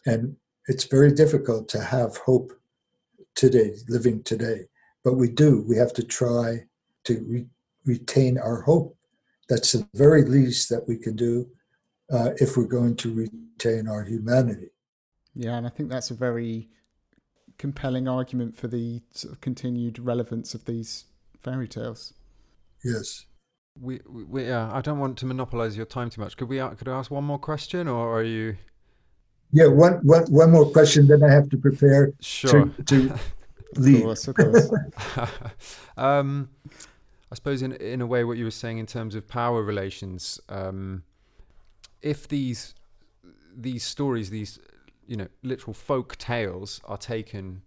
And 0.06 0.36
it's 0.68 0.84
very 0.84 1.14
difficult 1.14 1.70
to 1.70 1.82
have 1.82 2.18
hope 2.18 2.52
today, 3.36 3.76
living 3.88 4.24
today. 4.24 4.66
But 5.04 5.14
we 5.14 5.30
do. 5.30 5.64
We 5.68 5.78
have 5.78 5.94
to 5.94 6.04
try 6.04 6.66
to 7.06 7.26
re- 7.28 7.48
retain 7.86 8.38
our 8.38 8.62
hope. 8.62 8.98
That's 9.48 9.72
the 9.72 9.88
very 9.94 10.24
least 10.24 10.70
that 10.70 10.88
we 10.88 10.98
can 10.98 11.16
do 11.16 11.50
uh, 12.12 12.32
if 12.38 12.58
we're 12.58 12.66
going 12.66 12.96
to 12.98 13.14
retain 13.14 13.88
our 13.88 14.04
humanity. 14.04 14.70
Yeah, 15.34 15.58
and 15.58 15.66
I 15.66 15.70
think 15.70 15.90
that's 15.90 16.12
a 16.12 16.16
very 16.16 16.70
compelling 17.58 18.08
argument 18.08 18.58
for 18.58 18.68
the 18.68 19.02
sort 19.12 19.34
of 19.34 19.42
continued 19.42 20.00
relevance 20.00 20.54
of 20.54 20.66
these 20.66 21.06
fairy 21.42 21.68
tales. 21.68 22.14
Yes. 22.84 23.26
We, 23.80 24.00
we 24.08 24.46
yeah. 24.46 24.70
I 24.74 24.82
don't 24.82 25.00
want 25.00 25.18
to 25.20 25.26
monopolize 25.26 25.78
your 25.78 25.86
time 25.86 26.10
too 26.10 26.22
much. 26.22 26.38
Could 26.38 26.50
we 26.50 26.58
could 26.58 26.88
I 26.88 26.98
ask 26.98 27.12
one 27.12 27.24
more 27.24 27.40
question, 27.40 27.88
or 27.88 28.18
are 28.18 28.24
you? 28.24 28.58
Yeah, 29.52 29.68
one, 29.68 29.94
one, 30.04 30.24
one 30.26 30.52
more 30.52 30.70
question, 30.70 31.08
then 31.08 31.24
I 31.24 31.32
have 31.32 31.50
to 31.50 31.58
prepare 31.58 32.14
Sure. 32.20 32.66
to, 32.66 32.84
to 32.86 33.20
leave. 33.78 33.96
Of 33.98 34.04
course, 34.04 34.28
of 34.28 34.36
course. 34.36 34.72
um, 35.98 36.50
I 37.32 37.36
suppose 37.36 37.62
in 37.62 37.74
in 37.74 38.02
a 38.02 38.08
way, 38.08 38.24
what 38.24 38.38
you 38.38 38.46
were 38.46 38.52
saying 38.52 38.80
in 38.80 38.86
terms 38.86 39.16
of 39.16 39.28
power 39.28 39.64
relations, 39.64 40.40
um, 40.50 41.04
if 42.02 42.28
these 42.28 42.76
these 43.56 43.84
stories, 43.84 44.30
these 44.30 44.60
you 45.08 45.16
know 45.16 45.28
literal 45.44 45.74
folk 45.74 46.18
tales, 46.18 46.82
are 46.86 46.98
taken, 46.98 47.62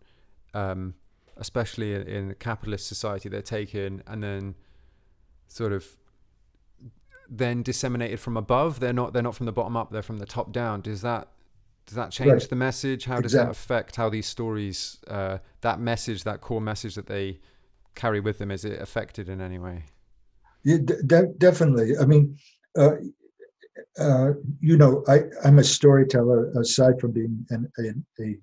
um, 0.55 0.95
especially 1.37 1.95
in, 1.95 2.03
in 2.03 2.31
a 2.31 2.35
capitalist 2.35 2.87
society, 2.87 3.29
they're 3.29 3.43
taken 3.43 4.03
and 4.07 4.23
then 4.23 4.55
sort 5.53 5.73
of 5.73 5.87
then 7.29 7.63
disseminated 7.63 8.21
from 8.21 8.37
above. 8.37 8.81
They're 8.81 8.93
not 8.93 9.13
they're 9.13 9.23
not 9.23 9.35
from 9.35 9.47
the 9.47 9.53
bottom 9.53 9.77
up. 9.77 9.91
They're 9.91 10.03
from 10.03 10.19
the 10.19 10.27
top 10.27 10.53
down. 10.53 10.81
Does 10.81 11.03
that 11.03 11.29
does 11.87 11.97
that 11.97 12.11
change 12.11 12.31
Right. 12.31 12.49
the 12.49 12.57
message? 12.57 13.05
How 13.07 13.21
does 13.21 13.33
that 13.33 13.51
affect 13.51 13.97
how 13.97 14.09
these 14.09 14.27
stories, 14.27 14.99
uh, 15.09 15.39
that 15.63 15.81
message, 15.81 16.23
that 16.25 16.41
core 16.41 16.61
message 16.61 16.95
that 16.95 17.07
they 17.07 17.41
carry 17.97 18.21
with 18.21 18.39
them, 18.39 18.51
is 18.53 18.65
it 18.65 18.81
affected 18.81 19.29
in 19.29 19.41
any 19.41 19.59
way? 19.59 19.85
Yeah, 20.63 20.79
de- 20.85 21.03
de- 21.03 21.33
definitely. 21.39 21.97
I 21.99 22.05
mean, 22.07 22.39
uh, 22.79 22.93
uh, 23.99 24.31
you 24.61 24.77
know, 24.77 25.03
I, 25.09 25.23
I'm 25.45 25.59
a 25.59 25.65
storyteller 25.65 26.53
aside 26.53 27.01
from 27.01 27.11
being 27.11 27.45
an, 27.51 27.69
an, 27.79 28.07
a 28.21 28.37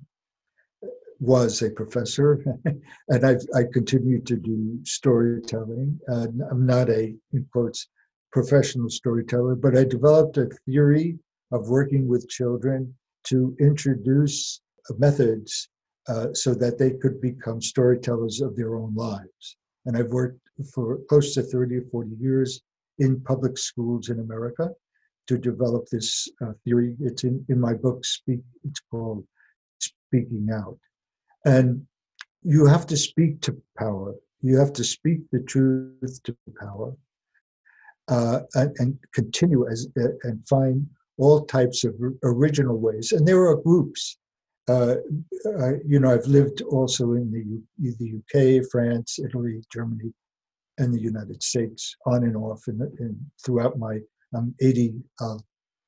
was 1.19 1.61
a 1.61 1.69
professor, 1.69 2.43
and 3.09 3.25
I 3.25 3.35
I 3.55 3.63
continue 3.71 4.21
to 4.21 4.35
do 4.35 4.79
storytelling. 4.83 5.99
I'm 6.09 6.65
not 6.65 6.89
a 6.89 7.15
in 7.33 7.45
quotes 7.51 7.87
professional 8.31 8.89
storyteller, 8.89 9.55
but 9.55 9.77
I 9.77 9.83
developed 9.83 10.37
a 10.37 10.49
theory 10.65 11.17
of 11.51 11.69
working 11.69 12.07
with 12.07 12.29
children 12.29 12.93
to 13.25 13.55
introduce 13.59 14.61
methods 14.97 15.69
uh, 16.07 16.33
so 16.33 16.53
that 16.55 16.77
they 16.77 16.91
could 16.91 17.21
become 17.21 17.61
storytellers 17.61 18.41
of 18.41 18.55
their 18.55 18.75
own 18.75 18.93
lives. 18.95 19.57
And 19.85 19.97
I've 19.97 20.11
worked 20.11 20.39
for 20.73 20.99
close 21.09 21.33
to 21.35 21.43
30 21.43 21.77
or 21.77 21.83
40 21.91 22.11
years 22.19 22.61
in 22.99 23.21
public 23.21 23.57
schools 23.57 24.09
in 24.09 24.19
America 24.19 24.69
to 25.27 25.37
develop 25.37 25.85
this 25.91 26.27
uh, 26.41 26.53
theory. 26.63 26.95
It's 26.99 27.23
in, 27.23 27.45
in 27.49 27.59
my 27.59 27.73
book, 27.73 28.03
Speak. 28.03 28.41
It's 28.63 28.81
called 28.91 29.25
Speaking 29.79 30.47
Out. 30.51 30.79
And 31.45 31.85
you 32.43 32.65
have 32.65 32.85
to 32.87 32.97
speak 32.97 33.41
to 33.41 33.61
power. 33.77 34.15
You 34.41 34.57
have 34.57 34.73
to 34.73 34.83
speak 34.83 35.19
the 35.31 35.41
truth 35.41 36.21
to 36.23 36.35
power 36.59 36.95
uh, 38.07 38.41
and, 38.55 38.75
and 38.79 38.97
continue 39.13 39.67
as 39.69 39.87
uh, 39.99 40.09
and 40.23 40.47
find 40.47 40.87
all 41.17 41.45
types 41.45 41.83
of 41.83 41.95
original 42.23 42.77
ways. 42.77 43.11
And 43.11 43.27
there 43.27 43.41
are 43.41 43.55
groups. 43.55 44.17
Uh, 44.69 44.95
I, 45.59 45.71
you 45.85 45.99
know, 45.99 46.13
I've 46.13 46.27
lived 46.27 46.61
also 46.61 47.13
in 47.13 47.31
the, 47.31 47.43
U- 47.43 47.95
the 47.99 48.61
UK, 48.61 48.69
France, 48.71 49.19
Italy, 49.19 49.61
Germany, 49.73 50.13
and 50.77 50.93
the 50.93 51.01
United 51.01 51.43
States, 51.43 51.95
on 52.05 52.23
and 52.23 52.37
off, 52.37 52.61
and 52.67 53.17
throughout 53.43 53.77
my 53.77 53.99
I'm 54.33 54.55
80. 54.61 54.93
I'll, 55.19 55.43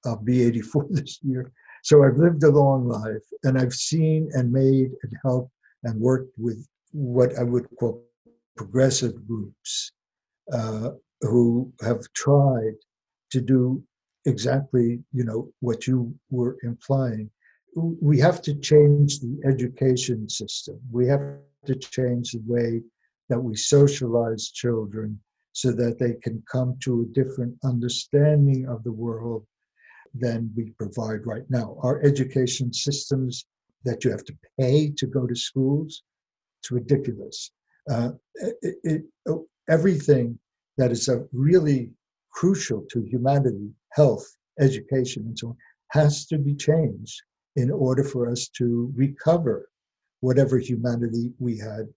I'll 0.05 0.17
be 0.17 0.43
84 0.43 0.87
this 0.89 1.19
year. 1.23 1.51
So 1.83 2.03
I've 2.03 2.17
lived 2.17 2.43
a 2.43 2.51
long 2.51 2.87
life, 2.87 3.25
and 3.43 3.57
I've 3.57 3.73
seen 3.73 4.29
and 4.33 4.51
made 4.51 4.91
and 5.03 5.13
helped 5.23 5.51
and 5.83 5.99
worked 5.99 6.33
with 6.37 6.67
what 6.91 7.37
I 7.37 7.43
would 7.43 7.67
call 7.79 8.03
progressive 8.55 9.27
groups 9.27 9.91
uh, 10.51 10.91
who 11.21 11.71
have 11.81 12.01
tried 12.13 12.75
to 13.31 13.41
do 13.41 13.83
exactly, 14.25 15.01
you 15.13 15.23
know, 15.23 15.51
what 15.61 15.87
you 15.87 16.13
were 16.29 16.57
implying. 16.63 17.29
We 17.75 18.19
have 18.19 18.41
to 18.43 18.53
change 18.55 19.19
the 19.19 19.39
education 19.45 20.29
system. 20.29 20.79
We 20.91 21.07
have 21.07 21.39
to 21.65 21.75
change 21.75 22.33
the 22.33 22.43
way 22.45 22.81
that 23.29 23.39
we 23.39 23.55
socialize 23.55 24.51
children 24.51 25.19
so 25.53 25.71
that 25.71 25.97
they 25.99 26.13
can 26.21 26.43
come 26.51 26.77
to 26.83 27.01
a 27.01 27.13
different 27.13 27.57
understanding 27.63 28.67
of 28.67 28.83
the 28.83 28.91
world 28.91 29.45
than 30.13 30.51
we 30.55 30.71
provide 30.77 31.25
right 31.25 31.45
now. 31.49 31.77
Our 31.81 32.01
education 32.03 32.73
systems 32.73 33.45
that 33.85 34.03
you 34.03 34.11
have 34.11 34.25
to 34.25 34.35
pay 34.59 34.91
to 34.97 35.07
go 35.07 35.25
to 35.25 35.35
schools, 35.35 36.03
it's 36.59 36.71
ridiculous. 36.71 37.51
Uh, 37.89 38.11
it, 38.61 38.75
it, 38.83 39.01
everything 39.69 40.37
that 40.77 40.91
is 40.91 41.09
really 41.33 41.91
crucial 42.31 42.85
to 42.91 43.03
humanity, 43.03 43.69
health, 43.93 44.25
education, 44.59 45.23
and 45.27 45.37
so 45.37 45.49
on, 45.49 45.57
has 45.89 46.25
to 46.27 46.37
be 46.37 46.55
changed 46.55 47.21
in 47.55 47.71
order 47.71 48.03
for 48.03 48.29
us 48.29 48.47
to 48.47 48.91
recover 48.95 49.69
whatever 50.21 50.57
humanity 50.57 51.31
we 51.39 51.57
had 51.57 51.87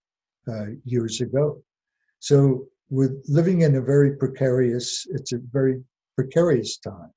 uh, 0.49 0.67
years 0.85 1.21
ago. 1.21 1.63
So 2.19 2.67
we're 2.91 3.17
living 3.29 3.61
in 3.63 3.77
a 3.77 3.81
very 3.81 4.17
precarious, 4.17 5.07
it's 5.11 5.33
a 5.33 5.39
very 5.53 5.83
precarious 6.17 6.79
time. 6.79 7.11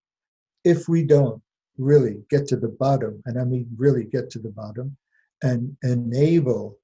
If 0.63 0.87
we 0.87 1.03
don't 1.03 1.41
really 1.77 2.23
get 2.29 2.47
to 2.47 2.57
the 2.57 2.69
bottom, 2.69 3.21
and 3.25 3.39
I 3.39 3.43
mean 3.43 3.67
really 3.77 4.03
get 4.03 4.29
to 4.31 4.39
the 4.39 4.51
bottom, 4.51 4.97
and 5.43 5.75
enable 5.83 6.77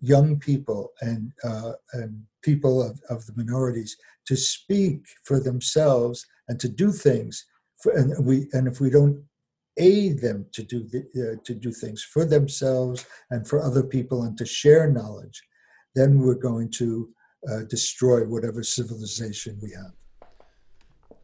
young 0.00 0.38
people 0.38 0.92
and 1.00 1.32
uh, 1.44 1.72
and 1.92 2.22
people 2.42 2.82
of, 2.82 3.00
of 3.10 3.26
the 3.26 3.32
minorities 3.36 3.96
to 4.26 4.36
speak 4.36 5.00
for 5.24 5.40
themselves 5.40 6.24
and 6.48 6.60
to 6.60 6.68
do 6.68 6.92
things, 6.92 7.44
for, 7.82 7.92
and 7.92 8.24
we 8.24 8.48
and 8.52 8.68
if 8.68 8.80
we 8.80 8.90
don't 8.90 9.22
aid 9.78 10.20
them 10.20 10.46
to 10.52 10.62
do 10.62 10.84
the, 10.88 11.00
uh, 11.16 11.42
to 11.44 11.54
do 11.54 11.70
things 11.70 12.02
for 12.02 12.24
themselves 12.24 13.06
and 13.30 13.46
for 13.46 13.62
other 13.62 13.82
people 13.82 14.24
and 14.24 14.36
to 14.36 14.44
share 14.44 14.90
knowledge, 14.90 15.40
then 15.94 16.18
we're 16.18 16.34
going 16.34 16.70
to 16.70 17.08
uh, 17.50 17.60
destroy 17.68 18.24
whatever 18.24 18.62
civilization 18.62 19.58
we 19.62 19.70
have. 19.70 19.92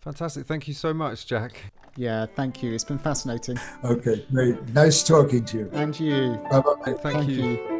Fantastic. 0.00 0.46
Thank 0.46 0.68
you 0.68 0.74
so 0.74 0.94
much, 0.94 1.26
Jack. 1.26 1.72
Yeah, 1.96 2.26
thank 2.26 2.62
you. 2.62 2.72
It's 2.72 2.82
been 2.82 2.98
fascinating. 2.98 3.58
Okay, 3.84 4.26
great. 4.32 4.60
Nice 4.70 5.04
talking 5.04 5.44
to 5.44 5.58
you. 5.58 5.70
And 5.72 5.98
you. 5.98 6.40
Bye 6.50 6.60
bye. 6.60 6.92
Thank, 6.94 7.28
you. 7.28 7.74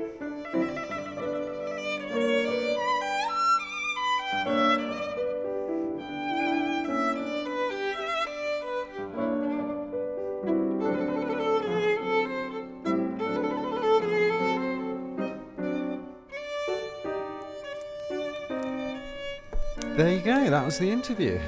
There 19.96 20.12
you 20.12 20.20
go. 20.22 20.50
That 20.50 20.64
was 20.64 20.78
the 20.78 20.90
interview. 20.90 21.40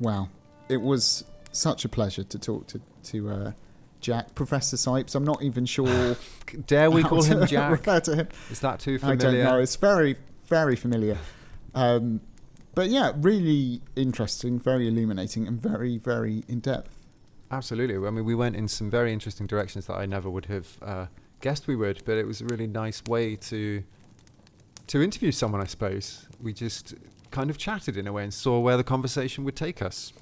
Wow. 0.00 0.28
It 0.72 0.80
was 0.80 1.24
such 1.52 1.84
a 1.84 1.88
pleasure 1.88 2.24
to 2.24 2.38
talk 2.38 2.66
to, 2.68 2.80
to 3.04 3.28
uh, 3.30 3.52
Jack, 4.00 4.34
Professor 4.34 4.76
Zipes. 4.76 5.14
I'm 5.14 5.24
not 5.24 5.42
even 5.42 5.66
sure. 5.66 6.16
Dare 6.66 6.90
we 6.90 7.02
call 7.02 7.22
him 7.22 7.46
Jack? 7.46 7.70
refer 7.70 8.00
to 8.00 8.16
him. 8.16 8.28
Is 8.50 8.60
that 8.60 8.80
too 8.80 8.98
familiar? 8.98 9.28
I 9.28 9.32
don't 9.32 9.44
know. 9.44 9.58
It's 9.58 9.76
very, 9.76 10.16
very 10.46 10.76
familiar. 10.76 11.18
Um, 11.74 12.20
but 12.74 12.88
yeah, 12.88 13.12
really 13.16 13.82
interesting, 13.96 14.58
very 14.58 14.88
illuminating, 14.88 15.46
and 15.46 15.60
very, 15.60 15.98
very 15.98 16.42
in 16.48 16.60
depth. 16.60 16.98
Absolutely. 17.50 17.96
I 17.96 18.10
mean, 18.10 18.24
we 18.24 18.34
went 18.34 18.56
in 18.56 18.66
some 18.66 18.90
very 18.90 19.12
interesting 19.12 19.46
directions 19.46 19.86
that 19.86 19.94
I 19.94 20.06
never 20.06 20.30
would 20.30 20.46
have 20.46 20.78
uh, 20.80 21.06
guessed 21.42 21.66
we 21.66 21.76
would, 21.76 22.02
but 22.06 22.16
it 22.16 22.26
was 22.26 22.40
a 22.40 22.46
really 22.46 22.66
nice 22.66 23.02
way 23.04 23.36
to 23.36 23.82
to 24.86 25.02
interview 25.02 25.32
someone. 25.32 25.60
I 25.60 25.66
suppose 25.66 26.26
we 26.40 26.54
just 26.54 26.94
kind 27.30 27.50
of 27.50 27.58
chatted 27.58 27.96
in 27.96 28.06
a 28.06 28.12
way 28.12 28.24
and 28.24 28.32
saw 28.32 28.58
where 28.58 28.76
the 28.78 28.84
conversation 28.84 29.44
would 29.44 29.56
take 29.56 29.82
us. 29.82 30.12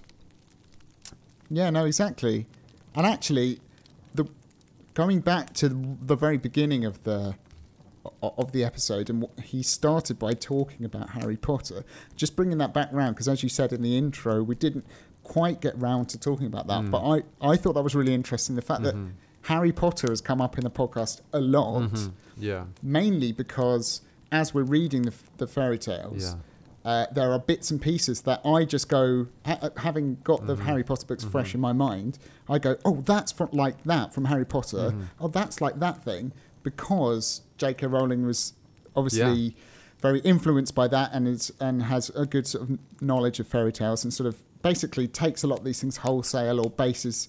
Yeah, 1.51 1.71
no, 1.71 1.85
exactly. 1.85 2.47
And 2.95 3.07
actually, 3.07 3.61
the 4.15 4.27
going 4.95 5.21
back 5.21 5.53
to 5.55 5.69
the 5.69 6.17
very 6.17 6.37
beginning 6.39 6.85
of 6.85 7.03
the 7.05 7.35
of 8.23 8.53
the 8.53 8.65
episode, 8.65 9.11
and 9.11 9.27
he 9.43 9.63
started 9.63 10.19
by 10.19 10.33
talking 10.33 10.85
about 10.87 11.11
Harry 11.11 11.37
Potter. 11.37 11.85
Just 12.17 12.35
bringing 12.35 12.59
that 12.59 12.73
back 12.73 12.89
round, 12.93 13.15
because 13.15 13.29
as 13.29 13.43
you 13.43 13.49
said 13.49 13.73
in 13.73 13.83
the 13.83 13.97
intro, 13.99 14.43
we 14.43 14.55
didn't 14.55 14.87
quite 15.23 15.61
get 15.61 15.79
round 15.79 16.09
to 16.09 16.19
talking 16.19 16.47
about 16.47 16.67
that. 16.69 16.81
Mm. 16.83 16.91
But 16.91 17.03
I, 17.43 17.51
I 17.53 17.57
thought 17.57 17.75
that 17.75 17.83
was 17.83 17.95
really 17.95 18.15
interesting. 18.15 18.57
The 18.57 18.63
fact 18.63 18.81
Mhm. 18.81 18.85
that 18.85 18.97
Harry 19.43 19.71
Potter 19.73 20.09
has 20.09 20.21
come 20.23 20.41
up 20.41 20.57
in 20.57 20.65
the 20.65 20.71
podcast 20.71 21.21
a 21.33 21.41
lot, 21.41 21.83
Mhm. 21.93 22.13
Yeah. 22.39 22.65
mainly 22.83 23.33
because 23.33 24.01
as 24.33 24.55
we're 24.55 24.63
reading 24.63 25.03
the, 25.03 25.13
the 25.37 25.47
fairy 25.47 25.79
tales, 25.79 26.23
Yeah. 26.23 26.35
Uh, 26.85 27.07
there 27.13 27.31
are 27.33 27.39
bits 27.39 27.71
and 27.71 27.81
pieces 27.81 28.23
that 28.23 28.41
I 28.45 28.65
just 28.65 28.89
go, 28.89 29.27
ha- 29.45 29.71
having 29.79 30.17
got 30.25 30.47
the 30.47 30.57
Mhm. 30.57 30.61
Harry 30.61 30.83
Potter 30.83 31.05
books 31.07 31.25
fresh 31.25 31.51
Mhm. 31.53 31.55
in 31.57 31.61
my 31.61 31.73
mind, 31.73 32.19
I 32.49 32.59
go, 32.59 32.77
oh, 32.85 33.03
that's 33.05 33.33
from, 33.33 33.51
like 33.53 33.83
that 33.85 34.15
from 34.15 34.25
Harry 34.27 34.47
Potter. 34.47 34.91
Mhm. 34.93 35.05
Oh, 35.21 35.29
that's 35.29 35.61
like 35.61 35.79
that 35.81 36.03
thing 36.03 36.33
because 36.63 37.43
J.K. 37.59 37.87
Rowling 37.87 38.25
was 38.27 38.55
obviously 38.97 39.57
very 40.01 40.21
influenced 40.21 40.75
by 40.75 40.89
that 40.89 41.11
and 41.13 41.29
is 41.29 41.53
and 41.61 41.83
has 41.83 42.09
a 42.11 42.25
good 42.25 42.47
sort 42.47 42.71
of 42.71 42.79
knowledge 43.03 43.39
of 43.41 43.47
fairy 43.47 43.73
tales 43.73 44.03
and 44.03 44.13
sort 44.15 44.27
of 44.27 44.43
basically 44.63 45.07
takes 45.07 45.43
a 45.43 45.47
lot 45.47 45.59
of 45.59 45.65
these 45.65 45.81
things 45.81 45.99
wholesale 45.99 46.59
or 46.61 46.71
bases 46.71 47.29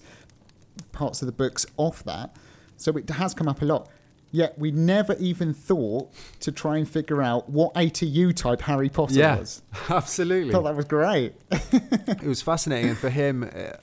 parts 0.92 1.20
of 1.22 1.26
the 1.26 1.32
books 1.32 1.66
off 1.76 2.02
that. 2.04 2.34
So 2.78 2.96
it 2.96 3.08
has 3.10 3.34
come 3.34 3.46
up 3.48 3.60
a 3.60 3.64
lot. 3.66 3.88
Yet 4.34 4.58
we 4.58 4.70
never 4.70 5.14
even 5.20 5.52
thought 5.52 6.10
to 6.40 6.50
try 6.50 6.78
and 6.78 6.88
figure 6.88 7.20
out 7.22 7.50
what 7.50 7.74
ATU 7.74 8.34
type 8.34 8.62
Harry 8.62 8.88
Potter 8.88 9.14
Yeah. 9.14 9.38
was. 9.38 9.60
Absolutely. 9.90 10.52
thought 10.52 10.64
that 10.64 10.74
was 10.74 10.86
great. 10.86 11.34
it 11.50 12.22
was 12.24 12.40
fascinating, 12.42 12.88
and 12.90 12.98
for 12.98 13.10
him, 13.10 13.42
uh, 13.44 13.76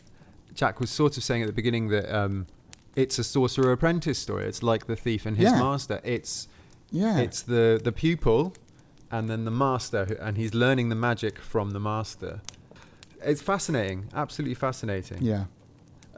Jack 0.55 0.79
was 0.79 0.89
sort 0.89 1.17
of 1.17 1.23
saying 1.23 1.43
at 1.43 1.47
the 1.47 1.53
beginning 1.53 1.89
that 1.89 2.11
um, 2.13 2.47
it's 2.95 3.19
a 3.19 3.23
sorcerer 3.23 3.71
apprentice 3.73 4.17
story. 4.17 4.45
It's 4.45 4.63
like 4.63 4.87
the 4.87 4.95
thief 4.95 5.25
and 5.27 5.37
his 5.37 5.51
Yeah. 5.51 5.59
master. 5.59 6.01
It's 6.03 6.47
Yeah. 6.91 7.19
it's 7.19 7.43
the 7.43 7.79
the 7.83 7.91
pupil, 7.91 8.55
and 9.11 9.29
then 9.29 9.45
the 9.45 9.51
master, 9.51 10.05
who, 10.05 10.15
and 10.19 10.35
he's 10.35 10.55
learning 10.55 10.89
the 10.89 10.95
magic 10.95 11.37
from 11.39 11.69
the 11.71 11.79
master. 11.79 12.41
It's 13.23 13.41
fascinating, 13.43 14.07
absolutely 14.15 14.55
fascinating. 14.55 15.19
yeah. 15.21 15.45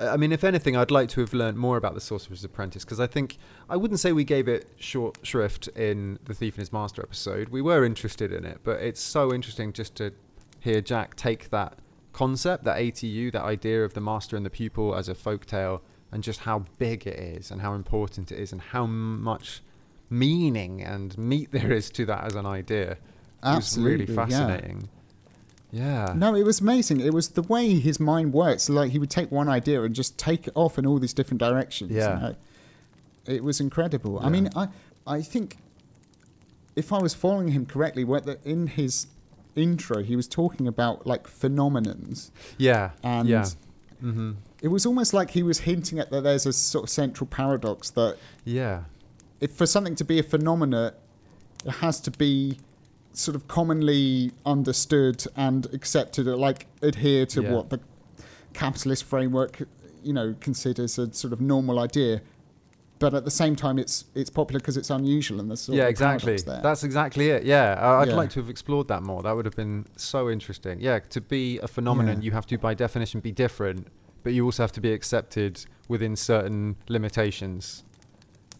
Uh, 0.02 0.10
I 0.12 0.18
mean, 0.18 0.32
if 0.32 0.43
anything, 0.43 0.76
I'd 0.76 0.91
like 0.91 1.10
to 1.10 1.22
have 1.22 1.34
learned 1.34 1.58
more 1.58 1.78
about 1.78 1.93
the 1.93 2.02
Sorcerer's 2.02 2.43
Apprentice 2.43 2.84
because 2.84 2.99
I 2.99 3.08
think 3.08 3.38
I 3.70 3.78
wouldn't 3.78 3.99
say 3.99 4.12
we 4.12 4.24
gave 4.24 4.47
it 4.47 4.70
short 4.78 5.20
shrift 5.24 5.68
in 5.70 6.20
the 6.26 6.34
Thief 6.34 6.56
and 6.56 6.62
His 6.62 6.74
Master 6.74 7.02
episode. 7.02 7.49
We 7.49 7.62
were 7.62 7.86
interested 7.86 8.32
in 8.32 8.45
it, 8.45 8.60
but 8.64 8.82
it's 8.82 9.02
so 9.02 9.34
interesting 9.34 9.74
just 9.74 9.95
to 9.95 10.14
hear 10.60 10.82
Jack 10.82 11.16
take 11.16 11.49
that 11.49 11.80
concept, 12.14 12.64
that 12.66 12.78
ATU, 12.78 13.32
that 13.32 13.43
idea 13.43 13.84
of 13.84 13.93
the 13.93 14.02
master 14.02 14.36
and 14.36 14.45
the 14.45 14.49
pupil 14.49 14.95
as 14.95 15.08
a 15.08 15.16
folktale, 15.16 15.82
and 16.12 16.24
just 16.24 16.41
how 16.41 16.66
big 16.78 17.08
it 17.08 17.18
is 17.18 17.52
and 17.52 17.62
how 17.62 17.74
important 17.74 18.32
it 18.32 18.39
is 18.39 18.52
and 18.52 18.62
how 18.62 18.86
much 18.86 19.62
meaning 20.10 20.82
and 20.82 21.18
meat 21.18 21.49
there 21.52 21.72
is 21.72 21.89
to 21.91 22.06
that 22.06 22.26
as 22.26 22.36
an 22.36 22.45
idea. 22.45 22.91
It 22.91 22.97
Absolutely. 23.43 23.91
was 23.91 23.99
really 23.99 24.16
fascinating. 24.16 24.82
Yeah. 24.82 25.01
No, 25.72 26.36
it 26.36 26.43
was 26.43 26.59
amazing. 26.61 26.99
It 26.99 27.13
was 27.13 27.30
the 27.30 27.41
way 27.43 27.76
his 27.80 27.99
mind 27.99 28.34
works. 28.34 28.69
Like 28.69 28.91
he 28.91 28.99
would 28.99 29.09
take 29.09 29.32
one 29.32 29.47
idea 29.47 29.82
and 29.84 29.95
just 29.95 30.17
take 30.17 30.47
it 30.47 30.53
off 30.55 30.78
in 30.78 30.86
all 30.86 30.99
these 30.99 31.13
different 31.13 31.39
directions. 31.39 31.91
you 31.91 31.97
Yeah. 31.97 32.19
know. 32.19 32.36
It 33.26 33.43
was 33.43 33.59
incredible. 33.59 34.19
I 34.19 34.30
mean, 34.30 34.49
I 34.55 34.67
I 35.07 35.22
think 35.22 35.57
if 36.76 36.91
I 36.93 36.99
was 36.99 37.13
following 37.13 37.49
him 37.49 37.65
correctly, 37.65 38.05
in 38.45 38.67
his 38.67 39.07
intro 39.55 40.01
he 40.03 40.15
was 40.15 40.28
talking 40.28 40.67
about 40.67 41.05
like 41.05 41.28
phenomenons, 41.28 42.32
Yeah. 42.57 42.91
and 43.03 43.28
yeah. 43.30 43.45
hmm 43.99 44.32
it 44.61 44.67
was 44.69 44.86
almost 44.86 45.11
like 45.13 45.32
he 45.32 45.41
was 45.43 45.59
hinting 45.61 45.97
at 45.99 46.11
that 46.11 46.22
there's 46.22 46.45
a 46.45 46.53
sort 46.53 46.84
of 46.84 46.89
central 46.89 47.28
paradox 47.28 47.89
that 47.91 48.17
Yeah. 48.45 48.84
if 49.39 49.51
for 49.51 49.65
something 49.65 49.95
to 49.95 50.03
be 50.05 50.19
a 50.19 50.24
phenomena, 50.24 50.93
it 51.65 51.72
has 51.86 51.99
to 52.01 52.11
be 52.11 52.59
sort 53.14 53.36
of 53.36 53.47
commonly 53.47 54.32
understood 54.45 55.24
and 55.36 55.66
accepted, 55.74 56.28
or 56.28 56.36
like 56.38 56.68
adhere 56.82 57.26
to 57.28 57.41
Yeah. 57.43 57.51
what 57.53 57.70
the 57.70 57.80
capitalist 58.53 59.03
framework, 59.03 59.64
you 60.03 60.14
know, 60.14 60.36
considers 60.39 60.97
a 60.97 61.14
sort 61.14 61.34
of 61.34 61.41
normal 61.41 61.80
idea. 61.80 62.22
But 62.99 63.14
at 63.16 63.26
the 63.26 63.32
same 63.32 63.55
time, 63.55 63.80
it's 63.80 64.05
it's 64.14 64.30
popular 64.30 64.59
because 64.59 64.78
it's 64.78 64.89
unusual, 64.91 65.39
and 65.39 65.49
there's 65.49 65.62
sort 65.62 65.76
yeah, 65.78 65.86
of 65.86 65.89
exactly. 65.89 66.38
there. 66.38 66.62
That's 66.62 66.84
exactly 66.84 67.30
it. 67.30 67.43
Yeah, 67.43 67.74
I- 67.80 68.01
I'd 68.01 68.09
Yeah. 68.09 68.16
like 68.16 68.30
to 68.32 68.39
have 68.41 68.49
explored 68.49 68.88
that 68.89 69.01
more. 69.01 69.24
That 69.24 69.36
would 69.36 69.45
have 69.45 69.55
been 69.55 69.86
so 69.95 70.30
interesting. 70.30 70.80
Yeah, 70.80 70.99
to 71.09 71.20
be 71.22 71.57
a 71.59 71.68
phenomenon, 71.68 72.18
Yeah. 72.18 72.26
you 72.26 72.32
have 72.32 72.45
to, 72.47 72.57
by 72.59 72.74
definition, 72.76 73.20
be 73.20 73.32
different, 73.32 73.88
but 74.24 74.34
you 74.34 74.45
also 74.45 74.62
have 74.64 74.72
to 74.74 74.82
be 74.82 74.93
accepted 74.93 75.66
within 75.88 76.16
certain 76.16 76.76
limitations. 76.88 77.84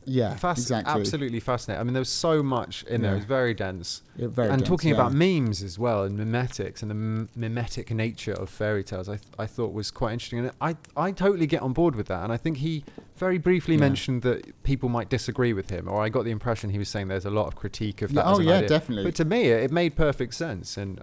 Yeah, 0.06 0.36
Fasc- 0.36 0.58
exactly. 0.58 1.00
Absolutely 1.00 1.40
fascinating. 1.40 1.80
I 1.80 1.84
mean, 1.84 1.94
there 1.94 2.02
was 2.02 2.10
so 2.10 2.42
much 2.42 2.84
in 2.84 3.02
there. 3.02 3.12
It 3.12 3.18
was 3.18 3.26
very 3.26 3.54
dense. 3.54 4.02
Yeah, 4.16 4.28
very 4.28 4.50
and 4.50 4.60
dense, 4.60 4.68
talking 4.68 4.90
yeah. 4.90 4.96
about 4.96 5.14
memes 5.14 5.62
as 5.62 5.78
well 5.78 6.04
and 6.04 6.18
memetics 6.18 6.82
and 6.82 6.90
the 6.90 6.96
m- 6.96 7.30
memetic 7.38 7.92
nature 7.92 8.34
of 8.34 8.50
fairy 8.50 8.84
tales, 8.84 9.08
I, 9.08 9.18
th- 9.18 9.28
I 9.38 9.46
thought 9.46 9.74
was 9.74 9.92
quite 9.92 10.14
interesting. 10.14 10.40
And 10.40 10.52
I, 10.60 10.76
I 10.98 11.12
totally 11.12 11.46
get 11.46 11.62
on 11.62 11.74
board 11.74 11.96
with 11.96 12.08
that. 12.08 12.24
And 12.24 12.34
I 12.34 12.38
think 12.38 12.58
he 12.58 12.84
very 13.16 13.38
briefly 13.38 13.78
mentioned 13.78 14.24
that 14.24 14.64
people 14.64 14.90
might 14.90 15.10
disagree 15.10 15.54
with 15.54 15.70
him, 15.70 15.88
or 15.88 16.02
I 16.02 16.10
got 16.10 16.26
the 16.26 16.32
impression 16.32 16.72
he 16.72 16.80
was 16.80 16.90
saying 16.90 17.08
there's 17.08 17.26
a 17.26 17.30
lot 17.30 17.46
of 17.46 17.56
critique 17.56 18.02
of 18.02 18.14
that. 18.14 18.26
Oh 18.26 18.40
yeah, 18.40 18.56
idea. 18.56 18.70
definitely. 18.70 19.04
But 19.04 19.16
to 19.16 19.26
me, 19.26 19.50
it, 19.52 19.64
it 19.66 19.72
made 19.72 19.96
perfect 19.96 20.34
sense. 20.34 20.78
And 20.78 21.02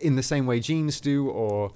in 0.00 0.14
the 0.14 0.22
same 0.22 0.46
way 0.46 0.60
genes 0.60 1.00
do, 1.00 1.28
or 1.28 1.72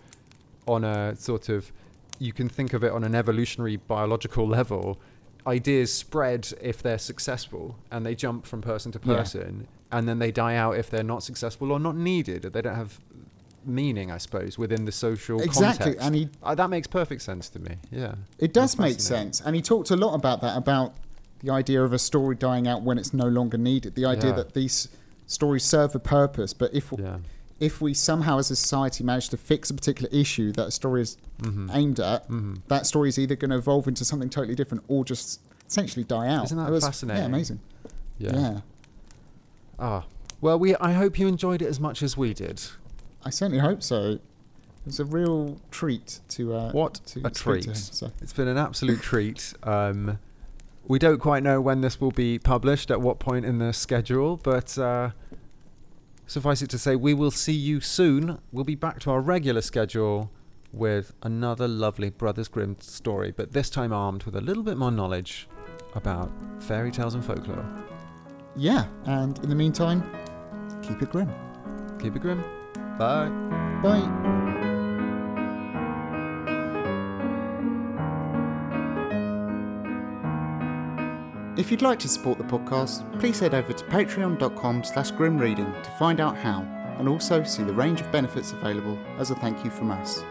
on 0.68 0.84
a 0.84 1.16
sort 1.16 1.48
of, 1.48 1.72
you 2.20 2.32
can 2.32 2.48
think 2.48 2.72
of 2.72 2.84
it 2.84 2.92
on 2.92 3.02
an 3.02 3.14
evolutionary 3.16 3.76
biological 3.76 4.46
level, 4.58 5.00
ideas 5.46 5.92
spread 5.92 6.52
if 6.60 6.82
they're 6.82 6.98
successful 6.98 7.76
and 7.90 8.04
they 8.04 8.14
jump 8.14 8.46
from 8.46 8.60
person 8.62 8.92
to 8.92 9.00
Yeah. 9.04 9.16
person 9.16 9.66
and 9.92 10.08
then 10.08 10.18
they 10.18 10.30
die 10.30 10.56
out 10.56 10.76
if 10.76 10.90
they're 10.90 11.02
not 11.02 11.22
successful 11.22 11.72
or 11.72 11.80
not 11.80 11.96
needed. 11.96 12.42
They 12.42 12.62
don't 12.62 12.76
have 12.76 13.00
meaning, 13.64 14.10
I 14.10 14.18
suppose, 14.18 14.56
within 14.56 14.84
the 14.86 14.92
social 14.92 15.38
context. 15.38 15.60
exactly, 15.60 15.84
context. 15.94 16.06
and 16.06 16.16
he 16.16 16.28
Uh, 16.42 16.54
that 16.54 16.70
makes 16.70 16.86
perfect 16.86 17.22
sense 17.22 17.48
to 17.50 17.58
me. 17.58 17.76
Yeah. 17.90 18.14
It 18.38 18.52
does 18.54 18.78
make 18.78 19.00
sense. 19.00 19.40
And 19.44 19.54
he 19.54 19.62
talked 19.62 19.90
a 19.90 19.96
lot 19.96 20.14
about 20.14 20.40
that, 20.40 20.56
about 20.56 20.94
the 21.42 21.50
idea 21.50 21.82
of 21.82 21.92
a 21.92 21.98
story 21.98 22.34
dying 22.36 22.66
out 22.66 22.82
when 22.82 22.98
it's 22.98 23.12
no 23.12 23.26
longer 23.28 23.58
needed. 23.58 23.94
The 23.96 24.04
idea 24.06 24.30
Yeah. 24.30 24.36
that 24.36 24.54
these 24.54 24.88
stories 25.26 25.64
serve 25.64 25.94
a 25.94 25.98
purpose, 25.98 26.52
but 26.54 26.72
if 26.74 26.92
Yeah. 26.98 27.18
If 27.60 27.80
we 27.80 27.92
somehow 27.94 28.38
as 28.38 28.50
a 28.50 28.56
society 28.56 29.04
manage 29.04 29.28
to 29.28 29.36
fix 29.36 29.70
a 29.70 29.74
particular 29.74 30.08
issue 30.12 30.50
that 30.52 30.68
a 30.68 30.70
story 30.70 31.02
is 31.02 31.16
hmm 31.42 31.68
aimed 31.72 32.00
at, 32.00 32.24
hmm 32.26 32.54
that 32.68 32.86
story 32.86 33.08
is 33.10 33.18
either 33.18 33.36
going 33.36 33.50
to 33.50 33.56
evolve 33.58 33.86
into 33.86 34.04
something 34.04 34.28
totally 34.30 34.54
different 34.54 34.82
or 34.88 35.04
just 35.04 35.40
essentially 35.68 36.04
die 36.04 36.28
out. 36.28 36.44
Isn't 36.46 36.58
that 36.58 36.70
was- 36.70 36.84
fascinating? 36.84 37.20
Yeah, 37.22 37.26
amazing. 37.26 37.60
Yeah. 38.18 38.32
Yeah. 38.34 38.60
Ah. 39.78 40.04
Well, 40.40 40.58
we. 40.58 40.74
I 40.76 40.92
hope 40.92 41.18
you 41.18 41.26
enjoyed 41.28 41.60
it 41.62 41.66
as 41.66 41.78
much 41.80 42.02
as 42.02 42.16
we 42.16 42.32
did. 42.34 42.62
I 43.24 43.30
certainly 43.30 43.60
hope 43.60 43.82
so. 43.82 44.12
It 44.12 44.20
was 44.86 44.98
a 45.00 45.04
real 45.04 45.60
treat 45.70 46.20
to 46.30 46.54
uh, 46.54 46.72
What 46.72 46.94
to 47.08 47.20
a 47.24 47.30
treat. 47.30 47.66
him, 47.66 47.74
so. 47.74 48.10
It's 48.22 48.32
been 48.32 48.48
an 48.48 48.56
absolute 48.56 49.02
treat. 49.02 49.52
Um, 49.62 50.18
we 50.86 50.98
don't 50.98 51.18
quite 51.18 51.42
know 51.42 51.60
when 51.60 51.82
this 51.82 52.00
will 52.00 52.10
be 52.10 52.38
published, 52.38 52.90
at 52.90 53.00
what 53.02 53.18
point 53.18 53.44
in 53.44 53.58
the 53.58 53.72
schedule, 53.74 54.38
but 54.38 54.76
uh, 54.78 55.10
suffice 56.30 56.62
it 56.62 56.70
to 56.70 56.78
say, 56.78 56.94
we 56.94 57.12
will 57.12 57.32
see 57.32 57.52
you 57.52 57.80
soon. 57.80 58.38
We'll 58.52 58.64
be 58.64 58.76
back 58.76 59.00
to 59.00 59.10
our 59.10 59.20
regular 59.20 59.60
schedule 59.62 60.30
with 60.72 61.12
another 61.24 61.66
lovely 61.66 62.08
Brothers 62.08 62.46
Grimm 62.46 62.76
story, 62.78 63.32
but 63.32 63.52
this 63.52 63.68
time 63.68 63.92
armed 63.92 64.22
with 64.22 64.36
a 64.36 64.40
little 64.40 64.62
bit 64.62 64.76
more 64.76 64.92
knowledge 64.92 65.48
about 65.96 66.30
fairy 66.60 66.92
tales 66.92 67.14
and 67.14 67.24
folklore. 67.24 67.66
Yeah, 68.54 68.86
and 69.06 69.36
in 69.40 69.48
the 69.48 69.56
meantime, 69.56 70.08
keep 70.82 71.02
it 71.02 71.10
grim. 71.10 71.32
Keep 72.00 72.14
it 72.14 72.22
grim. 72.22 72.44
Bye. 72.96 73.28
Bye. 73.82 74.69
If 81.60 81.70
you'd 81.70 81.82
like 81.82 81.98
to 81.98 82.08
support 82.08 82.38
the 82.38 82.44
podcast, 82.44 83.04
please 83.20 83.38
head 83.38 83.52
over 83.52 83.74
to 83.74 83.84
patreon.com 83.84 84.82
slash 84.82 85.12
grimreading 85.12 85.82
to 85.82 85.90
find 85.98 86.18
out 86.18 86.34
how, 86.34 86.62
and 86.98 87.06
also 87.06 87.44
see 87.44 87.62
the 87.62 87.74
range 87.74 88.00
of 88.00 88.10
benefits 88.10 88.52
available 88.52 88.98
as 89.18 89.30
a 89.30 89.34
thank 89.34 89.62
you 89.62 89.70
from 89.70 89.90
us. 89.90 90.24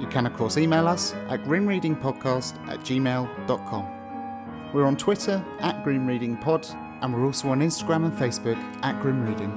You 0.00 0.08
can 0.08 0.26
of 0.26 0.34
course 0.34 0.58
email 0.58 0.88
us 0.88 1.14
at 1.28 1.44
grimreadingpodcast 1.44 2.68
at 2.68 2.80
gmail.com. 2.80 4.72
We're 4.74 4.86
on 4.86 4.96
Twitter 4.96 5.40
at 5.60 5.84
grimreadingpod, 5.84 6.74
and 7.02 7.14
we're 7.14 7.26
also 7.26 7.50
on 7.50 7.60
Instagram 7.60 8.06
and 8.06 8.12
Facebook 8.12 8.58
at 8.82 9.00
grimreading. 9.00 9.52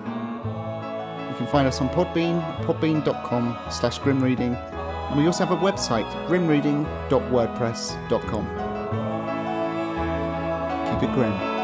You 1.31 1.37
can 1.37 1.47
find 1.47 1.67
us 1.67 1.81
on 1.81 1.89
Podbean, 1.89 2.39
podbean.com 2.65 3.57
slash 3.71 3.97
grimreading, 3.97 4.55
and 5.09 5.19
we 5.19 5.25
also 5.25 5.43
have 5.43 5.57
a 5.57 5.59
website, 5.59 6.05
grimreading.wordpress.com 6.27 8.66
be 10.99 11.05
it 11.05 11.13
grim. 11.13 11.56